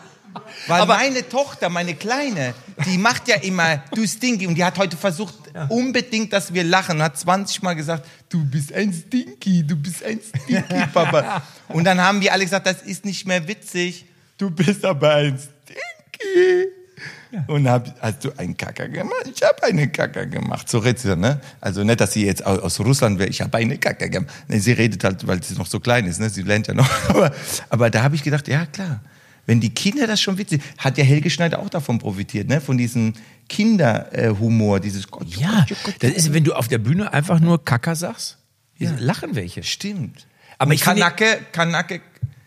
Weil 0.67 0.85
meine 0.85 1.27
Tochter, 1.27 1.67
meine 1.69 1.93
Kleine, 1.93 2.53
die 2.85 2.97
macht 2.97 3.27
ja 3.27 3.35
immer, 3.35 3.83
du 3.93 4.07
Stinky. 4.07 4.47
Und 4.47 4.55
die 4.55 4.63
hat 4.63 4.77
heute 4.77 4.95
versucht, 4.95 5.33
unbedingt, 5.69 6.33
dass 6.33 6.53
wir 6.53 6.63
lachen. 6.63 6.97
Und 6.97 7.03
hat 7.03 7.17
20 7.17 7.61
Mal 7.61 7.73
gesagt, 7.73 8.05
du 8.29 8.43
bist 8.43 8.73
ein 8.73 8.93
Stinky, 8.93 9.65
du 9.65 9.75
bist 9.75 10.03
ein 10.03 10.19
Stinky, 10.19 10.85
Papa. 10.93 11.41
Und 11.69 11.83
dann 11.83 12.01
haben 12.01 12.21
wir 12.21 12.33
alle 12.33 12.43
gesagt, 12.43 12.67
das 12.67 12.81
ist 12.81 13.05
nicht 13.05 13.27
mehr 13.27 13.47
witzig. 13.47 14.05
Du 14.37 14.49
bist 14.49 14.85
aber 14.85 15.15
ein 15.15 15.37
Stinky. 15.37 16.67
Und 17.47 17.67
hab, 17.69 18.01
hast 18.01 18.23
du 18.23 18.31
einen 18.37 18.55
Kacker 18.55 18.87
gemacht? 18.87 19.29
Ich 19.33 19.43
habe 19.43 19.61
einen 19.63 19.91
Kacker 19.91 20.25
gemacht. 20.25 20.69
So 20.69 20.79
redet 20.79 20.99
sie 20.99 21.09
dann, 21.09 21.19
ne? 21.19 21.39
Also 21.61 21.83
nicht, 21.83 21.99
dass 21.99 22.13
sie 22.13 22.25
jetzt 22.25 22.45
aus, 22.45 22.59
aus 22.59 22.79
Russland 22.79 23.19
wäre. 23.19 23.29
Ich 23.29 23.41
habe 23.41 23.57
eine 23.57 23.77
Kacker 23.77 24.09
gemacht. 24.09 24.33
Nee, 24.47 24.59
sie 24.59 24.71
redet 24.71 25.03
halt, 25.03 25.27
weil 25.27 25.43
sie 25.43 25.55
noch 25.55 25.67
so 25.67 25.79
klein 25.79 26.05
ist, 26.05 26.19
ne? 26.19 26.29
Sie 26.29 26.41
lernt 26.41 26.67
ja 26.67 26.73
noch. 26.73 26.89
Aber, 27.09 27.31
aber 27.69 27.89
da 27.89 28.03
habe 28.03 28.15
ich 28.15 28.23
gedacht, 28.23 28.47
ja 28.47 28.65
klar. 28.65 29.01
Wenn 29.47 29.59
die 29.61 29.69
Kinder 29.73 30.05
das 30.05 30.21
schon 30.21 30.37
witzig, 30.37 30.61
hat 30.77 30.97
ja 30.99 31.03
Helge 31.03 31.29
Schneider 31.31 31.57
auch 31.59 31.69
davon 31.69 31.97
profitiert, 31.97 32.47
ne? 32.49 32.61
Von 32.61 32.77
diesem 32.77 33.13
Kinderhumor, 33.49 34.79
dieses 34.79 35.07
Gott, 35.09 35.27
Ja, 35.35 35.65
Gott, 35.67 35.77
Gott, 35.83 35.95
das 36.01 36.11
ist, 36.11 36.33
wenn 36.33 36.43
du 36.43 36.53
auf 36.53 36.67
der 36.67 36.77
Bühne 36.77 37.11
einfach 37.13 37.39
nur 37.39 37.63
Kacker 37.63 37.95
sagst, 37.95 38.37
Ja. 38.77 38.91
lachen 38.99 39.35
welche. 39.35 39.63
Stimmt. 39.63 40.27
Aber 40.59 40.67
Aber 40.67 40.73
ich 40.73 40.83
finde- 40.83 40.99
Kanacke, 41.01 41.39
Kanacke 41.51 42.01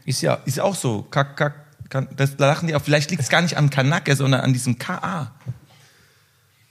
Ist 0.04 0.22
ja, 0.22 0.34
ist 0.44 0.60
auch 0.60 0.74
so. 0.74 1.02
Kack, 1.02 1.36
kack, 1.36 1.54
kan, 1.88 2.08
das 2.16 2.36
da 2.36 2.46
lachen 2.46 2.66
die 2.68 2.74
auch. 2.74 2.82
Vielleicht 2.82 3.10
liegt 3.10 3.22
es 3.22 3.28
gar 3.28 3.42
nicht 3.42 3.56
am 3.56 3.70
Kanacke, 3.70 4.14
sondern 4.16 4.40
an 4.42 4.52
diesem 4.52 4.78
KA. 4.78 5.32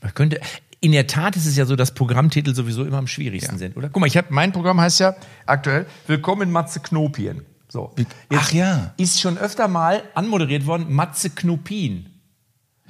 man 0.02 0.14
könnte, 0.14 0.40
in 0.82 0.92
der 0.94 1.08
Tat 1.08 1.36
ist 1.36 1.46
es 1.46 1.56
ja 1.58 1.66
so, 1.66 1.76
dass 1.76 1.94
Programmtitel 1.94 2.54
sowieso 2.56 2.86
immer 2.86 2.98
am 2.98 3.08
schwierigsten 3.08 3.58
sind, 3.58 3.76
oder? 3.78 3.90
Guck 3.90 4.00
mal, 4.02 4.08
ich 4.08 4.16
habe, 4.18 4.28
mein 4.32 4.52
Programm 4.52 4.80
heißt 4.80 5.00
ja 5.00 5.16
aktuell 5.46 5.86
Willkommen 6.08 6.52
Matze 6.52 6.80
Knopien. 6.80 7.42
So. 7.72 7.94
Jetzt 7.98 8.12
Ach 8.30 8.52
ja. 8.52 8.94
Ist 8.98 9.22
schon 9.22 9.38
öfter 9.38 9.68
mal 9.68 10.02
anmoderiert 10.16 10.66
worden, 10.66 10.92
Matze 10.94 11.30
Knopien. 11.30 12.08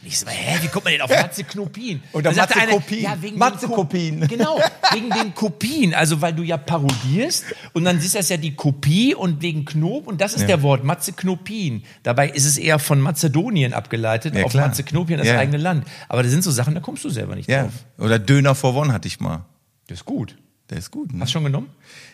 Ich 0.01 0.17
so, 0.17 0.27
hä, 0.27 0.57
wie 0.61 0.69
kommt 0.69 0.85
man 0.85 0.93
denn 0.93 1.01
auf 1.01 1.09
Matze 1.21 1.43
Knopien? 1.43 2.01
Oder 2.13 2.31
Matze 2.33 2.55
einer, 2.55 2.71
Kopien. 2.71 3.03
Ja, 3.03 3.21
wegen 3.21 3.37
Matze 3.37 3.65
den 3.65 3.69
Ko- 3.69 3.75
Kopien. 3.75 4.25
Genau, 4.29 4.57
wegen 4.93 5.09
den 5.09 5.35
Kopien. 5.35 5.93
Also, 5.93 6.21
weil 6.21 6.31
du 6.31 6.43
ja 6.43 6.55
parodierst 6.55 7.43
und 7.73 7.83
dann 7.83 7.97
ist 7.97 8.15
das 8.15 8.29
ja 8.29 8.37
die 8.37 8.55
Kopie 8.55 9.13
und 9.13 9.41
wegen 9.41 9.65
Knob 9.65 10.07
und 10.07 10.21
das 10.21 10.35
ist 10.35 10.47
der 10.47 10.61
Wort, 10.61 10.85
Matze 10.85 11.11
Knopien. 11.11 11.83
Dabei 12.03 12.29
ist 12.29 12.45
es 12.45 12.57
eher 12.57 12.79
von 12.79 13.01
Mazedonien 13.01 13.73
abgeleitet, 13.73 14.33
Ja, 14.35 14.45
auf 14.45 14.51
klar. 14.51 14.67
Matze 14.67 14.83
Knopien, 14.83 15.17
das 15.17 15.27
Ja. 15.27 15.37
eigene 15.37 15.57
Land. 15.57 15.85
Aber 16.07 16.23
das 16.23 16.31
sind 16.31 16.45
so 16.45 16.51
Sachen, 16.51 16.73
da 16.75 16.79
kommst 16.79 17.03
du 17.03 17.09
selber 17.09 17.35
nicht 17.35 17.49
Ja. 17.49 17.63
drauf. 17.63 17.73
Oder 17.97 18.19
Döner 18.19 18.55
for 18.55 18.73
One 18.75 18.93
hatte 18.93 19.09
ich 19.09 19.19
mal. 19.19 19.43
Das 19.87 19.97
ist 19.99 20.05
gut. 20.05 20.37
Der 20.69 20.77
ist 20.77 20.91
gut, 20.91 21.11
ne? 21.13 21.21
Hast 21.21 21.29
du 21.29 21.33
schon 21.33 21.45
genommen? 21.45 21.67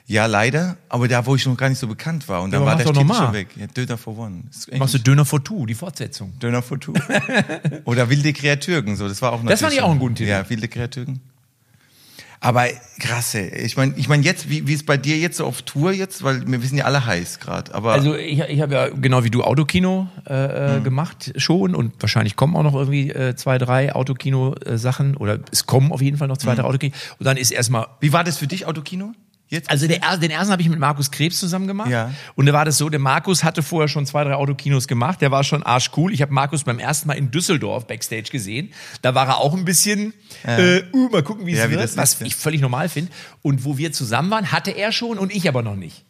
Ja, 0.08 0.28
leider. 0.28 0.78
Aber 0.88 1.08
da, 1.10 1.26
wo 1.26 1.36
ich 1.36 1.46
noch 1.46 1.58
gar 1.58 1.68
nicht 1.68 1.80
so 1.80 1.88
bekannt 1.88 2.30
war. 2.30 2.42
Und 2.42 2.52
dann 2.52 2.62
aber 2.62 2.72
war 2.72 2.78
der 2.78 2.86
Titel 2.86 3.14
schon 3.14 3.34
weg. 3.34 3.50
Ja, 3.58 3.68
Döner 3.68 3.98
for 3.98 4.18
One. 4.18 4.44
Machst 4.78 4.94
du 4.94 5.00
Döner 5.00 5.26
for 5.26 5.44
Two, 5.44 5.66
die 5.66 5.74
Fortsetzung. 5.74 6.40
Döner 6.40 6.62
for 6.62 6.80
Two. 6.80 6.94
Oder 7.84 8.10
Wilde 8.10 8.32
Kreatürgen. 8.32 8.96
So, 8.96 9.10
das 9.10 9.22
war 9.22 9.34
auch 9.34 9.44
Das 9.46 9.62
fand 9.62 9.74
ich 9.74 9.82
auch 9.82 9.92
einen 9.92 10.00
guten 10.00 10.16
Titel. 10.16 10.30
Ja, 10.30 10.50
Wilde 10.50 10.70
Kreatürgen. 10.70 11.20
Aber 12.40 12.68
krasse. 13.00 13.42
Ich 13.42 13.78
meine, 13.78 13.94
ich 13.98 14.08
mein 14.08 14.24
jetzt, 14.24 14.50
wie, 14.50 14.68
wie 14.68 14.74
ist 14.74 14.86
bei 14.86 14.98
dir 14.98 15.18
jetzt 15.18 15.38
so 15.38 15.46
auf 15.46 15.62
Tour 15.62 15.92
jetzt? 15.92 16.24
Weil 16.24 16.48
wir 16.48 16.62
wissen 16.62 16.78
ja 16.78 16.86
alle 16.86 17.06
heiß 17.06 17.40
gerade. 17.40 17.74
Aber 17.74 17.94
Also 17.94 18.16
ich, 18.16 18.40
ich 18.40 18.62
habe 18.62 18.74
ja 18.74 18.90
genau 18.90 19.24
wie 19.24 19.30
du 19.32 19.44
Autokino 19.44 20.08
äh, 20.28 20.78
äh, 20.78 20.82
gemacht 20.82 21.34
schon 21.38 21.76
und 21.76 21.94
wahrscheinlich 22.00 22.36
kommen 22.36 22.56
auch 22.56 22.64
noch 22.64 22.76
irgendwie 22.76 23.10
äh, 23.12 23.36
zwei, 23.36 23.58
drei 23.58 23.94
Autokino-Sachen 23.94 25.18
oder 25.18 25.40
es 25.52 25.66
kommen 25.66 25.92
auf 25.92 26.02
jeden 26.02 26.18
Fall 26.18 26.28
noch 26.28 26.38
zwei, 26.38 26.56
drei 26.56 26.64
Autokino. 26.64 26.94
Und 27.20 27.26
dann 27.26 27.38
ist 27.38 27.52
erstmal 27.52 27.88
wie 28.00 28.14
war 28.14 28.24
das 28.24 28.38
für 28.38 28.48
dich, 28.48 28.66
Autokino? 28.66 29.14
Jetzt? 29.48 29.70
Also 29.70 29.88
der, 29.88 30.02
er- 30.02 30.18
den 30.18 30.32
ersten 30.32 30.52
habe 30.52 30.62
ich 30.62 30.70
mit 30.70 30.80
Markus 30.80 31.12
Krebs 31.12 31.40
zusammen 31.40 31.68
gemacht. 31.68 31.90
Ja. 31.90 32.12
Und 32.36 32.48
da 32.48 32.54
war 32.54 32.66
das 32.66 32.78
so, 32.78 32.90
der 32.90 33.00
Markus 33.00 33.44
hatte 33.44 33.62
vorher 33.62 33.88
schon 33.88 34.06
zwei, 34.08 34.24
drei 34.24 34.34
Autokinos 34.34 34.88
gemacht. 34.88 35.22
Der 35.22 35.30
war 35.32 35.44
schon 35.44 35.62
arschcool. 35.62 36.12
Ich 36.14 36.22
habe 36.22 36.34
Markus 36.34 36.64
beim 36.64 36.80
ersten 36.80 37.08
Mal 37.08 37.14
in 37.14 37.30
Düsseldorf 37.30 37.86
Backstage 37.86 38.32
gesehen. 38.32 38.74
Da 39.04 39.14
war 39.14 39.28
er 39.28 39.38
auch 39.38 39.54
ein 39.54 39.64
bisschen, 39.64 40.14
äh, 40.46 40.82
uh, 40.94 41.10
mal 41.10 41.22
gucken, 41.24 41.46
wie 41.46 41.52
es 41.54 41.60
Ja, 41.60 41.68
wie 41.70 41.74
wird, 41.76 41.84
ist, 41.84 41.96
was 41.96 42.20
ja. 42.20 42.26
ich 42.26 42.36
völlig 42.36 42.60
normal 42.62 42.90
finde. 42.90 43.12
Und 43.44 43.66
wo 43.66 43.78
wir 43.78 43.92
zusammen 43.92 44.32
waren, 44.32 44.52
hatte 44.52 44.72
er 44.72 44.92
schon 44.92 45.20
und 45.20 45.32
ich 45.34 45.48
aber 45.48 45.62
noch 45.62 45.76
nicht. 45.76 46.06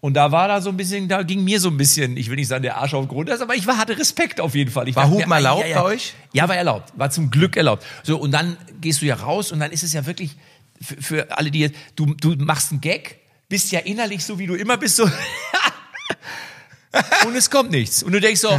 Und 0.00 0.14
da 0.14 0.30
war 0.30 0.46
da 0.46 0.60
so 0.60 0.70
ein 0.70 0.76
bisschen, 0.76 1.08
da 1.08 1.22
ging 1.24 1.42
mir 1.42 1.58
so 1.58 1.70
ein 1.70 1.76
bisschen, 1.76 2.16
ich 2.16 2.28
will 2.30 2.36
nicht 2.36 2.46
sagen, 2.46 2.62
der 2.62 2.76
Arsch 2.76 2.94
auf 2.94 3.08
Grund, 3.08 3.28
aber 3.30 3.56
ich 3.56 3.66
war, 3.66 3.78
hatte 3.78 3.98
Respekt 3.98 4.40
auf 4.40 4.54
jeden 4.54 4.70
Fall. 4.70 4.88
Ich 4.88 4.94
War 4.94 5.04
dachte 5.04 5.16
Hupen 5.16 5.28
mir, 5.28 5.34
erlaubt 5.36 5.62
ja, 5.62 5.68
ja. 5.70 5.82
bei 5.82 5.88
euch? 5.88 6.14
Ja, 6.32 6.48
war 6.48 6.54
erlaubt. 6.54 6.92
War 6.96 7.10
zum 7.10 7.30
Glück 7.30 7.56
erlaubt. 7.56 7.84
So, 8.04 8.16
und 8.16 8.30
dann 8.30 8.56
gehst 8.80 9.02
du 9.02 9.06
ja 9.06 9.16
raus 9.16 9.50
und 9.50 9.58
dann 9.58 9.72
ist 9.72 9.82
es 9.82 9.92
ja 9.94 10.06
wirklich, 10.06 10.36
für, 10.80 11.02
für 11.02 11.38
alle, 11.38 11.50
die 11.50 11.60
jetzt, 11.60 11.76
du, 11.96 12.14
du 12.14 12.34
machst 12.36 12.72
einen 12.72 12.80
Gag, 12.80 13.18
bist 13.48 13.72
ja 13.72 13.80
innerlich 13.80 14.24
so, 14.24 14.38
wie 14.38 14.46
du 14.46 14.54
immer 14.54 14.76
bist, 14.76 14.96
so. 14.96 15.04
und 17.26 17.34
es 17.34 17.50
kommt 17.50 17.70
nichts. 17.70 18.02
Und 18.02 18.12
du 18.12 18.20
denkst 18.20 18.40
so, 18.40 18.50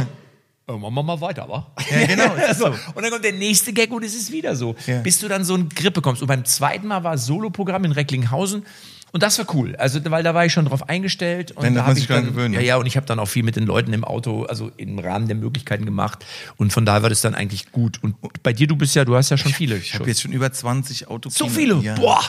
oh, 0.66 0.78
machen 0.78 0.94
wir 0.94 1.02
mal 1.02 1.20
weiter, 1.20 1.48
wa? 1.48 1.70
Ja, 1.90 2.06
genau, 2.06 2.34
so. 2.54 2.66
Und 2.66 3.02
dann 3.02 3.10
kommt 3.10 3.24
der 3.24 3.32
nächste 3.32 3.72
Gag 3.72 3.90
und 3.90 4.04
es 4.04 4.14
ist 4.14 4.32
wieder 4.32 4.56
so. 4.56 4.74
Ja. 4.86 5.00
Bis 5.00 5.20
du 5.20 5.28
dann 5.28 5.44
so 5.44 5.54
ein 5.54 5.68
Grip 5.68 5.94
bekommst. 5.94 6.22
Und 6.22 6.28
beim 6.28 6.44
zweiten 6.44 6.86
Mal 6.86 7.04
war 7.04 7.18
Soloprogramm 7.18 7.84
in 7.84 7.92
Recklinghausen. 7.92 8.64
Und 9.12 9.22
das 9.22 9.38
war 9.38 9.54
cool. 9.54 9.76
Also, 9.76 10.00
weil 10.10 10.22
da 10.22 10.34
war 10.34 10.46
ich 10.46 10.52
schon 10.52 10.66
drauf 10.66 10.88
eingestellt. 10.88 11.52
Und 11.52 11.64
Dann 11.64 11.74
da 11.74 11.80
darf 11.80 11.86
man 11.86 11.90
hab 11.90 11.94
sich 11.94 12.04
ich 12.04 12.08
dann, 12.08 12.26
gewöhnen, 12.26 12.54
Ja, 12.54 12.60
ja, 12.60 12.76
und 12.76 12.86
ich 12.86 12.96
habe 12.96 13.06
dann 13.06 13.18
auch 13.18 13.26
viel 13.26 13.42
mit 13.42 13.56
den 13.56 13.66
Leuten 13.66 13.92
im 13.92 14.04
Auto, 14.04 14.44
also 14.44 14.70
im 14.76 14.98
Rahmen 14.98 15.26
der 15.26 15.36
Möglichkeiten 15.36 15.84
gemacht. 15.84 16.24
Und 16.56 16.72
von 16.72 16.86
daher 16.86 17.02
war 17.02 17.10
das 17.10 17.20
dann 17.20 17.34
eigentlich 17.34 17.72
gut. 17.72 17.98
Und 18.02 18.16
bei 18.42 18.52
dir, 18.52 18.66
du 18.66 18.76
bist 18.76 18.94
ja, 18.94 19.04
du 19.04 19.16
hast 19.16 19.30
ja 19.30 19.36
schon 19.36 19.52
viele. 19.52 19.76
Ich 19.76 19.94
habe 19.94 20.06
jetzt 20.06 20.22
schon 20.22 20.32
über 20.32 20.52
20 20.52 21.08
Autokinos. 21.08 21.38
So 21.38 21.48
viele? 21.48 21.76
Boah! 21.96 22.22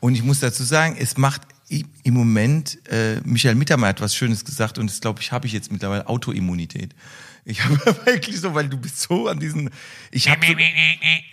Und 0.00 0.14
ich 0.14 0.22
muss 0.22 0.40
dazu 0.40 0.62
sagen, 0.62 0.96
es 0.98 1.16
macht 1.16 1.42
im 1.68 2.14
Moment, 2.14 2.78
äh, 2.88 3.20
Michael 3.24 3.54
Mittermeier 3.54 3.90
hat 3.90 4.00
was 4.00 4.14
Schönes 4.14 4.44
gesagt 4.44 4.78
und 4.78 4.88
das 4.90 5.00
glaube 5.00 5.20
ich, 5.20 5.32
habe 5.32 5.46
ich 5.46 5.52
jetzt 5.52 5.70
mittlerweile 5.70 6.06
Autoimmunität. 6.08 6.94
Ich 7.44 7.62
habe 7.64 7.76
wirklich 8.06 8.40
so, 8.40 8.54
weil 8.54 8.68
du 8.68 8.76
bist 8.76 9.00
so 9.00 9.28
an 9.28 9.38
diesen, 9.40 9.70
ich 10.10 10.28
habe 10.28 10.46
so, 10.46 10.52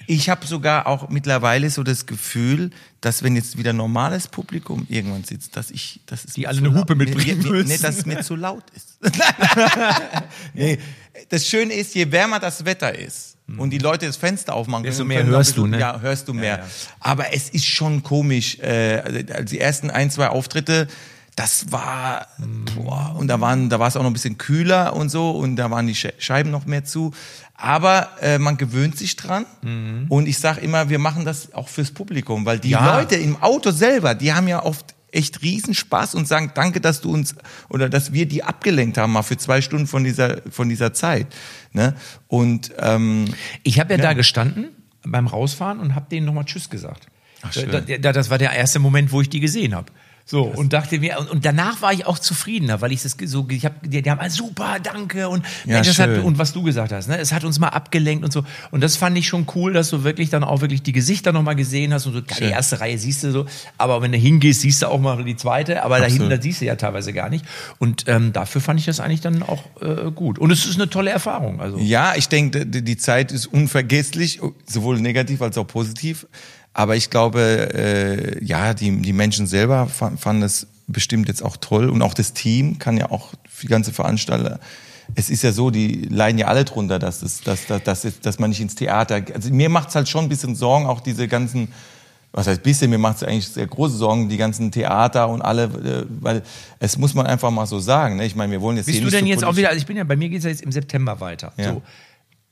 ich 0.08 0.30
habe 0.30 0.46
sogar 0.48 0.88
auch 0.88 1.10
mittlerweile 1.10 1.70
so 1.70 1.84
das 1.84 2.06
Gefühl, 2.06 2.70
dass 3.02 3.24
wenn 3.24 3.36
jetzt 3.36 3.58
wieder 3.58 3.74
normales 3.74 4.28
Publikum 4.28 4.86
irgendwann 4.90 5.24
sitzt, 5.24 5.56
dass 5.58 5.72
ich, 5.72 6.00
dass 6.06 6.26
es 6.26 6.34
Die 6.34 6.42
mir 6.42 6.50
alle 6.50 6.60
eine 6.60 6.68
laut- 6.70 6.82
Hupe 6.82 6.96
mitbringen 6.96 7.40
nee, 7.40 7.50
müssen. 7.50 7.68
nee, 7.70 7.78
dass 7.78 7.98
es 7.98 8.06
mir 8.06 8.22
zu 8.22 8.36
laut 8.36 8.64
ist. 8.76 8.98
nee, 10.54 10.78
das 11.30 11.48
Schöne 11.48 11.74
ist, 11.74 11.96
je 11.96 12.12
wärmer 12.12 12.40
das 12.40 12.64
Wetter 12.66 12.98
ist 12.98 13.35
und 13.58 13.70
die 13.70 13.78
Leute 13.78 14.06
das 14.08 14.18
Fenster 14.18 14.54
aufmachen, 14.56 14.84
Desto 14.84 15.06
mehr 15.06 15.24
hörst 15.24 15.52
bisschen- 15.52 15.64
du, 15.66 15.78
ne? 15.78 15.80
Ja, 15.80 16.00
hörst 16.00 16.28
du 16.28 16.34
mehr. 16.34 16.60
ja. 16.60 16.66
Aber 17.00 17.34
es 17.34 17.50
ist 17.50 17.66
schon 17.66 18.02
komisch. 18.04 18.58
Äh, 18.60 19.02
also 19.34 19.43
die 19.54 19.60
ersten 19.60 19.89
ein, 19.91 20.10
zwei 20.10 20.30
Auftritte, 20.30 20.88
das 21.36 21.72
war, 21.72 22.28
boah, 22.76 23.14
und 23.20 23.28
da 23.28 23.41
waren, 23.41 23.70
da 23.70 23.78
war 23.80 23.88
es 23.89 23.98
auch 23.98 24.02
noch 24.02 24.10
ein 24.10 24.14
bisschen 24.14 24.38
kühler 24.38 24.96
und 24.96 25.10
so 25.10 25.32
und 25.32 25.58
da 25.58 25.70
waren 25.70 25.86
die 25.86 25.93
Sche- 25.96 26.14
Scheiben 26.18 26.50
noch 26.50 26.66
mehr 26.66 26.86
zu. 26.86 27.12
Aber 27.56 28.10
äh, 28.22 28.38
man 28.39 28.58
gewöhnt 28.58 28.98
sich 28.98 29.16
dran 29.16 29.46
und 30.10 30.28
ich 30.28 30.39
sag 30.39 30.58
immer, 30.60 30.89
wir 30.89 31.00
machen 31.00 31.24
das 31.26 31.54
auch 31.54 31.68
fürs 31.70 31.91
Publikum, 31.91 32.46
weil 32.46 32.60
die 32.60 32.70
Ja. 32.72 32.98
Leute 32.98 33.16
im 33.16 33.41
Auto 33.43 33.72
selber, 33.72 34.16
die 34.16 34.34
haben 34.34 34.48
ja 34.48 34.64
oft 34.64 34.93
echt 35.16 35.41
Riesenspaß 35.41 36.16
und 36.16 36.28
sagen, 36.28 36.51
danke, 36.53 36.82
dass 36.82 37.01
du 37.01 37.11
uns 37.11 37.36
oder 37.70 37.89
dass 37.89 38.13
wir 38.13 38.28
die 38.28 38.43
abgelenkt 38.43 38.97
haben 38.97 39.13
mal 39.13 39.24
für 39.24 39.38
zwei 39.38 39.61
Stunden 39.61 39.88
von 39.88 40.03
dieser 40.03 40.41
von 40.49 40.70
dieser 40.70 40.93
Zeit. 40.93 41.28
Ne? 41.72 41.95
Und 42.28 42.72
ähm, 42.80 43.26
Ich 43.63 43.80
habe 43.80 43.93
ja, 43.95 44.01
da 44.01 44.13
gestanden 44.13 44.70
beim 45.03 45.28
Rausfahren 45.28 45.80
und 45.80 45.95
habe 45.95 46.07
denen 46.09 46.26
nochmal 46.26 46.45
Tschüss 46.45 46.70
gesagt. 46.70 47.07
schön. 47.51 47.72
Da, 47.72 47.82
da, 47.82 48.11
das 48.11 48.30
war 48.30 48.38
der 48.38 48.51
erste 48.51 48.80
Moment, 48.80 49.11
wo 49.11 49.22
ich 49.22 49.30
die 49.30 49.39
gesehen 49.39 49.76
habe. 49.76 49.91
So, 50.28 50.42
und 50.42 50.74
dachte 50.74 50.98
mir, 50.98 51.20
und, 51.20 51.30
und 51.30 51.46
danach 51.46 51.84
war 51.84 51.94
ich 51.94 52.08
auch 52.08 52.18
zufriedener, 52.18 52.82
weil 52.82 52.92
ich 52.92 53.04
das 53.04 53.16
so, 53.26 53.46
ich 53.48 53.64
habe, 53.64 53.76
die, 53.88 54.02
die 54.02 54.10
haben, 54.10 54.20
ah, 54.20 54.30
super, 54.32 54.78
danke, 54.82 55.30
und, 55.30 55.46
Ja, 55.66 55.76
Mensch, 55.76 55.88
das 55.88 56.00
hat, 56.00 56.18
und 56.18 56.40
was 56.40 56.52
du 56.52 56.64
gesagt 56.64 56.92
hast, 56.92 57.08
ne, 57.08 57.20
es 57.20 57.32
hat 57.32 57.44
uns 57.44 57.60
mal 57.60 57.68
abgelenkt 57.68 58.26
und 58.26 58.34
so. 58.34 58.44
Und 58.72 58.82
das 58.82 58.98
fand 58.98 59.16
ich 59.20 59.28
schon 59.28 59.46
cool, 59.54 59.74
dass 59.74 59.92
du 59.92 60.04
wirklich 60.04 60.32
dann 60.32 60.44
auch 60.44 60.62
wirklich 60.62 60.82
die 60.82 60.94
Gesichter 60.94 61.32
nochmal 61.32 61.56
gesehen 61.56 61.94
hast 61.94 62.08
und 62.08 62.14
so, 62.14 62.22
die 62.22 62.46
erste 62.46 62.80
Reihe 62.82 62.98
siehst 62.98 63.24
du 63.24 63.32
so, 63.32 63.46
aber 63.78 64.02
wenn 64.02 64.12
du 64.12 64.18
hingehst, 64.18 64.62
siehst 64.62 64.82
du 64.82 64.88
auch 64.88 65.00
mal 65.00 65.24
die 65.24 65.36
zweite, 65.36 65.84
aber 65.84 66.00
da 66.00 66.06
hinten, 66.06 66.24
Absolut. 66.24 66.40
da 66.40 66.42
siehst 66.42 66.62
du 66.62 66.66
ja 66.66 66.76
teilweise 66.76 67.14
gar 67.14 67.30
nicht. 67.30 67.46
Und 67.78 68.06
ähm, 68.08 68.34
dafür 68.34 68.62
fand 68.62 68.80
ich 68.80 68.88
das 68.88 69.00
eigentlich 69.00 69.22
dann 69.22 69.44
auch 69.44 69.62
äh, 69.80 70.10
gut. 70.10 70.40
Und 70.40 70.50
es 70.50 70.66
ist 70.66 70.78
eine 70.78 70.90
tolle 70.90 71.12
Erfahrung. 71.12 71.62
Also. 71.62 71.78
Ja, 71.78 72.16
ich 72.16 72.30
denke, 72.30 72.66
die 72.66 72.98
Zeit 72.98 73.32
ist 73.32 73.46
unvergesslich, 73.46 74.42
sowohl 74.66 75.00
negativ 75.00 75.44
als 75.44 75.56
auch 75.60 75.68
positiv. 75.68 76.26
Aber 76.78 76.98
ich 76.98 77.10
glaube, 77.10 77.40
äh, 77.74 78.44
ja, 78.46 78.74
die, 78.74 79.02
die 79.02 79.14
Menschen 79.14 79.48
selber 79.48 79.88
fa- 79.88 80.12
fanden 80.18 80.44
es 80.44 80.68
bestimmt 80.88 81.30
jetzt 81.30 81.42
auch 81.42 81.56
toll 81.58 81.90
und 81.90 82.02
auch 82.02 82.14
das 82.14 82.34
Team 82.34 82.78
kann 82.80 82.98
ja 82.98 83.10
auch 83.10 83.34
die 83.64 83.68
ganze 83.68 83.94
Veranstalter. 83.94 84.60
Es 85.16 85.30
ist 85.30 85.42
ja 85.42 85.54
so, 85.54 85.72
die 85.72 86.02
leiden 86.12 86.38
ja 86.38 86.48
alle 86.48 86.66
drunter, 86.66 87.00
dass, 87.00 87.22
es, 87.22 87.40
dass, 87.42 87.66
dass, 87.68 87.82
dass, 87.84 88.04
es- 88.04 88.20
dass 88.20 88.40
man 88.40 88.50
nicht 88.50 88.60
ins 88.60 88.76
Theater. 88.76 89.22
Also 89.34 89.52
mir 89.54 89.70
macht's 89.70 89.96
halt 89.96 90.10
schon 90.10 90.26
ein 90.26 90.30
bisschen 90.30 90.54
Sorgen, 90.54 90.86
auch 90.86 91.00
diese 91.00 91.30
ganzen, 91.30 91.70
was 92.34 92.46
heißt 92.48 92.62
bisschen, 92.62 92.90
mir 92.90 92.98
macht's 92.98 93.24
eigentlich 93.24 93.48
sehr 93.48 93.68
große 93.68 93.96
Sorgen, 93.96 94.28
die 94.28 94.36
ganzen 94.36 94.70
Theater 94.70 95.30
und 95.30 95.42
alle, 95.42 95.64
äh, 95.64 96.06
weil 96.20 96.42
es 96.80 96.98
muss 96.98 97.14
man 97.14 97.26
einfach 97.26 97.52
mal 97.52 97.66
so 97.68 97.80
sagen. 97.80 98.18
Ne? 98.18 98.26
Ich 98.26 98.36
meine, 98.36 98.52
wir 98.52 98.60
wollen 98.62 98.76
jetzt 98.76 98.88
Bist 98.88 98.98
hier 98.98 99.02
du 99.02 99.06
nicht 99.06 99.16
denn 99.16 99.26
so 99.26 99.32
jetzt 99.32 99.44
auch 99.46 99.56
wieder, 99.56 99.70
also 99.70 99.78
ich 99.80 99.86
bin 99.86 99.96
ja, 99.96 100.04
bei 100.04 100.18
mir 100.18 100.28
geht's 100.28 100.44
ja 100.44 100.50
jetzt 100.50 100.62
im 100.62 100.74
September 100.74 101.22
weiter. 101.22 101.54
Ja. 101.56 101.72
So. 101.76 101.82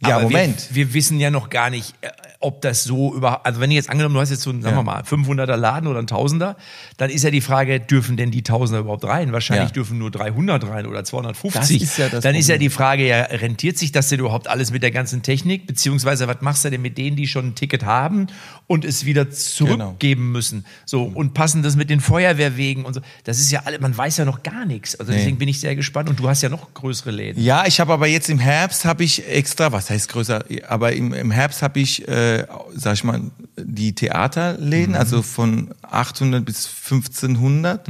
Ja, 0.06 0.16
Aber 0.16 0.24
Moment. 0.26 0.68
Wir, 0.72 0.88
wir 0.88 0.94
wissen 0.94 1.20
ja 1.20 1.32
noch 1.32 1.50
gar 1.50 1.70
nicht, 1.70 1.94
äh, 2.02 2.10
ob 2.40 2.62
das 2.62 2.84
so 2.84 3.16
überhaupt, 3.16 3.46
also 3.46 3.62
wenn 3.62 3.72
ihr 3.72 3.76
jetzt 3.76 3.90
angenommen, 3.90 4.16
du 4.16 4.22
hast 4.22 4.30
jetzt 4.30 4.42
so 4.42 4.52
sagen 4.52 4.64
Ja. 4.64 4.76
wir 4.76 4.84
mal, 4.84 5.02
500er 5.04 5.56
Laden 5.56 5.88
oder 5.88 6.00
ein 6.00 6.08
Tausender, 6.08 6.58
dann 6.98 7.10
ist 7.10 7.24
ja 7.24 7.32
die 7.32 7.40
Frage, 7.42 7.80
dürfen 7.80 8.18
denn 8.18 8.32
die 8.32 8.44
Tausender 8.44 8.82
überhaupt 8.82 9.06
rein? 9.06 9.32
Wahrscheinlich 9.32 9.70
Ja. 9.70 9.74
dürfen 9.74 9.98
nur 9.98 10.12
300 10.12 10.68
rein 10.68 10.86
oder 10.86 11.04
250. 11.06 11.54
Das 11.62 11.72
ist 11.72 11.98
ja 11.98 12.10
das 12.10 12.24
dann 12.24 12.36
ist 12.36 12.48
ja 12.50 12.56
Problem. 12.56 12.70
die 12.70 12.74
Frage, 12.76 13.08
ja, 13.08 13.22
rentiert 13.24 13.78
sich 13.78 13.92
das 13.94 14.10
denn 14.10 14.20
überhaupt 14.20 14.48
alles 14.50 14.72
mit 14.72 14.84
der 14.84 14.92
ganzen 14.92 15.22
Technik? 15.24 15.68
Beziehungsweise, 15.68 16.28
was 16.28 16.42
machst 16.42 16.66
du 16.66 16.70
denn 16.70 16.82
mit 16.82 16.98
denen, 16.98 17.16
die 17.16 17.28
schon 17.28 17.48
ein 17.48 17.56
Ticket 17.56 17.86
haben 17.86 18.28
und 18.68 18.84
es 18.84 19.06
wieder 19.06 19.30
zurückgeben 19.32 20.32
müssen? 20.32 20.66
So, 20.86 21.04
und 21.04 21.34
passen 21.34 21.64
das 21.64 21.76
mit 21.76 21.90
den 21.90 22.00
Feuerwehrwegen 22.02 22.86
und 22.86 22.94
so. 22.94 23.02
Das 23.24 23.40
ist 23.40 23.52
ja 23.52 23.62
alle, 23.66 23.80
man 23.80 23.96
weiß 23.98 24.18
ja 24.18 24.26
noch 24.26 24.44
gar 24.44 24.66
nichts. 24.66 25.00
Also 25.00 25.12
deswegen 25.14 25.38
bin 25.38 25.48
ich 25.48 25.60
sehr 25.60 25.76
gespannt 25.76 26.10
und 26.10 26.20
du 26.20 26.28
hast 26.28 26.42
ja 26.42 26.50
noch 26.50 26.74
größere 26.74 27.12
Läden. 27.12 27.42
Ja, 27.42 27.66
ich 27.66 27.80
habe 27.80 27.94
aber 27.94 28.08
jetzt 28.08 28.30
im 28.30 28.40
Herbst 28.40 28.86
habe 28.86 29.04
ich 29.04 29.28
extra, 29.30 29.72
was 29.72 29.90
heißt 29.94 30.10
größer, 30.10 30.46
aber 30.68 30.94
im, 30.94 31.14
im 31.14 31.32
Herbst 31.32 31.62
habe 31.62 31.80
ich, 31.80 32.08
äh, 32.08 32.46
sag 32.76 32.96
ich 32.96 33.04
mal, 33.04 33.22
die 33.58 33.94
Theaterläden, 33.94 34.96
also 34.96 35.22
von 35.22 35.74
800 35.84 36.44
bis 36.44 36.68
1500 36.68 37.90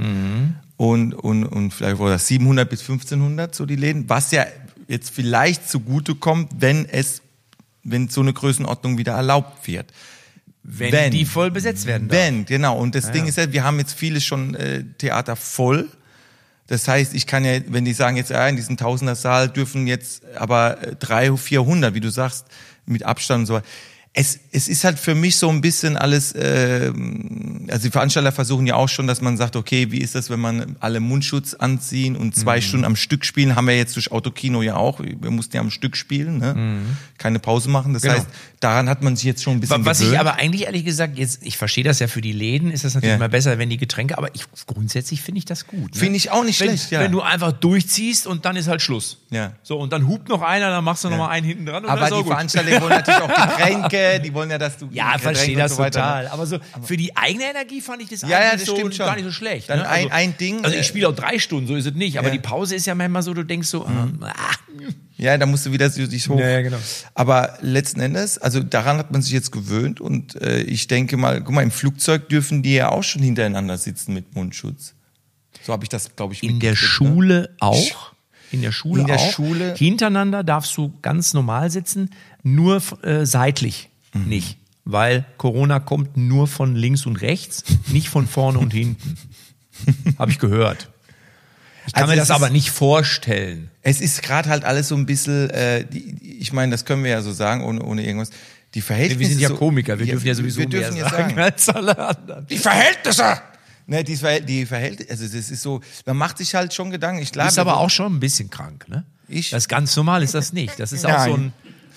und, 0.77 1.13
und, 1.13 1.45
und 1.45 1.73
vielleicht 1.73 1.99
oder 1.99 2.19
700 2.19 2.69
bis 2.69 2.81
1500 2.81 3.55
so 3.55 3.65
die 3.65 3.75
Läden, 3.75 4.09
was 4.09 4.31
ja 4.31 4.45
jetzt 4.87 5.11
vielleicht 5.11 5.69
zugute 5.69 6.15
kommt, 6.15 6.49
wenn 6.59 6.87
es, 6.87 7.21
wenn 7.83 8.09
so 8.09 8.21
eine 8.21 8.33
Größenordnung 8.33 8.97
wieder 8.97 9.13
erlaubt 9.13 9.67
wird. 9.67 9.91
Wenn, 10.65 10.93
Wenn. 10.93 11.11
die 11.11 11.25
voll 11.25 11.51
besetzt 11.51 11.85
werden 11.87 12.07
darf. 12.07 12.17
Wenn, 12.17 12.45
genau. 12.45 12.77
Und 12.77 12.95
das 12.95 13.11
Ding 13.11 13.25
ist 13.27 13.37
ja, 13.37 13.51
wir 13.51 13.65
haben 13.65 13.79
jetzt 13.79 13.93
viele 13.93 14.21
schon 14.21 14.55
äh, 14.55 14.85
Theater 14.97 15.35
voll. 15.35 15.89
Das 16.67 16.87
heißt, 16.87 17.13
ich 17.13 17.27
kann 17.27 17.43
ja, 17.43 17.59
wenn 17.67 17.85
die 17.85 17.93
sagen 17.93 18.17
jetzt, 18.17 18.29
ja, 18.31 18.47
in 18.47 18.55
diesem 18.55 18.77
Tausender-Saal 18.77 19.49
dürfen 19.49 19.85
jetzt 19.87 20.23
aber 20.35 20.81
äh, 20.81 20.95
drei, 20.95 21.35
400, 21.35 21.93
wie 21.93 21.99
du 21.99 22.09
sagst, 22.09 22.45
mit 22.85 23.03
Abstand 23.03 23.41
und 23.41 23.45
so. 23.45 23.61
Es, 24.15 24.37
es 24.51 24.67
ist 24.67 24.83
halt 24.83 24.99
für 24.99 25.15
mich 25.15 25.37
so 25.37 25.49
ein 25.49 25.61
bisschen 25.61 25.97
alles, 25.97 26.35
ähm, 26.37 27.67
also 27.71 27.87
die 27.87 27.91
Veranstalter 27.91 28.31
versuchen 28.31 28.67
ja 28.67 28.75
auch 28.75 28.87
schon, 28.89 29.07
dass 29.07 29.21
man 29.21 29.37
sagt, 29.37 29.55
okay, 29.55 29.91
wie 29.91 29.97
ist 29.99 30.13
das, 30.13 30.29
wenn 30.29 30.39
man 30.39 30.75
alle 30.79 30.99
Mundschutz 30.99 31.53
anziehen 31.55 32.15
und 32.15 32.35
zwei 32.35 32.61
Stunden 32.61 32.85
am 32.85 32.95
Stück 32.95 33.25
spielen, 33.25 33.55
haben 33.55 33.65
wir 33.67 33.75
jetzt 33.75 33.95
durch 33.95 34.11
Autokino 34.11 34.61
ja 34.61 34.75
auch, 34.75 34.99
wir 34.99 35.31
mussten 35.31 35.55
ja 35.55 35.61
am 35.61 35.71
Stück 35.71 35.97
spielen, 35.97 36.37
ne? 36.37 36.81
keine 37.17 37.39
Pause 37.39 37.69
machen. 37.69 37.93
Das 37.93 38.03
Genau. 38.03 38.15
heißt, 38.15 38.27
daran 38.59 38.87
hat 38.87 39.01
man 39.01 39.15
sich 39.15 39.25
jetzt 39.25 39.41
schon 39.41 39.53
ein 39.53 39.59
bisschen 39.61 39.83
Was 39.85 39.99
ich 39.99 40.05
gewöhnt. 40.07 40.19
aber 40.19 40.35
eigentlich 40.35 40.63
ehrlich 40.65 40.85
gesagt, 40.85 41.17
jetzt, 41.17 41.39
ich 41.41 41.57
verstehe 41.57 41.83
das 41.83 41.97
ja 41.99 42.07
für 42.07 42.21
die 42.21 42.33
Läden, 42.33 42.69
ist 42.69 42.83
das 42.83 42.93
natürlich 42.93 43.11
Ja. 43.11 43.15
immer 43.15 43.29
besser, 43.29 43.57
wenn 43.57 43.69
die 43.69 43.77
Getränke, 43.77 44.17
aber 44.17 44.33
ich, 44.35 44.43
grundsätzlich 44.67 45.21
finde 45.23 45.39
ich 45.39 45.45
das 45.45 45.65
gut. 45.65 45.93
Ne? 45.95 45.99
Finde 45.99 46.17
ich 46.17 46.29
auch 46.29 46.43
nicht 46.43 46.59
wenn, 46.59 46.67
schlecht, 46.67 46.91
ja. 46.91 46.99
Wenn 46.99 47.11
du 47.11 47.21
einfach 47.21 47.51
durchziehst 47.51 48.27
und 48.27 48.45
dann 48.45 48.57
ist 48.57 48.67
halt 48.67 48.81
Schluss. 48.83 49.17
Ja. 49.31 49.53
So, 49.63 49.77
und 49.79 49.91
dann 49.91 50.07
hupt 50.07 50.29
noch 50.29 50.41
einer, 50.43 50.69
dann 50.69 50.83
machst 50.83 51.03
du 51.03 51.09
noch 51.09 51.17
mal 51.17 51.29
einen 51.29 51.45
hinten 51.47 51.65
dran 51.65 51.85
Aber 51.85 52.09
die. 52.09 52.23
Veranstalter 52.27 52.79
wollen 52.81 52.91
natürlich 52.91 53.21
auch 53.21 53.27
Getränke, 53.57 54.02
die 54.19 54.33
wollen 54.33 54.49
ja, 54.49 54.57
dass 54.57 54.77
du 54.77 54.87
Ja, 54.91 55.17
verstehe 55.17 55.55
das 55.57 55.75
so 55.75 55.81
ne? 55.81 55.91
total. 55.91 56.27
Aber 56.27 56.45
so 56.45 56.57
für 56.81 56.97
die 56.97 57.15
eigene 57.17 57.45
Energie 57.49 57.81
fand 57.81 58.01
ich 58.01 58.09
das 58.09 58.21
Ja, 58.21 58.41
ja, 58.41 58.51
das 58.53 58.65
so 58.65 58.75
stimmt 58.75 58.95
schon. 58.95 59.05
gar 59.05 59.15
nicht 59.15 59.25
so 59.25 59.31
schlecht. 59.31 59.69
Dann 59.69 59.79
ne? 59.79 59.89
ein- 59.89 60.11
ein 60.11 60.37
Ding, 60.37 60.63
Also 60.63 60.75
äh, 60.75 60.79
ich 60.81 60.87
spiele 60.87 61.07
auch 61.09 61.15
drei 61.15 61.39
Stunden, 61.39 61.67
so 61.67 61.75
ist 61.75 61.85
es 61.85 61.93
nicht. 61.93 62.17
Aber 62.19 62.27
Ja. 62.27 62.33
die 62.33 62.39
Pause 62.39 62.75
ist 62.75 62.85
ja 62.85 62.95
manchmal 62.95 63.23
so, 63.23 63.33
du 63.33 63.43
denkst 63.43 63.67
so, 63.67 63.85
ähm, 63.85 64.19
ah, 64.21 64.31
Ja, 65.17 65.37
da 65.37 65.45
musst 65.45 65.65
du 65.65 65.71
wieder 65.71 65.89
so 65.89 66.05
dich 66.07 66.27
hoch. 66.27 66.39
Ja, 66.39 66.49
ja, 66.49 66.61
genau. 66.61 66.77
Aber 67.13 67.57
letzten 67.61 67.99
Endes, 68.01 68.37
also 68.39 68.61
daran 68.61 68.97
hat 68.97 69.11
man 69.11 69.21
sich 69.21 69.31
jetzt 69.31 69.51
gewöhnt 69.51 70.01
und 70.01 70.41
äh, 70.41 70.61
ich 70.61 70.87
denke 70.87 71.17
mal, 71.17 71.41
guck 71.41 71.53
mal, 71.53 71.61
im 71.61 71.71
Flugzeug 71.71 72.29
dürfen 72.29 72.63
die 72.63 72.73
ja 72.73 72.89
auch 72.89 73.03
schon 73.03 73.21
hintereinander 73.21 73.77
sitzen 73.77 74.13
mit 74.13 74.35
Mundschutz. 74.35 74.95
So 75.61 75.71
habe 75.71 75.83
ich 75.85 75.89
das, 75.89 76.15
glaube 76.15 76.33
ich, 76.33 76.43
in 76.43 76.59
der 76.59 76.71
ne? 76.71 76.75
Schule 76.75 77.55
auch. 77.59 78.11
In 78.51 78.61
der 78.61 78.71
Schule 78.71 79.01
In 79.01 79.07
der 79.07 79.15
auch. 79.17 79.31
Schule- 79.31 79.75
Hintereinander 79.77 80.43
darfst 80.43 80.75
du 80.77 80.91
ganz 81.01 81.33
normal 81.33 81.71
sitzen, 81.71 82.09
nur 82.43 82.81
äh, 83.03 83.25
seitlich 83.25 83.89
Mhm. 84.13 84.25
nicht. 84.29 84.57
Weil 84.85 85.25
Corona 85.37 85.79
kommt 85.79 86.17
nur 86.17 86.47
von 86.47 86.75
links 86.75 87.05
und 87.05 87.17
rechts, 87.21 87.63
nicht 87.87 88.09
von 88.09 88.27
vorne 88.27 88.59
und 88.59 88.73
hinten. 88.73 89.17
Habe 90.19 90.31
ich 90.31 90.39
gehört. 90.39 90.89
Ich 91.87 91.93
kann 91.93 92.03
Also 92.03 92.13
mir 92.13 92.17
das 92.19 92.31
aber 92.31 92.47
ist- 92.47 92.53
nicht 92.53 92.69
vorstellen. 92.69 93.69
Es 93.81 94.01
ist 94.01 94.21
gerade 94.21 94.49
halt 94.49 94.63
alles 94.65 94.87
so 94.89 94.95
ein 94.95 95.05
bisschen, 95.05 95.49
äh, 95.49 95.85
die, 95.85 96.37
ich 96.39 96.53
meine, 96.53 96.71
das 96.71 96.85
können 96.85 97.03
wir 97.03 97.11
ja 97.11 97.21
so 97.21 97.31
sagen, 97.33 97.63
ohne, 97.63 97.81
ohne 97.83 98.05
irgendwas. 98.05 98.29
Die 98.73 98.81
Verhältnisse. 98.81 99.19
Wir 99.19 99.27
sind 99.27 99.39
ja 99.39 99.49
so, 99.49 99.55
Komiker, 99.55 99.99
wir 99.99 100.05
dürfen 100.05 100.25
ja 100.27 100.33
sowieso 100.33 100.59
wir 100.59 100.65
dürfen 100.67 100.93
mehr 100.95 101.03
ja 101.03 101.09
sagen, 101.09 101.29
sagen. 101.29 101.39
als 101.39 101.69
alle 101.69 101.97
anderen. 101.97 102.47
Die 102.47 102.57
Verhältnisse! 102.57 103.41
Ne, 103.85 104.03
die, 104.03 104.17
die 104.45 104.65
Verhältnisse, 104.65 105.11
also 105.11 105.23
das 105.25 105.51
ist 105.51 105.61
so, 105.61 105.81
man 106.05 106.15
macht 106.17 106.37
sich 106.37 106.55
halt 106.55 106.73
schon 106.73 106.89
Gedanken. 106.89 107.21
Ich 107.21 107.33
glaube, 107.33 107.47
bist 107.47 107.59
aber 107.59 107.77
auch 107.77 107.89
schon 107.89 108.15
ein 108.15 108.19
bisschen 108.21 108.49
krank, 108.49 108.87
ne? 108.87 109.03
Ich? 109.27 109.49
Das 109.49 109.63
ist 109.63 109.67
ganz 109.69 109.95
normal 109.95 110.23
ist 110.23 110.33
das 110.33 110.53
nicht. 110.53 110.79
Das 110.79 110.93
ist 110.93 111.05
auch 111.05 111.09
Nein. 111.09 111.29
so 111.29 111.35
ein 111.37 111.53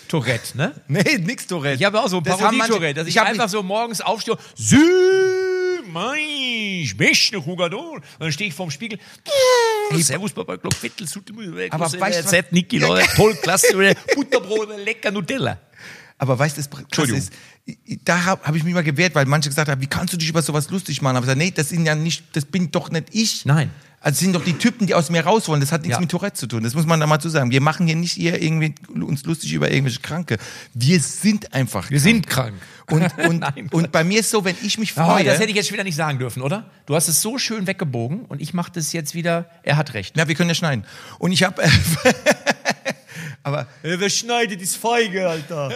Tourette, 0.07 0.57
ne? 0.57 0.75
Nee, 0.89 1.19
nix 1.19 1.47
Tourette. 1.47 1.77
Ich 1.77 1.85
habe 1.85 2.01
auch 2.01 2.09
so 2.09 2.19
ein 2.19 2.25
Das 2.25 2.39
Parodie-Tourette, 2.39 2.95
dass 2.95 3.09
ich, 3.09 3.17
ich 3.17 3.21
einfach 3.21 3.49
so 3.49 3.63
morgens 3.63 4.01
aufstehe, 4.01 4.37
so, 4.55 4.77
mein, 5.93 6.97
beste 6.97 7.37
Jugador. 7.39 7.95
Und 7.95 8.03
dann 8.19 8.33
stehe 8.33 8.49
ich 8.49 8.55
vorm 8.55 8.71
Spiegel, 8.71 8.99
Servus, 9.99 10.33
Papa, 10.33 10.57
Glock, 10.57 10.75
Vettel, 10.75 11.07
Aber 11.71 11.93
weißt 11.93 12.33
du 12.33 12.43
Niki, 12.51 12.79
Leute, 12.79 13.07
toll, 13.17 13.35
klasse, 13.37 13.95
Butterbrot, 14.15 14.69
lecker 14.85 15.11
Nutella. 15.11 15.59
Aber 16.19 16.39
weißt 16.39 16.57
du, 16.57 16.63
das 16.63 17.09
ist, 17.11 17.33
da 18.05 18.25
habe 18.25 18.43
hab 18.47 18.55
ich 18.55 18.65
mich 18.65 18.73
mal 18.73 18.83
gewehrt, 18.83 19.15
weil 19.15 19.27
manche 19.27 19.49
gesagt 19.51 19.71
haben, 19.71 19.81
wie 19.83 19.87
kannst 19.87 20.13
du 20.15 20.17
dich 20.17 20.29
über 20.31 20.41
sowas 20.41 20.71
lustig 20.71 21.03
machen? 21.03 21.17
Aber 21.17 21.25
ich 21.25 21.29
gesagt, 21.29 21.39
nee, 21.39 21.51
das 21.55 21.69
sind 21.69 21.85
ja 21.85 21.95
nicht, 21.95 22.25
das 22.35 22.47
bin 22.47 22.71
doch 22.71 22.91
nicht 22.91 23.09
ich. 23.13 23.45
Nein. 23.45 23.71
Also 24.01 24.13
das 24.15 24.21
sind 24.21 24.33
doch 24.35 24.45
die 24.45 24.53
Typen, 24.53 24.87
die 24.87 24.95
aus 24.95 25.11
mir 25.11 25.25
raus 25.25 25.49
wollen. 25.49 25.61
Das 25.61 25.73
hat 25.73 25.83
nichts 25.83 25.97
Ja. 25.97 26.01
mit 26.01 26.11
Tourette 26.11 26.37
zu 26.39 26.47
tun. 26.47 26.63
Das 26.63 26.75
muss 26.75 26.87
man 26.87 27.01
da 27.01 27.07
mal 27.07 27.19
zu 27.19 27.29
sagen. 27.29 27.51
Wir 27.51 27.61
machen 27.61 27.87
hier 27.87 27.97
nicht 27.97 28.13
hier 28.13 28.41
irgendwie 28.41 28.75
uns 28.95 29.25
lustig 29.25 29.53
über 29.53 29.71
irgendwelche 29.71 30.01
Kranke. 30.01 30.39
Wir 30.75 31.01
sind 31.01 31.53
einfach. 31.53 31.91
Wir 31.91 31.99
sind 31.99 32.27
krank. 32.29 32.55
Und, 32.89 33.03
und, 33.27 33.41
Nein. 33.41 33.69
und 33.73 33.91
bei 33.93 34.05
mir 34.05 34.21
ist 34.21 34.31
so, 34.31 34.45
wenn 34.45 34.55
ich 34.63 34.79
mich 34.79 34.93
Oh, 34.97 35.05
freue. 35.05 35.25
das 35.25 35.41
hätte 35.41 35.51
ich 35.51 35.57
jetzt 35.57 35.73
wieder 35.73 35.83
nicht 35.83 35.97
sagen 35.97 36.19
dürfen, 36.21 36.41
oder? 36.43 36.71
Du 36.87 36.95
hast 36.95 37.09
es 37.09 37.21
so 37.21 37.37
schön 37.37 37.67
weggebogen 37.67 38.21
und 38.27 38.41
ich 38.41 38.55
mache 38.55 38.71
das 38.73 38.93
jetzt 38.93 39.15
wieder, 39.15 39.51
er 39.65 39.77
hat 39.77 39.93
recht. 39.95 40.17
ja, 40.17 40.29
wir 40.29 40.35
können 40.37 40.51
ja 40.51 40.55
schneiden. 40.55 40.85
Und 41.19 41.33
ich 41.33 41.43
habe. 41.43 41.63
aber 43.47 43.67
Wer 43.83 44.11
schneidet 44.11 44.61
ist 44.61 44.77
feige, 44.77 45.29
Alter. 45.29 45.71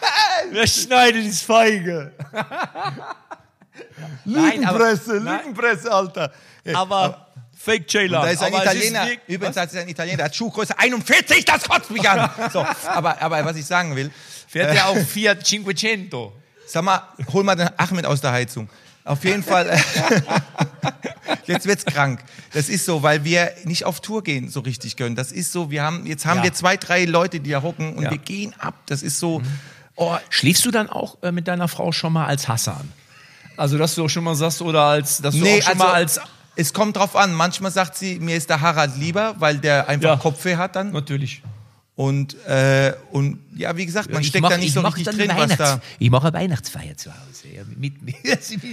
Wer 0.50 0.66
schneidet 0.66 1.24
ist 1.26 1.42
feige. 1.42 2.12
Nein, 4.24 4.64
aber-. 4.64 4.92
Lügenpresse, 4.92 5.92
Alter. 5.92 6.32
Aber 6.72 7.26
Fake 7.56 7.92
Jailer. 7.92 8.22
Da 8.22 8.28
ist 8.28 8.42
ein 8.42 8.54
aber 8.54 8.62
Italiener, 8.62 9.06
wirklich- 9.06 9.20
übrigens 9.26 9.56
ist 9.56 9.76
ein 9.76 9.88
Italiener, 9.88 10.16
der 10.18 10.26
hat 10.26 10.36
Schuhgröße 10.36 10.78
41, 10.78 11.44
das 11.44 11.68
kotzt 11.68 11.90
mich 11.90 12.08
an. 12.08 12.30
So, 12.52 12.64
aber, 12.86 13.20
aber 13.20 13.44
was 13.44 13.56
ich 13.56 13.66
sagen 13.66 13.96
will, 13.96 14.10
Fährt 14.46 14.72
der 14.72 14.86
auch 14.88 14.96
Fiat 14.96 15.44
Cinquecento? 15.44 16.32
sag 16.66 16.84
mal, 16.84 17.02
hol 17.32 17.42
mal 17.42 17.56
den 17.56 17.68
Ahmed 17.76 18.06
aus 18.06 18.20
der 18.20 18.30
Heizung. 18.30 18.68
Auf 19.06 19.24
jeden 19.24 19.42
Fall, 19.44 19.78
Jetzt 21.46 21.66
wird's 21.66 21.84
krank. 21.84 22.20
Das 22.52 22.68
ist 22.68 22.84
so, 22.84 23.02
weil 23.02 23.24
wir 23.24 23.52
nicht 23.64 23.84
auf 23.84 24.00
Tour 24.00 24.22
gehen 24.24 24.48
so 24.48 24.60
richtig 24.60 24.96
können. 24.96 25.14
Das 25.14 25.30
ist 25.32 25.52
so, 25.52 25.70
wir 25.70 25.82
haben, 25.82 26.04
jetzt 26.06 26.26
haben 26.26 26.38
Ja. 26.38 26.44
wir 26.44 26.52
zwei, 26.52 26.76
drei 26.76 27.04
Leute, 27.04 27.38
die 27.40 27.50
da 27.50 27.62
hocken 27.62 27.94
und 27.94 28.04
Ja. 28.04 28.10
wir 28.10 28.18
gehen 28.18 28.52
ab. 28.58 28.74
Das 28.86 29.02
ist 29.02 29.18
so, 29.20 29.42
oh, 29.94 30.16
Schläfst 30.28 30.64
du 30.64 30.70
dann 30.72 30.90
auch 30.90 31.22
äh, 31.22 31.30
mit 31.32 31.46
deiner 31.48 31.68
Frau 31.68 31.92
schon 31.92 32.12
mal 32.12 32.26
als 32.26 32.48
Hassan? 32.48 32.92
Also, 33.56 33.78
dass 33.78 33.94
du 33.94 34.04
auch 34.04 34.08
schon 34.10 34.24
mal 34.24 34.34
sagst, 34.34 34.60
oder 34.60 34.82
als, 34.82 35.18
dass 35.22 35.34
du 35.34 35.40
nee, 35.40 35.58
auch 35.58 35.62
schon 35.62 35.72
also, 35.74 35.84
mal 35.84 35.92
als. 35.94 36.20
es 36.56 36.72
kommt 36.72 36.96
drauf 36.96 37.14
an. 37.16 37.32
Manchmal 37.32 37.70
sagt 37.70 37.96
sie, 37.96 38.18
mir 38.18 38.36
ist 38.36 38.50
der 38.50 38.60
Harald 38.60 38.96
lieber, 38.96 39.34
weil 39.38 39.58
der 39.58 39.88
einfach 39.88 40.10
Ja. 40.10 40.16
Kopfweh 40.16 40.56
hat 40.56 40.74
dann. 40.76 40.90
Natürlich. 40.92 41.42
Und, 41.96 42.34
äh, 42.46 42.92
und 43.10 43.38
ja, 43.56 43.74
wie 43.74 43.86
gesagt, 43.86 44.10
man 44.12 44.20
Ich 44.20 44.28
steckt 44.28 44.42
mach- 44.42 44.50
da 44.50 44.58
nicht 44.58 44.66
ich 44.68 44.74
so 44.74 44.80
richtig 44.80 45.06
drin, 45.06 45.28
was 45.30 45.36
Weihnachts- 45.38 45.56
da. 45.56 45.80
Ich 45.98 46.10
mache 46.10 46.26
eine 46.28 46.34
Weihnachtsfeier 46.36 46.94
zu 46.94 47.10
Hause. 47.10 47.48
Ja, 47.54 47.62
mit, 47.74 48.02
mit, 48.02 48.14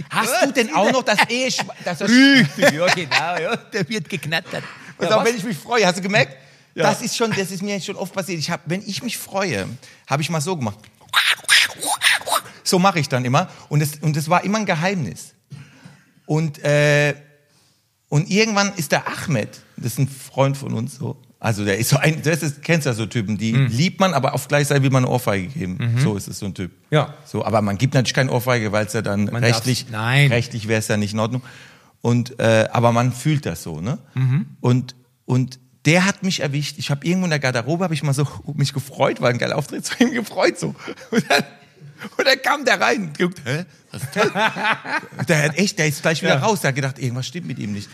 Hast 0.09 0.45
du 0.45 0.51
denn 0.51 0.74
auch 0.76 0.91
noch 0.91 1.03
das 1.03 1.17
Eheschwein? 1.30 1.67
Richtig, 2.01 2.71
ja, 2.74 2.86
genau, 2.93 3.38
ja. 3.41 3.55
Der 3.55 3.88
wird 3.88 4.09
geknattert. 4.09 4.63
Pass 4.97 5.09
Ja, 5.09 5.17
was? 5.17 5.26
wenn 5.26 5.38
ich 5.38 5.43
mich 5.45 5.57
freue, 5.57 5.86
hast 5.88 5.97
du 5.97 6.01
gemerkt? 6.01 6.36
Das 6.76 7.01
ist 7.01 7.15
schon, 7.15 7.32
das 7.32 7.49
ist 7.51 7.61
mir 7.63 7.80
schon 7.80 7.95
oft 7.95 8.13
passiert. 8.13 8.39
Ich 8.39 8.49
hab, 8.49 8.61
wenn 8.65 8.82
ich 8.86 9.01
mich 9.01 9.17
freue, 9.17 9.67
habe 10.07 10.21
ich 10.21 10.30
mal 10.30 10.41
so 10.41 10.57
gemacht. 10.57 10.80
So 12.63 12.80
mache 12.80 12.99
ich 12.99 13.07
dann 13.09 13.24
immer. 13.24 13.49
Und 13.69 13.80
das, 13.82 13.91
und 14.01 14.15
das 14.17 14.30
war 14.30 14.43
immer 14.43 14.57
ein 14.57 14.65
Geheimnis. 14.65 15.34
Und, 16.26 16.59
äh, 16.63 17.13
und 18.09 18.30
irgendwann 18.30 18.74
ist 18.76 18.91
der 18.91 19.07
Ahmed, 19.07 19.49
das 19.78 19.93
ist 19.93 19.99
ein 19.99 20.07
Freund 20.09 20.57
von 20.57 20.74
uns 20.74 20.95
so. 20.95 21.21
Also 21.44 21.66
der 21.66 21.78
ist 21.78 21.89
so 21.89 21.98
ein, 21.98 22.22
das 22.24 22.41
ist, 22.41 22.62
kennst 22.62 22.86
du 22.86 22.91
ja 22.91 22.94
so 22.96 23.06
Typen, 23.06 23.38
die 23.38 23.52
Mhm. 23.52 23.68
liebt 23.68 24.00
man, 24.00 24.14
aber 24.14 24.34
auf 24.34 24.48
gleichzeitig 24.48 24.82
will 24.84 24.91
man 24.91 25.04
eine 25.04 25.12
Ohrfeige 25.12 25.48
geben. 25.48 25.98
So 26.02 26.16
ist 26.16 26.30
es 26.30 26.39
so 26.39 26.46
ein 26.46 26.54
Typ. 26.54 26.72
Ja. 26.89 27.14
So, 27.26 27.44
aber 27.44 27.62
man 27.62 27.78
gibt 27.78 27.96
natürlich 27.96 28.14
keine 28.14 28.32
Ohrfeige, 28.32 28.72
weil 28.72 28.86
es 28.86 28.94
ja 28.94 29.02
dann 29.02 29.26
Man 29.26 29.44
rechtlich, 29.44 29.88
nein. 29.91 30.30
rechtlich 30.32 30.70
wäre 30.70 30.80
es 30.80 30.88
ja 30.88 30.96
nicht 30.96 31.12
in 31.14 31.20
Ordnung. 31.20 31.44
Und 32.02 32.39
äh, 32.39 32.70
aber 32.72 32.94
man 32.94 33.12
fühlt 33.12 33.46
das 33.46 33.62
so, 33.62 33.82
ne? 33.82 33.98
Mhm. 34.14 34.46
Und 34.62 34.96
und 35.26 35.60
der 35.86 36.06
hat 36.06 36.24
mich 36.24 36.39
erwischt. 36.39 36.76
Ich 36.78 36.89
habe 36.89 37.06
irgendwo 37.06 37.26
in 37.26 37.30
der 37.32 37.39
Garderobe 37.39 37.84
habe 37.84 37.94
ich 37.94 38.04
mal 38.04 38.14
so 38.14 38.26
mich 38.56 38.72
gefreut, 38.72 39.20
war 39.20 39.30
ein 39.30 39.38
geiler 39.38 39.58
Auftritt, 39.58 39.86
zu 39.86 40.02
ihm 40.02 40.14
gefreut 40.14 40.58
so. 40.58 40.74
Und 41.12 41.26
dann, 41.30 41.44
und 42.18 42.26
dann 42.26 42.41
kam 42.41 42.64
der 42.64 42.80
rein 42.80 43.02
und 43.08 43.18
guckt, 43.18 43.41
hä? 43.44 43.66
Was 43.91 44.04
ist 44.04 44.16
das? 44.16 44.32
der 45.28 45.44
hat 45.44 45.58
echt, 45.58 45.78
der 45.78 45.88
ist 45.88 46.02
gleich 46.02 46.22
wieder 46.22 46.38
raus. 46.39 46.62
Der 46.62 46.70
hat 46.70 46.76
gedacht, 46.76 47.00
irgendwas 47.00 47.28
stimmt 47.28 47.48
mit 47.48 47.60
ihm 47.60 47.74
nicht. 47.74 47.89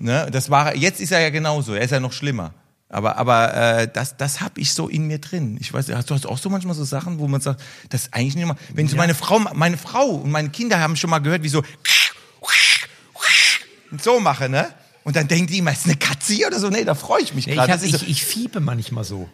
Ne? 0.00 0.28
Das 0.32 0.50
war, 0.50 0.74
jetzt 0.74 1.00
ist 1.00 1.12
er 1.12 1.20
ja 1.20 1.30
genauso. 1.30 1.74
Er 1.74 1.82
ist 1.82 1.90
ja 1.92 2.00
noch 2.00 2.12
schlimmer. 2.12 2.52
Aber, 2.90 3.16
aber 3.16 3.54
äh, 3.54 3.88
das, 3.92 4.16
das 4.16 4.40
habe 4.40 4.60
ich 4.60 4.72
so 4.72 4.88
in 4.88 5.06
mir 5.06 5.18
drin. 5.18 5.58
Ich 5.60 5.72
weiß, 5.72 5.90
hast 5.90 6.08
du 6.08 6.14
hast 6.14 6.26
auch 6.26 6.38
so 6.38 6.48
manchmal 6.48 6.74
so 6.74 6.84
Sachen, 6.84 7.18
wo 7.18 7.28
man 7.28 7.40
sagt, 7.40 7.62
das 7.90 8.04
ist 8.04 8.14
eigentlich 8.14 8.34
nicht 8.34 8.46
mal. 8.46 8.56
Wenn 8.72 8.88
so 8.88 8.96
meine 8.96 9.14
Frau, 9.14 9.38
meine 9.38 9.76
Frau 9.76 10.06
und 10.06 10.30
meine 10.30 10.48
Kinder 10.48 10.80
haben 10.80 10.96
schon 10.96 11.10
mal 11.10 11.18
gehört, 11.18 11.42
wie 11.42 11.48
so 11.48 11.62
und 13.90 14.02
so 14.02 14.20
mache, 14.20 14.48
ne? 14.48 14.68
Und 15.04 15.16
dann 15.16 15.28
denken 15.28 15.46
die 15.46 15.58
immer, 15.58 15.72
ist 15.72 15.86
eine 15.86 15.96
Katze 15.96 16.46
oder 16.46 16.60
so? 16.60 16.68
Nee, 16.68 16.84
da 16.84 16.94
freue 16.94 17.22
ich 17.22 17.34
mich 17.34 17.46
Ja, 17.46 17.54
gerade. 17.66 17.86
ich, 17.86 17.94
hab, 17.94 18.02
ich, 18.02 18.08
ich 18.08 18.24
fiebe 18.24 18.60
manchmal 18.60 19.04
so. 19.04 19.28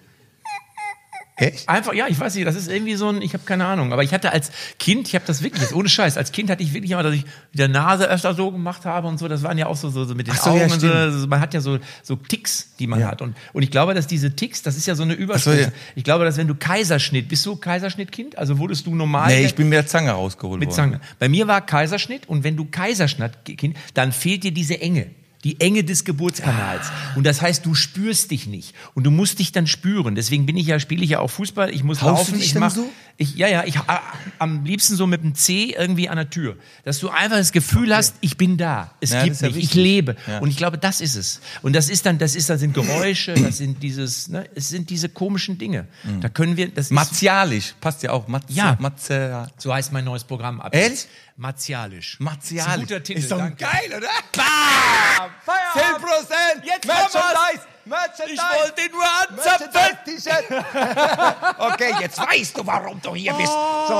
Echt? 1.36 1.68
Einfach, 1.68 1.92
ja, 1.94 2.06
ich 2.08 2.18
weiß 2.20 2.36
nicht, 2.36 2.46
das 2.46 2.54
ist 2.54 2.68
irgendwie 2.68 2.94
so 2.94 3.08
ein, 3.08 3.20
ich 3.20 3.32
habe 3.34 3.42
keine 3.44 3.66
Ahnung, 3.66 3.92
aber 3.92 4.04
ich 4.04 4.14
hatte 4.14 4.30
als 4.30 4.52
Kind, 4.78 5.08
ich 5.08 5.16
habe 5.16 5.24
das 5.26 5.42
wirklich, 5.42 5.62
jetzt 5.62 5.74
ohne 5.74 5.88
Scheiß, 5.88 6.16
als 6.16 6.30
Kind 6.30 6.48
hatte 6.48 6.62
ich 6.62 6.72
wirklich 6.74 6.92
immer, 6.92 7.02
dass 7.02 7.12
ich 7.14 7.24
mit 7.24 7.58
der 7.58 7.66
Nase 7.66 8.08
öfter 8.08 8.34
so 8.34 8.52
gemacht 8.52 8.84
habe 8.84 9.08
und 9.08 9.18
so, 9.18 9.26
das 9.26 9.42
waren 9.42 9.58
ja 9.58 9.66
auch 9.66 9.74
so, 9.74 9.90
so, 9.90 10.04
so 10.04 10.14
mit 10.14 10.28
den 10.28 10.34
so, 10.36 10.50
Augen 10.50 10.60
ja, 10.60 10.64
und 10.72 10.80
so, 10.80 10.88
also 10.88 11.26
man 11.26 11.40
hat 11.40 11.52
ja 11.52 11.60
so, 11.60 11.78
so 12.04 12.14
Ticks, 12.14 12.74
die 12.78 12.86
man 12.86 13.00
Ja. 13.00 13.08
hat 13.08 13.20
und, 13.20 13.36
und 13.52 13.62
ich 13.64 13.72
glaube, 13.72 13.94
dass 13.94 14.06
diese 14.06 14.36
Ticks, 14.36 14.62
das 14.62 14.76
ist 14.76 14.86
ja 14.86 14.94
so 14.94 15.02
eine 15.02 15.14
Überschrift. 15.14 15.60
ja. 15.60 15.72
Ich 15.96 16.04
glaube, 16.04 16.24
dass 16.24 16.36
wenn 16.36 16.46
du 16.46 16.54
Kaiserschnitt, 16.54 17.28
bist 17.28 17.44
du 17.46 17.56
Kaiserschnittkind? 17.56 18.38
Also 18.38 18.58
wurdest 18.58 18.86
du 18.86 18.94
normal? 18.94 19.28
Nee, 19.34 19.44
ich 19.44 19.56
bin 19.56 19.68
mit 19.68 19.76
der 19.76 19.86
Zange 19.88 20.12
rausgeholt 20.12 20.60
Mit 20.60 20.68
worden. 20.68 20.76
Zange. 20.76 21.00
Bei 21.18 21.28
mir 21.28 21.48
war 21.48 21.60
Kaiserschnitt 21.66 22.28
und 22.28 22.44
wenn 22.44 22.56
du 22.56 22.64
Kaiserschnitt, 22.66 23.32
Kind, 23.44 23.76
dann 23.94 24.12
fehlt 24.12 24.44
dir 24.44 24.52
diese 24.52 24.80
Enge. 24.80 25.06
Die 25.44 25.60
Enge 25.60 25.84
des 25.84 26.04
Geburtskanals. 26.04 26.86
Und 27.16 27.24
das 27.24 27.42
heißt, 27.42 27.64
du 27.66 27.74
spürst 27.74 28.30
dich 28.30 28.46
nicht. 28.46 28.74
Und 28.94 29.04
du 29.04 29.10
musst 29.10 29.38
dich 29.38 29.52
dann 29.52 29.66
spüren. 29.66 30.14
Deswegen 30.14 30.46
bin 30.46 30.56
ich 30.56 30.66
ja, 30.66 30.80
spiele 30.80 31.04
ich 31.04 31.10
ja 31.10 31.20
auch 31.20 31.30
Fußball. 31.30 31.70
Ich 31.70 31.84
muss 31.84 32.00
Haust 32.02 32.30
laufen. 32.30 32.40
ich 32.40 32.54
mach, 32.54 32.70
so? 32.70 32.88
Ich, 33.16 33.36
ja, 33.36 33.46
ja, 33.46 33.62
ich, 33.64 33.76
a- 33.78 34.02
am 34.38 34.64
liebsten 34.64 34.96
so 34.96 35.06
mit 35.06 35.22
dem 35.22 35.34
C 35.34 35.74
irgendwie 35.78 36.08
an 36.08 36.16
der 36.16 36.30
Tür. 36.30 36.56
Dass 36.84 36.98
du 36.98 37.10
einfach 37.10 37.36
das 37.36 37.52
Gefühl 37.52 37.94
hast, 37.94 38.16
ich 38.22 38.36
bin 38.36 38.56
da. 38.56 38.90
Es 39.00 39.10
Ja, 39.10 39.22
gibt 39.22 39.34
ist 39.36 39.42
ja 39.42 39.48
mich. 39.50 39.58
Ich 39.58 39.74
lebe. 39.74 40.16
Ja. 40.26 40.38
Und 40.38 40.48
ich 40.48 40.56
glaube, 40.56 40.78
das 40.78 41.00
ist 41.00 41.14
es. 41.14 41.40
Und 41.62 41.76
das 41.76 41.88
ist 41.90 42.06
dann, 42.06 42.18
das 42.18 42.34
ist, 42.34 42.50
das 42.50 42.60
sind 42.60 42.74
Geräusche, 42.74 43.34
das 43.42 43.58
sind 43.58 43.82
dieses, 43.82 44.28
ne, 44.28 44.48
es 44.54 44.68
sind 44.70 44.90
diese 44.90 45.08
komischen 45.08 45.58
Dinge. 45.58 45.86
Da 46.20 46.28
können 46.28 46.56
wir, 46.56 46.68
das 46.68 46.86
ist, 46.86 46.90
Martialisch, 46.92 47.74
passt 47.80 48.02
ja 48.02 48.10
auch. 48.12 48.26
Matze, 48.28 48.52
Ja. 48.52 48.76
Matze, 48.80 49.48
so 49.58 49.72
heißt 49.72 49.92
mein 49.92 50.04
neues 50.04 50.24
Programm 50.24 50.60
ab. 50.60 50.74
Ehrlich? 50.74 51.06
Martialisch. 51.36 52.16
Martialisch. 52.20 52.74
Ist 52.74 52.88
guter 52.88 53.02
Titel, 53.02 53.18
Ist 53.18 53.30
doch 53.30 53.38
danke. 53.38 53.56
geil, 53.64 53.90
oder? 53.96 54.08
Bam! 54.36 55.30
10% 55.74 56.64
Jetzt 56.64 56.86
Merchandise! 56.86 57.66
Merchandise! 57.84 58.32
Ich 58.34 58.40
wollte 58.40 58.82
ihn 58.82 58.92
nur 58.92 59.04
anzapfen! 59.04 59.68
Okay, 61.72 61.92
jetzt 62.00 62.18
weißt 62.18 62.56
du, 62.56 62.66
warum 62.66 63.00
du 63.02 63.14
hier 63.16 63.32
bist. 63.34 63.50
So. 63.52 63.94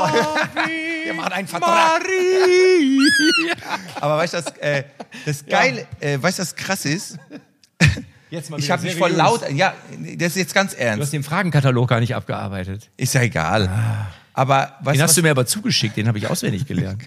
Wir 1.05 1.15
machen 1.17 1.33
einen 1.33 1.49
Vertrag. 1.49 2.03
Aber 4.01 4.17
weißt 4.19 4.35
du, 4.35 4.43
das, 4.43 4.57
äh, 4.59 4.85
das 5.27 5.45
Geile, 5.45 5.87
äh, 6.01 6.23
weißt 6.23 6.39
du, 6.39 6.43
was 6.43 6.55
krass 6.55 6.85
ist? 6.85 7.19
Jetzt 8.31 8.51
mal 8.51 8.61
Ich 8.61 8.71
habe 8.71 8.83
mich 8.83 8.95
voll 8.97 9.11
laut, 9.13 9.49
ja, 9.51 9.75
das 9.91 10.29
ist 10.31 10.37
jetzt 10.37 10.55
ganz 10.55 10.73
Du 10.73 10.79
ernst. 10.79 11.03
hast 11.03 11.13
den 11.13 11.23
Fragenkatalog 11.25 11.89
gar 11.89 12.01
nicht 12.01 12.15
abgearbeitet. 12.15 12.91
Ist 12.97 13.15
ja 13.15 13.23
egal. 13.23 13.69
Aber 14.33 14.77
weißt 14.81 14.95
Den 14.95 14.99
du, 14.99 15.03
hast 15.05 15.17
du 15.17 15.23
mir 15.23 15.31
aber 15.33 15.47
zugeschickt, 15.47 15.97
den 15.97 16.07
habe 16.09 16.19
ich 16.19 16.29
auswendig 16.29 16.67
gelernt. 16.67 17.03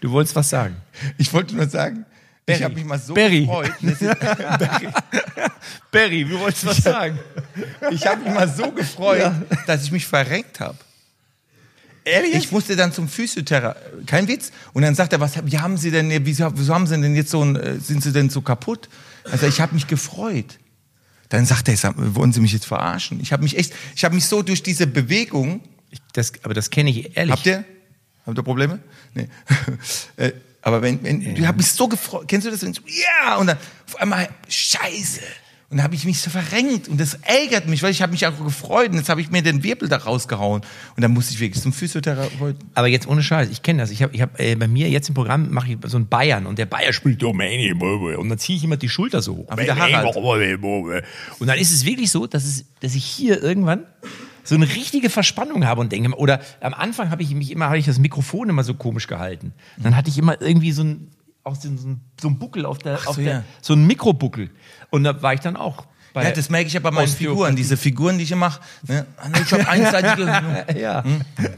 Du 0.00 0.10
wolltest 0.10 0.34
was 0.36 0.50
sagen. 0.50 0.76
ich 1.18 1.32
wollte 1.32 1.54
nur 1.54 1.68
sagen, 1.68 2.04
ich 2.46 2.54
Barry. 2.54 2.60
habe 2.62 2.74
mich 2.74 2.84
mal 2.84 2.98
so 2.98 3.14
Barry. 3.14 3.40
gefreut. 3.40 3.72
Barry, 5.92 6.24
du 6.24 6.38
wolltest 6.40 6.66
was 6.66 6.78
sagen. 6.78 7.18
ich 7.90 8.06
habe 8.06 8.22
mich 8.22 8.32
mal 8.34 8.48
so 8.48 8.70
gefreut, 8.72 9.32
dass 9.66 9.84
ich 9.84 9.92
mich 9.92 10.06
verrenkt 10.06 10.60
habe. 10.60 10.78
Ehrlich? 12.04 12.34
Ich 12.34 12.50
musste 12.52 12.76
dann 12.76 12.92
zum 12.92 13.08
Physiotherapeuten, 13.08 14.06
kein 14.06 14.26
Witz. 14.26 14.52
Und 14.72 14.82
dann 14.82 14.94
sagt 14.94 15.12
er, 15.12 15.20
was 15.20 15.34
wie 15.44 15.58
haben 15.58 15.76
Sie 15.76 15.90
denn, 15.90 16.10
wieso, 16.24 16.50
wieso 16.56 16.74
haben 16.74 16.86
Sie 16.86 16.98
denn 17.00 17.14
jetzt 17.14 17.30
so 17.30 17.44
ein, 17.44 17.56
äh, 17.56 17.78
sind 17.78 18.02
Sie 18.02 18.12
denn 18.12 18.30
so 18.30 18.40
kaputt? 18.40 18.88
Also 19.30 19.46
ich 19.46 19.60
habe 19.60 19.74
mich 19.74 19.86
gefreut. 19.86 20.58
Dann 21.28 21.44
sagt 21.46 21.68
er, 21.68 21.76
wollen 21.96 22.32
Sie 22.32 22.40
mich 22.40 22.52
jetzt 22.52 22.66
verarschen? 22.66 23.20
Ich 23.20 23.32
habe 23.32 23.42
mich 23.42 23.56
echt, 23.56 23.74
ich 23.94 24.04
habe 24.04 24.14
mich 24.14 24.24
so 24.26 24.42
durch 24.42 24.62
diese 24.62 24.86
Bewegung, 24.86 25.60
das, 26.14 26.32
aber 26.42 26.54
das 26.54 26.70
kenne 26.70 26.90
ich 26.90 27.16
ehrlich. 27.16 27.32
habt 27.32 27.46
ihr, 27.46 27.64
habt 28.30 28.38
ihr 28.38 28.44
Probleme? 28.44 28.78
Nee. 29.14 29.28
Äh, 30.16 30.32
Aber 30.62 30.82
wenn, 30.82 31.02
wenn 31.02 31.20
ich 31.22 31.46
habe 31.46 31.58
mich 31.58 31.72
so 31.72 31.88
gefreut, 31.88 32.28
kennst 32.28 32.46
du 32.46 32.50
das? 32.50 32.62
Wenn 32.62 32.74
so, 32.74 32.82
ja, 32.86 33.36
und 33.36 33.46
dann 33.46 33.56
auf 33.86 33.96
einmal 34.00 34.28
Scheiße. 34.48 35.20
Und 35.70 35.76
dann 35.76 35.84
habe 35.84 35.94
ich 35.94 36.04
mich 36.04 36.20
so 36.20 36.30
verrenkt 36.30 36.88
und 36.88 37.00
das 37.00 37.14
ärgert 37.22 37.68
mich, 37.68 37.80
weil 37.84 37.92
ich 37.92 38.02
habe 38.02 38.10
mich 38.10 38.26
auch 38.26 38.36
gefreut 38.44 38.90
und 38.90 38.96
jetzt 38.96 39.08
habe 39.08 39.20
ich 39.20 39.30
mir 39.30 39.40
den 39.40 39.62
Wirbel 39.62 39.88
da 39.88 39.98
rausgehauen 39.98 40.62
und 40.96 41.00
dann 41.00 41.12
musste 41.12 41.32
ich 41.32 41.38
wirklich 41.38 41.62
zum 41.62 41.72
Physiotherapeuten. 41.72 42.58
Aber 42.74 42.88
jetzt 42.88 43.06
ohne 43.06 43.22
Scheiß, 43.22 43.48
ich 43.50 43.62
kenne 43.62 43.80
das. 43.82 43.92
Ich 43.92 44.02
habe 44.02 44.12
ich 44.12 44.20
hab, 44.20 44.38
äh, 44.40 44.56
bei 44.56 44.66
mir 44.66 44.88
jetzt 44.88 45.08
im 45.08 45.14
Programm 45.14 45.52
mache 45.52 45.70
ich 45.70 45.78
so 45.86 45.96
einen 45.96 46.08
Bayern 46.08 46.46
und 46.46 46.58
der 46.58 46.66
Bayer 46.66 46.92
spielt 46.92 47.22
Domäne 47.22 47.72
und 48.18 48.28
dann 48.28 48.38
ziehe 48.38 48.58
ich 48.58 48.64
immer 48.64 48.78
die 48.78 48.88
Schulter 48.88 49.22
so 49.22 49.36
hoch. 49.36 49.48
Aber 49.48 49.62
der 49.62 49.76
Harald. 49.76 50.16
Und 50.16 51.46
dann 51.46 51.56
ist 51.56 51.70
es 51.70 51.84
wirklich 51.84 52.10
so, 52.10 52.26
dass, 52.26 52.44
es, 52.44 52.64
dass 52.80 52.96
ich 52.96 53.04
hier 53.04 53.40
irgendwann 53.40 53.86
so 54.44 54.54
eine 54.54 54.66
richtige 54.66 55.10
Verspannung 55.10 55.66
habe 55.66 55.80
und 55.80 55.92
denke, 55.92 56.16
oder 56.16 56.40
am 56.60 56.74
Anfang 56.74 57.10
habe 57.10 57.22
ich 57.22 57.34
mich 57.34 57.50
immer, 57.50 57.66
habe 57.66 57.78
ich 57.78 57.86
das 57.86 57.98
Mikrofon 57.98 58.48
immer 58.48 58.64
so 58.64 58.74
komisch 58.74 59.06
gehalten. 59.06 59.52
Dann 59.76 59.96
hatte 59.96 60.10
ich 60.10 60.18
immer 60.18 60.40
irgendwie 60.40 60.72
so 60.72 60.84
ein, 60.84 61.10
auch 61.44 61.56
so 61.56 61.68
ein, 61.68 62.00
so 62.20 62.28
ein 62.28 62.38
Buckel 62.38 62.66
auf 62.66 62.78
der, 62.78 62.94
auf 62.94 63.16
so, 63.16 63.22
der 63.22 63.32
ja. 63.32 63.44
so 63.60 63.74
ein 63.74 63.86
Mikrobuckel. 63.86 64.50
Und 64.90 65.04
da 65.04 65.22
war 65.22 65.34
ich 65.34 65.40
dann 65.40 65.56
auch 65.56 65.86
Ja, 66.14 66.30
das 66.32 66.50
merke 66.50 66.66
ich 66.66 66.72
ja 66.72 66.80
bei 66.80 66.90
meinen. 66.90 67.08
Figuren, 67.08 67.54
diese 67.54 67.76
Figuren, 67.76 68.18
die 68.18 68.24
ich 68.24 68.34
mache. 68.34 68.60
Ne? 68.86 69.06
Ah, 69.16 69.28
Ich 69.40 69.52
habe 69.52 69.68
einseitige. 69.68 70.26
Ja. 70.80 71.04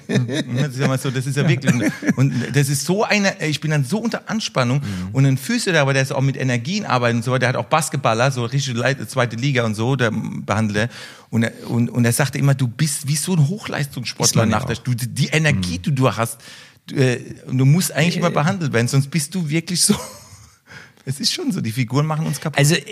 Das 0.08 0.68
ist 0.68 0.78
ja 0.78 0.88
mal 0.88 0.98
so, 0.98 1.10
das 1.10 1.26
ist 1.26 1.36
ja 1.36 1.48
wirklich. 1.48 1.90
Und 2.16 2.32
das 2.54 2.68
ist 2.68 2.84
so 2.84 3.04
eine, 3.04 3.40
ich 3.44 3.60
bin 3.60 3.70
dann 3.70 3.84
so 3.84 3.98
unter 3.98 4.28
Anspannung 4.28 4.82
und 5.12 5.24
ein 5.26 5.36
Physiotherapeut, 5.38 5.94
der 5.96 6.02
ist 6.02 6.12
auch 6.12 6.20
mit 6.20 6.36
Energien 6.36 6.84
arbeitet 6.84 7.16
und 7.16 7.22
so, 7.24 7.36
der 7.38 7.48
hat 7.50 7.56
auch 7.56 7.64
Basketballer, 7.66 8.30
so 8.30 8.44
richtig 8.44 8.76
zweite 9.08 9.36
Liga 9.36 9.64
und 9.64 9.74
so, 9.74 9.96
der 9.96 10.10
behandelt 10.12 10.76
er. 10.78 10.88
Und, 11.30 11.44
er- 11.44 11.70
und, 11.70 11.88
und 11.88 12.04
er 12.04 12.12
sagte 12.12 12.38
immer, 12.38 12.54
du 12.54 12.68
bist 12.68 13.08
wie 13.08 13.16
so 13.16 13.32
ein 13.34 13.40
Ist 13.42 13.48
Hochleistungssportler 13.48 14.44
nach 14.46 14.64
der 14.64 14.76
du, 14.76 14.94
Die 14.94 15.28
Energie, 15.28 15.78
die 15.78 15.94
du 15.94 16.14
hast, 16.14 16.38
du, 16.86 16.94
äh, 16.96 17.20
du 17.50 17.64
musst 17.64 17.92
eigentlich 17.92 18.16
immer 18.18 18.30
behandelt 18.30 18.72
werden, 18.72 18.88
sonst 18.88 19.10
bist 19.10 19.34
du 19.34 19.48
wirklich 19.48 19.80
so. 19.80 19.94
Es 21.04 21.18
ist 21.18 21.32
schon 21.32 21.50
so, 21.50 21.60
die 21.60 21.72
Figuren 21.72 22.06
machen 22.06 22.26
uns 22.26 22.40
kaputt. 22.40 22.58
Also 22.58 22.76
äh, 22.76 22.84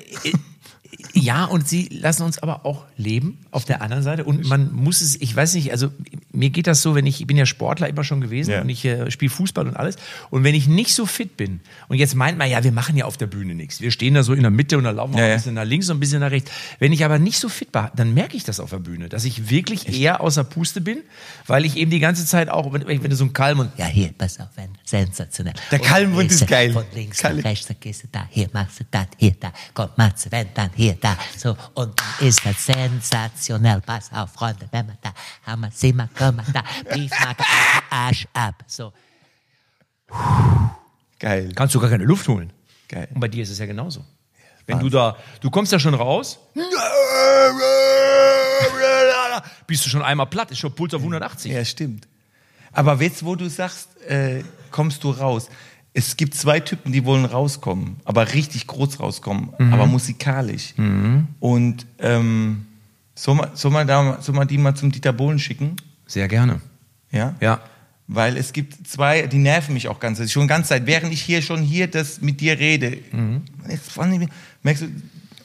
Ja, 1.14 1.44
und 1.44 1.68
sie 1.68 1.88
lassen 1.90 2.22
uns 2.24 2.38
aber 2.40 2.64
auch 2.66 2.84
leben 2.96 3.38
auf 3.50 3.64
der 3.64 3.82
anderen 3.82 4.02
Seite. 4.02 4.24
Und 4.24 4.46
man 4.48 4.72
muss 4.72 5.00
es, 5.00 5.20
ich 5.20 5.34
weiß 5.34 5.54
nicht, 5.54 5.70
also 5.72 5.90
mir 6.32 6.50
geht 6.50 6.66
das 6.66 6.82
so, 6.82 6.94
wenn 6.94 7.06
ich, 7.06 7.20
ich 7.20 7.26
bin 7.26 7.36
ja 7.36 7.46
Sportler 7.46 7.88
immer 7.88 8.04
schon 8.04 8.20
gewesen 8.20 8.50
Ja. 8.50 8.60
und 8.62 8.68
ich 8.68 8.84
äh, 8.84 9.10
spiele 9.10 9.30
Fußball 9.30 9.66
und 9.66 9.76
alles. 9.76 9.96
Und 10.30 10.44
wenn 10.44 10.54
ich 10.54 10.66
nicht 10.68 10.94
so 10.94 11.06
fit 11.06 11.36
bin, 11.36 11.60
und 11.88 11.96
jetzt 11.98 12.14
meint 12.14 12.38
man, 12.38 12.50
ja, 12.50 12.62
wir 12.64 12.72
machen 12.72 12.96
ja 12.96 13.04
auf 13.06 13.16
der 13.16 13.26
Bühne 13.26 13.54
nichts. 13.54 13.80
Wir 13.80 13.90
stehen 13.90 14.14
da 14.14 14.22
so 14.22 14.32
in 14.34 14.42
der 14.42 14.50
Mitte 14.50 14.78
und 14.78 14.84
dann 14.84 14.96
laufen 14.96 15.14
wir 15.14 15.20
Ja, 15.20 15.26
ja. 15.28 15.32
ein 15.34 15.38
bisschen 15.38 15.54
nach 15.54 15.64
links 15.64 15.88
und 15.90 15.96
ein 15.96 16.00
bisschen 16.00 16.20
nach 16.20 16.30
rechts. 16.30 16.50
Wenn 16.78 16.92
ich 16.92 17.04
aber 17.04 17.18
nicht 17.18 17.38
so 17.38 17.48
fit 17.48 17.72
bin, 17.72 17.82
dann 17.96 18.14
merke 18.14 18.36
ich 18.36 18.44
das 18.44 18.58
auf 18.60 18.70
der 18.70 18.78
Bühne, 18.78 19.08
dass 19.08 19.24
ich 19.24 19.50
wirklich 19.50 19.88
eher 20.00 20.20
außer 20.20 20.44
Puste 20.44 20.80
bin, 20.80 20.98
weil 21.46 21.64
ich 21.64 21.76
eben 21.76 21.90
die 21.90 22.00
ganze 22.00 22.24
Zeit 22.26 22.48
auch, 22.48 22.72
wenn, 22.72 22.86
wenn 22.86 23.10
du 23.10 23.16
so 23.16 23.24
ein 23.24 23.32
Kalm 23.32 23.58
und 23.60 23.70
Ja, 23.78 23.86
hier, 23.86 24.10
pass 24.16 24.38
auf, 24.40 24.48
ein 24.56 24.70
sensationell. 24.84 25.54
Der 25.70 25.80
Und 25.80 25.86
Kalmund 25.86 26.28
gehst 26.28 26.42
ist 26.42 26.48
geil. 26.48 26.72
Von 26.72 26.84
links 26.94 27.18
Kalle. 27.18 27.36
nach 27.38 27.44
rechts, 27.44 27.66
dann 27.66 27.76
gehst 27.80 28.02
du 28.04 28.08
da, 28.12 28.26
hier 28.30 28.48
machst 28.52 28.80
du 28.80 28.84
das, 28.90 29.06
hier, 29.18 29.34
da, 29.38 29.52
komm, 29.74 29.88
machst 29.96 30.26
du, 30.26 30.32
wenn, 30.32 30.46
dann 30.54 30.70
hier, 30.74 30.79
da, 31.00 31.16
so, 31.36 31.56
und 31.74 31.98
dann 31.98 32.28
ist 32.28 32.44
das 32.44 32.66
sensationell. 32.66 33.80
Pass 33.80 34.10
auf, 34.12 34.32
Freunde, 34.32 34.68
wenn 34.70 34.86
wir 34.86 34.96
da, 35.00 35.12
haben 35.44 35.62
wir, 35.62 36.08
können 36.14 36.36
wir 36.38 36.52
da, 36.52 36.62
Briefmarke, 36.88 37.44
Arsch 37.90 38.26
ab, 38.32 38.54
so. 38.66 38.92
Geil. 41.18 41.52
kannst 41.54 41.74
du 41.74 41.80
gar 41.80 41.90
keine 41.90 42.04
Luft 42.04 42.26
holen. 42.28 42.52
Geil. 42.88 43.08
Und 43.14 43.20
bei 43.20 43.28
dir 43.28 43.42
ist 43.42 43.50
es 43.50 43.58
ja 43.58 43.66
genauso. 43.66 44.04
Wenn 44.66 44.78
du 44.78 44.88
da, 44.88 45.16
du 45.40 45.50
kommst 45.50 45.72
ja 45.72 45.78
schon 45.78 45.94
raus, 45.94 46.38
bist 49.66 49.84
du 49.84 49.90
schon 49.90 50.02
einmal 50.02 50.26
platt, 50.26 50.50
ist 50.50 50.58
schon 50.58 50.72
Puls 50.72 50.94
auf 50.94 51.00
180. 51.00 51.52
Ja, 51.52 51.64
stimmt. 51.64 52.06
Aber 52.72 53.00
jetzt, 53.02 53.24
wo 53.24 53.34
du 53.34 53.48
sagst, 53.48 54.00
äh, 54.02 54.44
kommst 54.70 55.02
du 55.02 55.10
raus. 55.10 55.48
Es 55.92 56.16
gibt 56.16 56.34
zwei 56.34 56.60
Typen, 56.60 56.92
die 56.92 57.04
wollen 57.04 57.24
rauskommen, 57.24 57.96
aber 58.04 58.32
richtig 58.32 58.66
groß 58.68 59.00
rauskommen, 59.00 59.50
aber 59.72 59.86
musikalisch. 59.86 60.74
Und 61.40 61.84
ähm, 61.98 62.66
soll, 63.16 63.34
man, 63.34 63.50
soll, 63.54 63.72
man 63.72 63.86
da, 63.86 64.18
soll 64.22 64.34
man 64.34 64.46
die 64.46 64.56
mal 64.56 64.74
zum 64.74 64.92
Dieter 64.92 65.12
Bohlen 65.12 65.38
schicken? 65.38 65.74
Sehr 66.06 66.28
gerne. 66.28 66.60
Ja? 67.10 67.34
Ja. 67.40 67.60
Weil 68.06 68.36
es 68.36 68.52
gibt 68.52 68.86
zwei, 68.86 69.26
die 69.26 69.38
nerven 69.38 69.74
mich 69.74 69.88
auch 69.88 70.00
ganz, 70.00 70.30
schon 70.30 70.48
ganz 70.48 70.68
Zeit, 70.68 70.86
während 70.86 71.12
ich 71.12 71.22
hier 71.22 71.42
schon 71.42 71.60
hier 71.60 71.88
das 71.88 72.20
mit 72.20 72.40
dir 72.40 72.58
rede. 72.58 72.98
Jetzt 73.68 73.90
vor 73.90 74.04
allem, 74.04 74.28
merkst 74.62 74.84
du, 74.84 74.88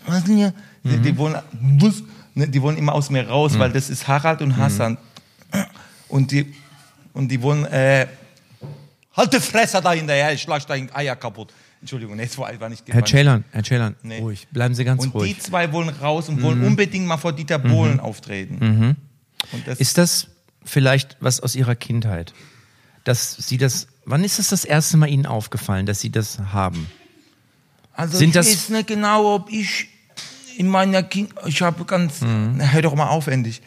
was 0.05 0.23
denn 0.25 0.37
hier? 0.37 0.53
Die, 0.83 0.97
die 0.97 1.17
wollen, 1.17 1.35
was? 1.79 2.03
Ne, 2.35 2.47
die 2.47 2.61
wollen 2.61 2.77
immer 2.77 2.93
aus 2.93 3.09
mir 3.09 3.27
raus, 3.27 3.57
weil 3.57 3.71
das 3.71 3.89
ist 3.89 4.07
Harald 4.07 4.41
und 4.41 4.57
Hassan. 4.57 4.97
Und 6.07 6.31
die, 6.31 6.53
und 7.13 7.29
die 7.29 7.41
wollen, 7.41 7.65
äh, 7.65 8.07
halt 9.16 9.34
die 9.34 9.39
Fresse 9.39 9.82
da 9.82 9.91
hinterher, 9.93 10.34
ich 10.34 10.41
schlag 10.41 10.66
dein 10.68 10.93
Eier 10.93 11.16
kaputt. 11.16 11.53
Entschuldigung, 11.82 12.18
jetzt 12.20 12.38
war, 12.38 12.57
war 12.59 12.70
nicht 12.70 12.84
Herr. 12.88 13.05
Ceylan, 13.05 13.43
Herr 13.51 13.63
Ceylan, 13.63 13.95
Nee. 14.01 14.20
ruhig. 14.20 14.47
Bleiben 14.51 14.74
Sie 14.74 14.84
ganz 14.84 15.03
Und 15.03 15.13
die 15.13 15.18
ruhig. 15.18 15.39
zwei 15.41 15.72
wollen 15.72 15.89
raus 15.89 16.30
und 16.30 16.41
wollen 16.41 16.63
unbedingt 16.63 17.05
mal 17.05 17.18
vor 17.18 17.34
Dieter 17.34 17.59
Bohlen 17.59 17.99
auftreten. 17.99 18.95
Und 19.51 19.68
das 19.68 19.80
Ist 19.80 19.97
das 19.97 20.28
vielleicht 20.63 21.18
was 21.20 21.39
aus 21.41 21.55
Ihrer 21.55 21.76
Kindheit? 21.76 22.34
Dass 23.03 23.36
Sie 23.36 23.57
das, 23.57 23.88
wann 24.05 24.24
ist 24.24 24.39
es 24.39 24.47
das 24.49 24.66
erste 24.66 24.97
Mal 24.97 25.09
Ihnen 25.09 25.28
aufgefallen, 25.28 25.86
dass 25.86 25.99
Sie 26.01 26.09
das 26.09 26.39
haben? 26.39 26.89
Also 27.93 28.18
Sind 28.18 28.30
ich 28.30 28.34
das- 28.34 28.47
weiß 28.47 28.70
nicht 28.70 28.88
genau, 28.88 29.36
ob 29.36 29.51
ich 29.51 29.88
in 30.57 30.68
meiner 30.68 31.03
Kind, 31.03 31.34
ich 31.45 31.61
habe 31.61 31.86
ganz, 31.86 32.22
Mhm. 32.22 32.59
Hör 32.72 32.82
doch 32.82 32.95
mal 32.95 33.09
auf 33.09 33.28
endlich. 33.28 33.61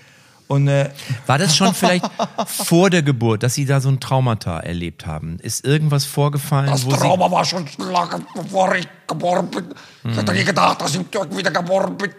Und 0.48 0.66
äh, 0.68 0.90
War 1.26 1.36
das 1.38 1.54
schon 1.56 1.74
vielleicht 1.74 2.04
vor 2.46 2.88
der 2.90 3.02
Geburt, 3.02 3.42
dass 3.42 3.54
Sie 3.54 3.66
da 3.66 3.80
so 3.80 3.90
ein 3.90 4.00
Traumata 4.00 4.58
erlebt 4.60 5.06
haben? 5.06 5.38
Ist 5.40 5.64
irgendwas 5.64 6.04
vorgefallen, 6.06 6.70
Das 6.70 6.84
wo 6.86 6.90
Sie... 6.90 6.96
Trauma 6.96 7.30
war 7.30 7.44
schon 7.44 7.66
lange 7.78 8.24
bevor 8.34 8.74
ich 8.74 8.88
geboren 9.06 9.50
bin. 9.50 9.66
Ich 10.10 10.16
hätte 10.16 10.32
nie 10.32 10.44
gedacht, 10.44 10.80
dass 10.80 10.94
ich 10.94 11.00
wieder 11.36 11.50
geboren 11.50 11.96
bin. 11.98 12.10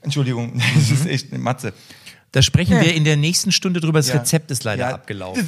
Entschuldigung, 0.00 0.60
das 0.74 0.90
ist 0.90 1.06
echt 1.06 1.32
eine 1.32 1.38
Matze. 1.42 1.72
Da 2.32 2.40
sprechen 2.40 2.80
wir 2.80 2.94
in 2.94 3.04
der 3.04 3.18
nächsten 3.18 3.52
Stunde 3.52 3.80
drüber. 3.80 3.98
Das 3.98 4.08
Ja. 4.08 4.14
Rezept 4.16 4.50
ist 4.50 4.64
leider 4.64 4.88
Ja. 4.88 4.94
abgelaufen. 4.94 5.46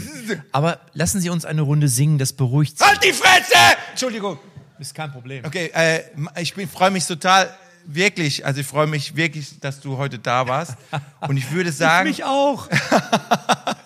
Aber 0.53 0.81
lassen 0.93 1.19
Sie 1.21 1.31
uns 1.31 1.47
eine 1.47 1.63
Runde 1.63 1.89
singen, 1.89 2.19
das 2.19 2.35
beruhigt 2.35 2.79
Sie. 2.79 2.85
Halt 2.85 3.03
die 3.03 3.13
Fresse! 3.13 3.55
Entschuldigung. 3.91 4.39
Ist 4.79 4.95
kein 4.95 5.11
Problem. 5.11 5.45
Okay, 5.47 5.71
äh, 5.73 6.01
ich 6.43 6.53
freue 6.71 6.91
mich 6.91 7.07
total, 7.07 7.49
wirklich, 7.87 8.45
also 8.45 8.61
ich 8.61 8.67
freue 8.67 8.87
mich 8.87 9.17
wirklich, 9.17 9.61
dass 9.61 9.81
du 9.81 9.97
heute 9.97 10.19
da 10.19 10.47
warst. 10.49 10.77
Und 11.29 11.37
ich 11.37 11.51
würde 11.51 11.73
sagen, 11.73 12.09
Mich 12.09 12.25
auch. 12.25 12.69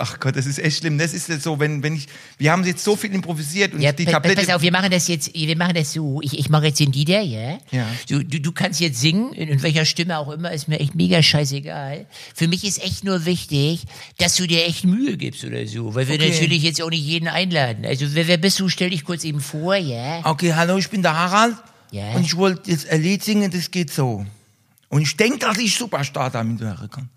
Ach 0.00 0.18
Gott, 0.20 0.36
das 0.36 0.46
ist 0.46 0.58
echt 0.58 0.78
schlimm. 0.78 0.98
Das 0.98 1.12
ist 1.14 1.28
jetzt 1.28 1.42
so, 1.44 1.58
wenn, 1.60 1.82
wenn 1.82 1.94
ich, 1.94 2.06
wir 2.38 2.52
haben 2.52 2.64
jetzt 2.64 2.82
so 2.84 2.96
viel 2.96 3.12
improvisiert 3.14 3.74
und 3.74 3.80
Ja, 3.80 3.92
die 3.92 4.04
Tablette. 4.04 4.36
pass 4.44 4.54
auf, 4.54 4.62
wir 4.62 4.72
machen 4.72 4.90
das 4.90 5.08
jetzt, 5.08 5.32
wir 5.34 5.56
machen 5.56 5.74
das 5.74 5.92
so. 5.92 6.20
Ich, 6.22 6.38
ich 6.38 6.48
mache 6.48 6.66
jetzt 6.66 6.80
den 6.80 6.92
Lieder, 6.92 7.20
ja? 7.20 7.58
Ja. 7.70 7.86
Du, 8.08 8.22
du, 8.24 8.40
du 8.40 8.52
kannst 8.52 8.80
jetzt 8.80 9.00
singen, 9.00 9.32
in, 9.32 9.48
in 9.48 9.62
welcher 9.62 9.84
Stimme 9.84 10.18
auch 10.18 10.30
immer, 10.30 10.50
ist 10.52 10.68
mir 10.68 10.80
echt 10.80 10.94
mega 10.94 11.22
scheißegal. 11.22 12.06
Für 12.34 12.48
mich 12.48 12.64
ist 12.64 12.82
echt 12.82 13.04
nur 13.04 13.24
wichtig, 13.24 13.84
dass 14.18 14.34
du 14.36 14.46
dir 14.46 14.64
echt 14.66 14.84
Mühe 14.84 15.16
gibst 15.16 15.44
oder 15.44 15.66
so, 15.66 15.94
weil 15.94 16.08
wir 16.08 16.14
Okay. 16.16 16.30
natürlich 16.30 16.62
jetzt 16.62 16.82
auch 16.82 16.90
nicht 16.90 17.04
jeden 17.04 17.28
einladen. 17.28 17.84
Also, 17.86 18.06
wer, 18.14 18.26
wer 18.26 18.38
bist 18.38 18.58
du? 18.60 18.68
Stell 18.68 18.90
dich 18.90 19.04
kurz 19.04 19.24
eben 19.24 19.40
vor, 19.40 19.76
ja? 19.76 20.20
Okay, 20.24 20.54
hallo, 20.54 20.76
ich 20.78 20.88
bin 20.90 21.02
der 21.02 21.14
Harald. 21.16 21.54
Ja. 21.90 22.12
Und 22.12 22.22
ich 22.26 22.36
wollte 22.36 22.70
jetzt 22.70 22.88
ein 22.90 23.00
Lied 23.02 23.22
singen, 23.22 23.50
das 23.50 23.70
geht 23.70 23.92
so. 23.92 24.26
Und 24.90 25.02
ich 25.02 25.16
denke, 25.16 25.38
dass 25.38 25.58
ich 25.58 25.74
Superstar 25.76 26.30
damit 26.30 26.60
werden 26.60 26.90
kann. 26.90 27.08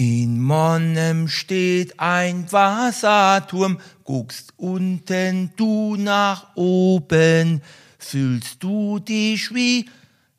In 0.00 0.40
Monnem 0.40 1.28
steht 1.28 2.00
ein 2.00 2.50
Wasserturm, 2.50 3.78
guckst 4.02 4.54
unten 4.56 5.52
du 5.56 5.94
nach 5.96 6.56
oben, 6.56 7.60
fühlst 7.98 8.62
du 8.62 8.98
dich 8.98 9.52
wie 9.52 9.90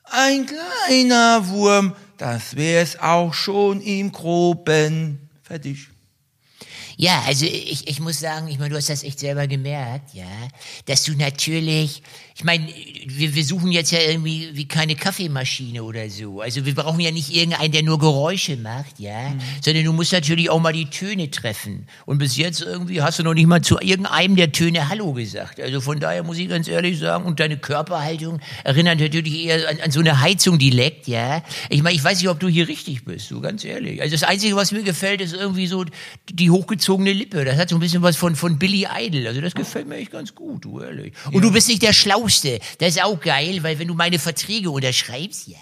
ein 0.06 0.48
kleiner 0.48 1.48
Wurm, 1.48 1.94
das 2.18 2.56
wär's 2.56 2.98
auch 2.98 3.36
schon 3.36 3.82
im 3.82 4.12
Groben. 4.12 5.30
Fertig. 5.44 5.90
Ja, 6.98 7.22
also 7.28 7.46
ich, 7.46 7.88
ich 7.88 8.00
muss 8.00 8.20
sagen, 8.20 8.48
ich 8.48 8.58
meine, 8.58 8.72
du 8.72 8.78
hast 8.78 8.90
das 8.90 9.04
echt 9.04 9.20
selber 9.20 9.46
gemerkt, 9.46 10.16
ja, 10.16 10.26
dass 10.86 11.04
du 11.04 11.14
natürlich, 11.14 12.02
ich 12.36 12.44
meine, 12.44 12.68
wir, 13.06 13.36
wir 13.36 13.44
suchen 13.44 13.72
jetzt 13.72 13.92
ja 13.92 14.00
irgendwie 14.00 14.50
wie 14.54 14.68
keine 14.68 14.96
Kaffeemaschine 14.96 15.84
oder 15.84 16.10
so. 16.10 16.42
Also 16.42 16.66
wir 16.66 16.74
brauchen 16.74 17.00
ja 17.00 17.12
nicht 17.12 17.36
irgendeinen, 17.36 17.72
der 17.72 17.84
nur 17.84 18.00
Geräusche 18.00 18.58
macht, 18.58 19.00
ja, 19.00 19.34
sondern 19.62 19.84
du 19.84 19.94
musst 19.94 20.14
natürlich 20.14 20.50
auch 20.50 20.60
mal 20.60 20.74
die 20.74 20.90
Töne 20.90 21.30
treffen. 21.30 21.88
Und 22.06 22.20
bis 22.20 22.38
jetzt 22.38 22.62
irgendwie 22.62 23.02
hast 23.02 23.20
du 23.20 23.24
noch 23.24 23.34
nicht 23.34 23.48
mal 23.48 23.62
zu 23.62 23.80
irgendeinem 23.80 24.36
der 24.36 24.52
Töne 24.52 24.90
Hallo 24.90 25.14
gesagt. 25.14 25.60
Also 25.60 25.82
von 25.82 26.00
daher 26.00 26.24
muss 26.24 26.38
ich 26.38 26.48
ganz 26.48 26.68
ehrlich 26.68 27.00
sagen, 27.00 27.26
und 27.26 27.40
deine 27.40 27.58
Körperhaltung 27.58 28.40
erinnert 28.64 29.00
natürlich 29.00 29.46
eher 29.46 29.70
an, 29.70 29.80
an 29.84 29.92
so 29.92 30.00
eine 30.00 30.22
Heizung, 30.22 30.58
die 30.58 30.70
leckt, 30.70 31.08
ja. 31.08 31.44
Ich 31.70 31.84
meine, 31.84 31.96
ich 31.96 32.04
weiß 32.04 32.20
nicht, 32.20 32.30
ob 32.30 32.40
du 32.40 32.48
hier 32.48 32.68
richtig 32.68 33.04
bist, 33.04 33.28
so 33.28 33.42
ganz 33.42 33.66
ehrlich. 33.66 34.02
Also 34.02 34.14
das 34.14 34.24
Einzige, 34.24 34.56
was 34.56 34.72
mir 34.72 34.84
gefällt, 34.84 35.22
ist 35.22 35.34
irgendwie 35.34 35.68
so 35.68 35.86
die 36.30 36.50
hochgezogene 36.50 37.12
Lippe. 37.12 37.44
Das 37.44 37.58
hat 37.58 37.70
so 37.70 37.76
ein 37.76 37.82
bisschen 37.82 38.02
was 38.02 38.16
von, 38.16 38.36
von 38.36 38.58
Billy 38.58 38.88
Idol. 39.00 39.28
Also 39.28 39.42
das 39.42 39.54
gefällt 39.54 39.88
mir 39.88 39.98
echt 39.98 40.12
ganz 40.12 40.34
gut, 40.34 40.64
du 40.66 40.80
ehrlich. 40.80 41.14
Und 41.32 41.42
du 41.42 41.52
bist 41.52 41.68
nicht 41.68 41.82
der 41.82 41.94
Schlauste. 42.30 42.60
Das 42.80 42.90
ist 42.96 43.04
auch 43.04 43.20
geil, 43.20 43.64
weil 43.64 43.80
wenn 43.80 43.88
du 43.88 43.94
meine 43.94 44.20
Verträge 44.20 44.70
unterschreibst, 44.72 45.48
ja, 45.48 45.58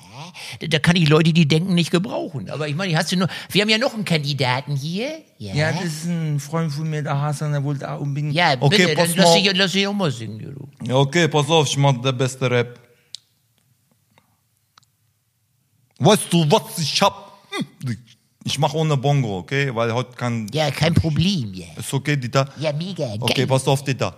da, 0.60 0.68
da 0.68 0.80
kann 0.80 0.96
ich 0.96 1.08
Leute, 1.08 1.34
die 1.34 1.48
denken, 1.48 1.74
nicht 1.76 1.92
gebrauchen. 1.92 2.50
Aber 2.50 2.68
ich 2.68 2.76
meine, 2.76 2.96
hast 2.98 3.12
du 3.12 3.16
nur, 3.18 3.28
wir 3.52 3.62
haben 3.62 3.70
ja 3.70 3.78
noch 3.78 3.94
einen 3.94 4.06
Kandidaten 4.06 4.76
hier. 4.76 5.10
Ja, 5.38 5.54
Ja, 5.56 5.72
das 5.72 5.86
ist 5.86 6.06
ein 6.06 6.40
Freund 6.40 6.72
von 6.72 6.90
mir, 6.90 7.02
der 7.04 7.20
Hasan, 7.20 7.52
der 7.52 7.64
wollte 7.64 7.90
auch 7.90 8.02
unbedingt. 8.02 8.34
ja 8.34 8.56
bitte, 8.56 8.66
okay, 8.66 8.86
dann 8.96 8.96
pass 9.08 9.16
lass 9.16 9.26
mal. 9.30 9.42
dich, 9.42 9.52
lass 9.56 9.72
dich 9.72 9.88
auch 9.88 9.94
mal 9.94 10.12
singen, 10.12 10.56
du. 10.56 10.70
Ja, 10.88 10.96
okay, 10.96 11.28
pass 11.28 11.50
auf, 11.50 11.68
ich 11.68 11.78
mach 11.78 12.02
der 12.02 12.12
beste 12.12 12.50
Rap. 12.50 12.80
Weißt 16.00 16.32
du, 16.32 16.50
was 16.50 16.78
ich 16.80 17.02
hab? 17.02 17.40
Hm, 17.52 17.98
Ich 18.46 18.58
mach 18.58 18.74
ohne 18.74 18.96
Bongo, 18.96 19.40
okay? 19.40 19.74
Weil 19.76 19.94
heute 19.94 20.16
kann. 20.16 20.48
Ja, 20.54 20.72
kein 20.72 20.94
Problem, 20.94 21.54
ja. 21.54 21.68
Ist 21.78 21.94
okay, 21.94 22.16
Dieter? 22.16 22.48
Ja, 22.58 22.72
mega, 22.72 23.06
geil. 23.08 23.18
Okay, 23.20 23.46
pass 23.46 23.68
auf, 23.68 23.84
Dieter. 23.84 24.16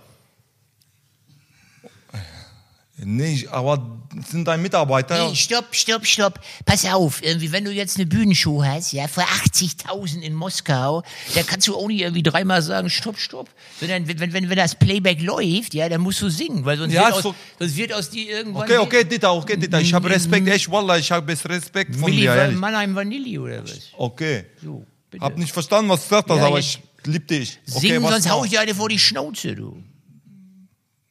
Nee, 3.04 3.48
aber 3.50 3.98
sind 4.28 4.46
dein 4.46 4.62
Mitarbeiter? 4.62 5.28
Nee, 5.28 5.34
stopp, 5.34 5.74
stopp, 5.74 6.06
stopp. 6.06 6.40
Pass 6.64 6.84
auf, 6.84 7.22
irgendwie, 7.22 7.50
wenn 7.50 7.64
du 7.64 7.72
jetzt 7.72 7.96
eine 7.96 8.06
Bühnenshow 8.06 8.62
hast, 8.62 8.92
ja, 8.92 9.08
vor 9.08 9.24
80.000 9.24 10.20
in 10.20 10.34
Moskau, 10.34 11.02
da 11.34 11.42
kannst 11.42 11.66
du 11.66 11.74
auch 11.76 11.88
nicht 11.88 12.00
irgendwie 12.02 12.22
dreimal 12.22 12.62
sagen, 12.62 12.90
stopp, 12.90 13.18
stopp. 13.18 13.48
Sondern 13.80 14.06
wenn, 14.06 14.20
wenn, 14.20 14.32
wenn, 14.32 14.48
wenn 14.50 14.56
das 14.56 14.74
Playback 14.76 15.20
läuft, 15.22 15.74
ja, 15.74 15.88
dann 15.88 16.00
musst 16.02 16.20
du 16.22 16.28
singen, 16.28 16.64
weil 16.64 16.78
sonst, 16.78 16.92
Ja, 16.92 17.06
wird, 17.06 17.14
aus, 17.14 17.22
so- 17.22 17.34
sonst 17.58 17.76
wird 17.76 17.92
aus 17.92 18.10
dir 18.10 18.28
irgendwann... 18.30 18.62
Okay, 18.64 18.78
okay, 18.78 19.04
Dieter, 19.04 19.34
okay, 19.34 19.56
Dieter. 19.56 19.80
Ich 19.80 19.92
habe 19.94 20.08
Respekt, 20.10 20.46
echt, 20.48 20.70
Wallah, 20.70 20.98
ich 20.98 21.10
habe 21.10 21.32
Respekt 21.32 21.96
von 21.96 22.04
Milli 22.10 22.22
dir, 22.22 22.34
ehrlich. 22.34 22.56
Mannheim 22.58 22.94
Vanilli 22.94 23.38
oder 23.38 23.64
was? 23.64 23.88
Okay. 23.96 24.44
So, 24.62 24.84
bitte. 25.10 25.24
Hab 25.24 25.36
nicht 25.38 25.52
verstanden, 25.52 25.88
was 25.90 26.02
du 26.02 26.08
gesagt 26.10 26.30
hast, 26.30 26.36
Ja, 26.38 26.46
aber 26.46 26.58
ich 26.58 26.78
lieb 27.04 27.26
dich. 27.26 27.58
Okay, 27.74 27.88
Singen, 27.88 28.02
sonst 28.08 28.26
noch? 28.26 28.32
hau 28.32 28.44
ich 28.44 28.50
dir 28.50 28.60
eine 28.60 28.74
vor 28.74 28.88
die 28.88 28.98
Schnauze, 28.98 29.54
du. 29.56 29.82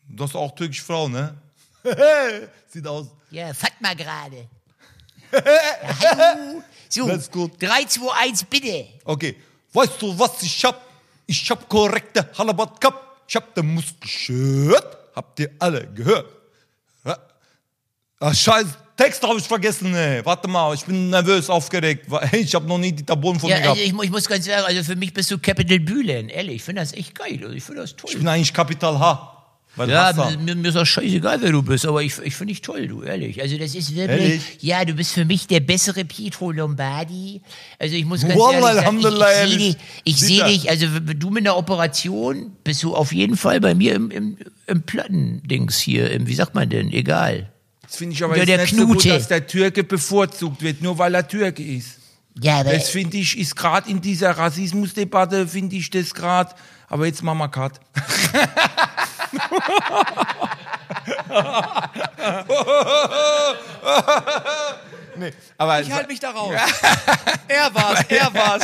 Du 0.07 0.23
hast 0.23 0.35
auch 0.35 0.53
türkische 0.55 0.83
Frau, 0.83 1.07
ne? 1.09 1.35
Sieht 2.67 2.87
aus. 2.87 3.07
Ja, 3.31 3.53
fatt 3.53 3.73
mal 3.79 3.95
gerade. 3.95 4.47
ja, 5.31 5.41
hallo. 5.99 6.63
So, 6.89 7.07
Das 7.07 7.19
ist 7.19 7.31
gut. 7.31 7.53
3, 7.61 7.85
2, 7.85 8.01
1, 8.27 8.43
bitte. 8.43 8.85
Okay. 9.05 9.37
Weißt 9.71 10.01
du, 10.01 10.19
was 10.19 10.43
ich 10.43 10.65
hab? 10.65 10.81
Ich 11.25 11.49
hab 11.49 11.69
korrekte 11.69 12.27
Halabat 12.37 12.81
Cup. 12.81 13.21
Ich 13.25 13.35
hab 13.37 13.55
den 13.55 13.73
Muskelshirt. 13.75 14.97
Habt 15.15 15.39
ihr 15.39 15.49
alle 15.59 15.87
gehört? 15.87 16.25
Ja. 17.05 17.17
Ah, 18.19 18.33
scheiß 18.33 18.65
Text 18.97 19.23
habe 19.23 19.39
ich 19.39 19.47
vergessen, 19.47 19.95
ey. 19.95 20.23
Warte 20.25 20.49
mal, 20.49 20.75
ich 20.75 20.83
bin 20.83 21.09
nervös, 21.09 21.49
aufgeregt. 21.49 22.07
Ich 22.33 22.53
habe 22.53 22.67
noch 22.67 22.77
nie 22.77 22.91
die 22.91 23.05
Taburen 23.05 23.39
von 23.39 23.49
Ja, 23.49 23.55
mir 23.55 23.61
gehabt. 23.61 23.79
also 23.79 23.89
ich, 24.01 24.03
ich 24.05 24.11
muss 24.11 24.27
ganz 24.27 24.43
sagen, 24.45 24.63
also 24.65 24.83
für 24.83 24.97
mich 24.97 25.13
bist 25.13 25.31
du 25.31 25.39
Capital 25.39 25.79
Bühlen, 25.79 26.27
ehrlich. 26.27 26.57
Ich 26.57 26.63
finde 26.63 26.81
das 26.81 26.91
echt 26.91 27.15
geil. 27.15 27.39
Ich 27.55 27.63
finde 27.63 27.81
das 27.83 27.95
toll. 27.95 28.09
ich 28.11 28.17
bin 28.17 28.27
eigentlich 28.27 28.53
Kapital 28.53 28.99
H. 28.99 29.40
Weil 29.77 29.89
Ja, 29.89 30.11
mir, 30.43 30.55
mir 30.55 30.67
ist 30.67 30.75
auch 30.75 30.85
scheißegal, 30.85 31.41
wer 31.41 31.51
du 31.53 31.61
bist, 31.63 31.85
aber 31.85 32.03
ich, 32.03 32.17
ich 32.19 32.35
finde 32.35 32.51
dich 32.53 32.61
toll, 32.61 32.87
du, 32.87 33.03
ehrlich. 33.03 33.41
Also 33.41 33.57
das 33.57 33.73
ist 33.73 33.95
wirklich, 33.95 34.19
Ehrlich? 34.19 34.43
ja, 34.59 34.83
du 34.83 34.93
bist 34.93 35.13
für 35.13 35.23
mich 35.23 35.47
der 35.47 35.61
bessere 35.61 36.03
Pietro 36.03 36.51
Lombardi. 36.51 37.41
Also 37.79 37.95
ich 37.95 38.03
muss 38.03 38.21
ganz 38.21 38.35
Wallah, 38.35 38.83
ehrlich 38.83 39.03
sagen, 39.03 39.61
ich, 39.61 39.77
ich 40.03 40.19
sehe 40.19 40.43
dich, 40.45 40.65
ich 40.65 40.65
er. 40.67 40.75
dich, 40.75 40.85
also 40.85 40.99
du 41.13 41.29
mit 41.29 41.47
einer 41.47 41.55
Operation 41.55 42.51
bist 42.65 42.83
du 42.83 42.93
auf 42.95 43.13
jeden 43.13 43.37
Fall 43.37 43.61
bei 43.61 43.73
mir 43.73 43.95
im, 43.95 44.11
im, 44.11 44.37
im 44.67 44.81
Plattendings 44.83 45.79
hier, 45.79 46.11
im, 46.11 46.27
wie 46.27 46.35
sagt 46.35 46.53
man 46.53 46.69
denn, 46.69 46.91
egal. 46.91 47.49
Das 47.83 47.95
finde 47.95 48.13
ich 48.15 48.23
aber 48.23 48.37
Ja, 48.37 48.57
nicht 48.57 48.75
so 48.75 48.85
gut, 48.85 49.01
Knute. 49.01 49.09
dass 49.09 49.29
der 49.29 49.47
Türke 49.47 49.85
bevorzugt 49.85 50.61
wird, 50.61 50.81
nur 50.81 50.97
weil 50.97 51.15
er 51.15 51.25
Türke 51.27 51.63
ist. 51.63 51.97
Ja, 52.41 52.59
aber 52.59 52.73
Das 52.73 52.89
finde 52.89 53.17
ich, 53.17 53.37
ist 53.37 53.55
gerade 53.55 53.89
in 53.89 54.01
dieser 54.01 54.31
Rassismusdebatte, 54.31 55.47
finde 55.47 55.75
ich 55.77 55.89
das 55.89 56.13
gerade. 56.13 56.53
Aber 56.87 57.05
jetzt 57.05 57.23
machen 57.23 57.37
wir 57.39 57.47
Cut. 57.49 57.79
Aber 65.57 65.81
Ich 65.81 65.91
halte 65.91 66.07
mich 66.07 66.19
da 66.19 66.31
raus. 66.31 66.53
er 67.47 67.73
war's, 67.75 68.05
er 68.09 68.33
war's. 68.33 68.63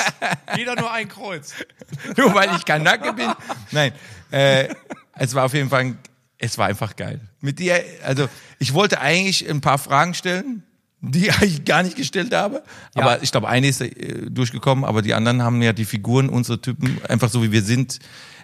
Jeder 0.55 0.75
nur 0.75 0.91
ein 0.91 1.07
Kreuz. 1.07 1.53
nur 2.17 2.33
weil 2.33 2.55
ich 2.55 2.65
Kanake 2.65 3.13
bin. 3.13 3.31
Nein, 3.71 3.91
äh, 4.31 4.69
es 5.17 5.35
war 5.35 5.45
auf 5.45 5.53
jeden 5.53 5.69
Fall, 5.69 5.81
ein- 5.81 5.97
es 6.39 6.57
war 6.57 6.67
einfach 6.67 6.95
geil. 6.95 7.19
Mit 7.41 7.59
dir, 7.59 7.83
also 8.05 8.27
ich 8.59 8.73
wollte 8.73 8.99
eigentlich 9.01 9.47
ein 9.49 9.61
paar 9.61 9.77
Fragen 9.77 10.13
stellen, 10.13 10.63
die 11.01 11.29
ich 11.41 11.65
gar 11.65 11.83
nicht 11.83 11.95
gestellt 11.95 12.33
habe. 12.33 12.63
Aber 12.95 13.21
ich 13.21 13.31
glaube, 13.31 13.47
eine 13.49 13.67
ist 13.67 13.81
äh, 13.81 13.91
durchgekommen, 14.29 14.83
aber 14.85 15.01
die 15.01 15.13
anderen 15.13 15.43
haben 15.43 15.61
ja 15.61 15.73
die 15.73 15.85
Figuren, 15.85 16.29
unsere 16.29 16.59
Typen, 16.61 16.99
einfach 17.07 17.29
so 17.29 17.43
wie 17.43 17.51
wir 17.51 17.61
sind. 17.61 17.99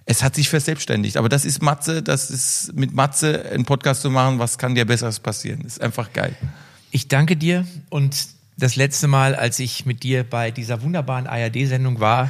Es 0.05 0.21
hat 0.21 0.35
sich 0.35 0.49
verselbstständigt. 0.49 1.17
Aber 1.17 1.29
das 1.29 1.45
ist 1.45 1.61
Matze, 1.61 2.03
das 2.03 2.29
ist 2.29 2.73
mit 2.75 2.93
Matze 2.93 3.49
einen 3.51 3.65
Podcast 3.65 4.01
zu 4.01 4.09
machen, 4.09 4.39
was 4.39 4.57
kann 4.57 4.75
dir 4.75 4.85
besseres 4.85 5.19
passieren? 5.19 5.61
ist 5.61 5.81
einfach 5.81 6.11
geil. 6.13 6.35
Ich 6.91 7.07
danke 7.07 7.37
dir 7.37 7.65
und 7.89 8.27
das 8.57 8.75
letzte 8.75 9.07
Mal, 9.07 9.35
als 9.35 9.59
ich 9.59 9.85
mit 9.85 10.03
dir 10.03 10.23
bei 10.23 10.51
dieser 10.51 10.81
wunderbaren 10.81 11.25
ARD-Sendung 11.25 11.99
war, 11.99 12.29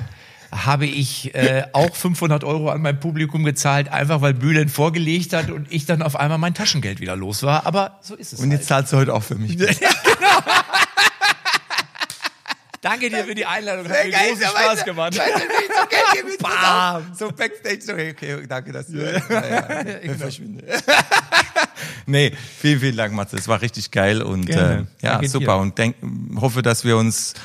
habe 0.51 0.85
ich 0.85 1.33
äh, 1.35 1.63
auch 1.73 1.95
500 1.95 2.43
Euro 2.43 2.69
an 2.69 2.81
mein 2.81 2.99
Publikum 2.99 3.43
gezahlt, 3.43 3.89
einfach 3.89 4.21
weil 4.21 4.33
Bühlen 4.33 4.69
vorgelegt 4.69 5.33
hat 5.33 5.49
und 5.49 5.71
ich 5.71 5.85
dann 5.85 6.01
auf 6.01 6.15
einmal 6.15 6.37
mein 6.37 6.53
Taschengeld 6.53 6.99
wieder 6.99 7.15
los 7.15 7.43
war. 7.43 7.65
Aber 7.65 7.99
so 8.01 8.15
ist 8.15 8.33
es. 8.33 8.39
Und 8.39 8.51
jetzt 8.51 8.67
zahlst 8.67 8.93
du 8.93 8.97
heute 8.97 9.13
auch 9.13 9.23
für 9.23 9.35
mich. 9.35 9.57
Danke 12.83 13.09
dir 13.09 13.23
für 13.23 13.33
die 13.33 13.45
Einladung. 13.45 13.87
Hat 13.87 14.05
mir 14.05 14.11
großen 14.11 14.43
Spaß 14.43 14.83
gemacht. 14.83 15.17
Bam! 16.39 17.13
So 17.17 17.29
Backstage, 17.31 17.79
so, 17.81 17.93
okay, 17.93 18.11
okay, 18.11 18.45
danke, 18.45 18.73
dass 18.73 18.87
du 18.87 18.97
ja, 18.97 19.13
ja, 19.13 20.13
verschwinde. 20.17 20.65
nee, 22.05 22.33
vielen, 22.59 22.81
vielen 22.81 22.97
Dank, 22.97 23.13
Matze. 23.13 23.37
Es 23.37 23.47
war 23.47 23.61
richtig 23.61 23.89
geil 23.91 24.21
und 24.21 24.49
äh, 24.49 24.83
ja, 25.01 25.23
super. 25.23 25.55
dir. 25.55 25.61
Und 25.61 25.77
denk, 25.77 25.95
hoffe, 26.35 26.61
dass 26.61 26.83
wir 26.83 26.97
uns 26.97 27.35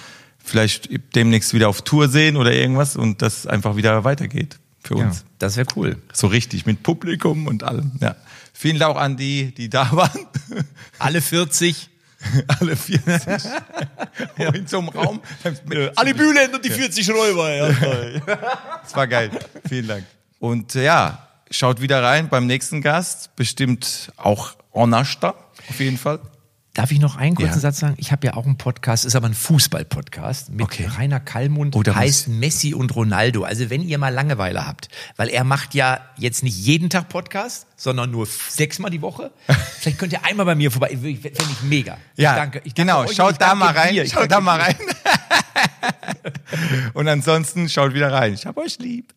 vielleicht 0.44 0.88
demnächst 1.14 1.54
wieder 1.54 1.68
auf 1.68 1.82
Tour 1.82 2.08
sehen 2.08 2.36
oder 2.36 2.52
irgendwas 2.52 2.96
und 2.96 3.22
das 3.22 3.46
einfach 3.46 3.76
wieder 3.76 4.02
weitergeht 4.02 4.58
für 4.82 4.98
Ja, 4.98 5.04
uns. 5.06 5.24
das 5.38 5.56
wäre 5.56 5.68
cool. 5.76 5.98
So 6.12 6.26
richtig, 6.26 6.66
mit 6.66 6.82
Publikum 6.82 7.46
und 7.46 7.62
allem. 7.62 7.92
Ja. 8.00 8.16
Vielen 8.52 8.80
Dank 8.80 8.96
auch 8.96 9.00
an 9.00 9.16
die, 9.16 9.54
die 9.54 9.70
da 9.70 9.92
waren. 9.92 10.26
Alle 10.98 11.20
40. 11.20 11.90
Alle 12.60 12.76
40. 12.76 13.50
In 14.54 14.66
so 14.66 14.78
einem 14.78 14.88
Raum. 14.88 15.20
Alle 15.96 16.14
Bühlen 16.14 16.54
und 16.54 16.64
die 16.64 16.70
40 16.70 17.10
Räuber. 17.10 17.54
Ja. 17.54 17.68
Das 18.82 18.96
war 18.96 19.06
geil. 19.06 19.30
Vielen 19.68 19.88
Dank. 19.88 20.04
Und 20.38 20.74
äh, 20.74 20.84
ja, 20.84 21.28
schaut 21.50 21.80
wieder 21.80 22.02
rein 22.02 22.28
beim 22.28 22.46
nächsten 22.46 22.82
Gast. 22.82 23.34
Bestimmt 23.36 24.12
auch 24.16 24.54
Onashta, 24.72 25.34
auf 25.68 25.80
jeden 25.80 25.98
Fall. 25.98 26.20
Darf 26.78 26.92
ich 26.92 27.00
noch 27.00 27.16
einen 27.16 27.34
kurzen 27.34 27.54
Ja. 27.54 27.58
Satz 27.58 27.80
sagen? 27.80 27.94
Ich 27.96 28.12
habe 28.12 28.24
ja 28.24 28.34
auch 28.34 28.46
einen 28.46 28.56
Podcast, 28.56 29.04
ist 29.04 29.16
aber 29.16 29.26
ein 29.26 29.34
Fußball-Podcast 29.34 30.50
mit 30.50 30.60
Okay. 30.60 30.86
Rainer 30.86 31.18
Kallmund, 31.18 31.74
Oh, 31.74 31.82
heißt 31.84 32.28
Messi 32.28 32.72
und 32.72 32.94
Ronaldo. 32.94 33.42
Also 33.42 33.68
wenn 33.68 33.82
ihr 33.82 33.98
mal 33.98 34.10
Langeweile 34.14 34.64
habt, 34.64 34.88
weil 35.16 35.28
er 35.28 35.42
macht 35.42 35.74
ja 35.74 36.00
jetzt 36.18 36.44
nicht 36.44 36.56
jeden 36.56 36.88
Tag 36.88 37.08
Podcast, 37.08 37.66
sondern 37.74 38.12
nur 38.12 38.26
sechsmal 38.26 38.92
die 38.92 39.02
Woche. 39.02 39.32
Vielleicht 39.80 39.98
könnt 39.98 40.12
ihr 40.12 40.24
einmal 40.24 40.46
bei 40.46 40.54
mir 40.54 40.70
vorbei, 40.70 40.90
Fände 40.90 41.18
ich 41.20 41.62
mega. 41.64 41.98
Ja, 42.14 42.30
ich 42.30 42.36
danke, 42.38 42.58
ich 42.62 42.74
danke 42.74 42.92
genau. 42.92 43.00
euch 43.08 43.16
schaut 43.16 43.32
ich 43.32 43.38
da 43.38 43.56
mal 43.56 43.72
rein. 43.72 43.94
dir. 43.94 44.06
Schaut 44.08 44.30
da 44.30 44.40
mal 44.40 44.60
rein. 44.60 44.76
Und 46.94 47.08
ansonsten 47.08 47.68
schaut 47.68 47.92
wieder 47.92 48.12
rein. 48.12 48.34
Ich 48.34 48.46
hab 48.46 48.56
euch 48.56 48.78
lieb. 48.78 49.12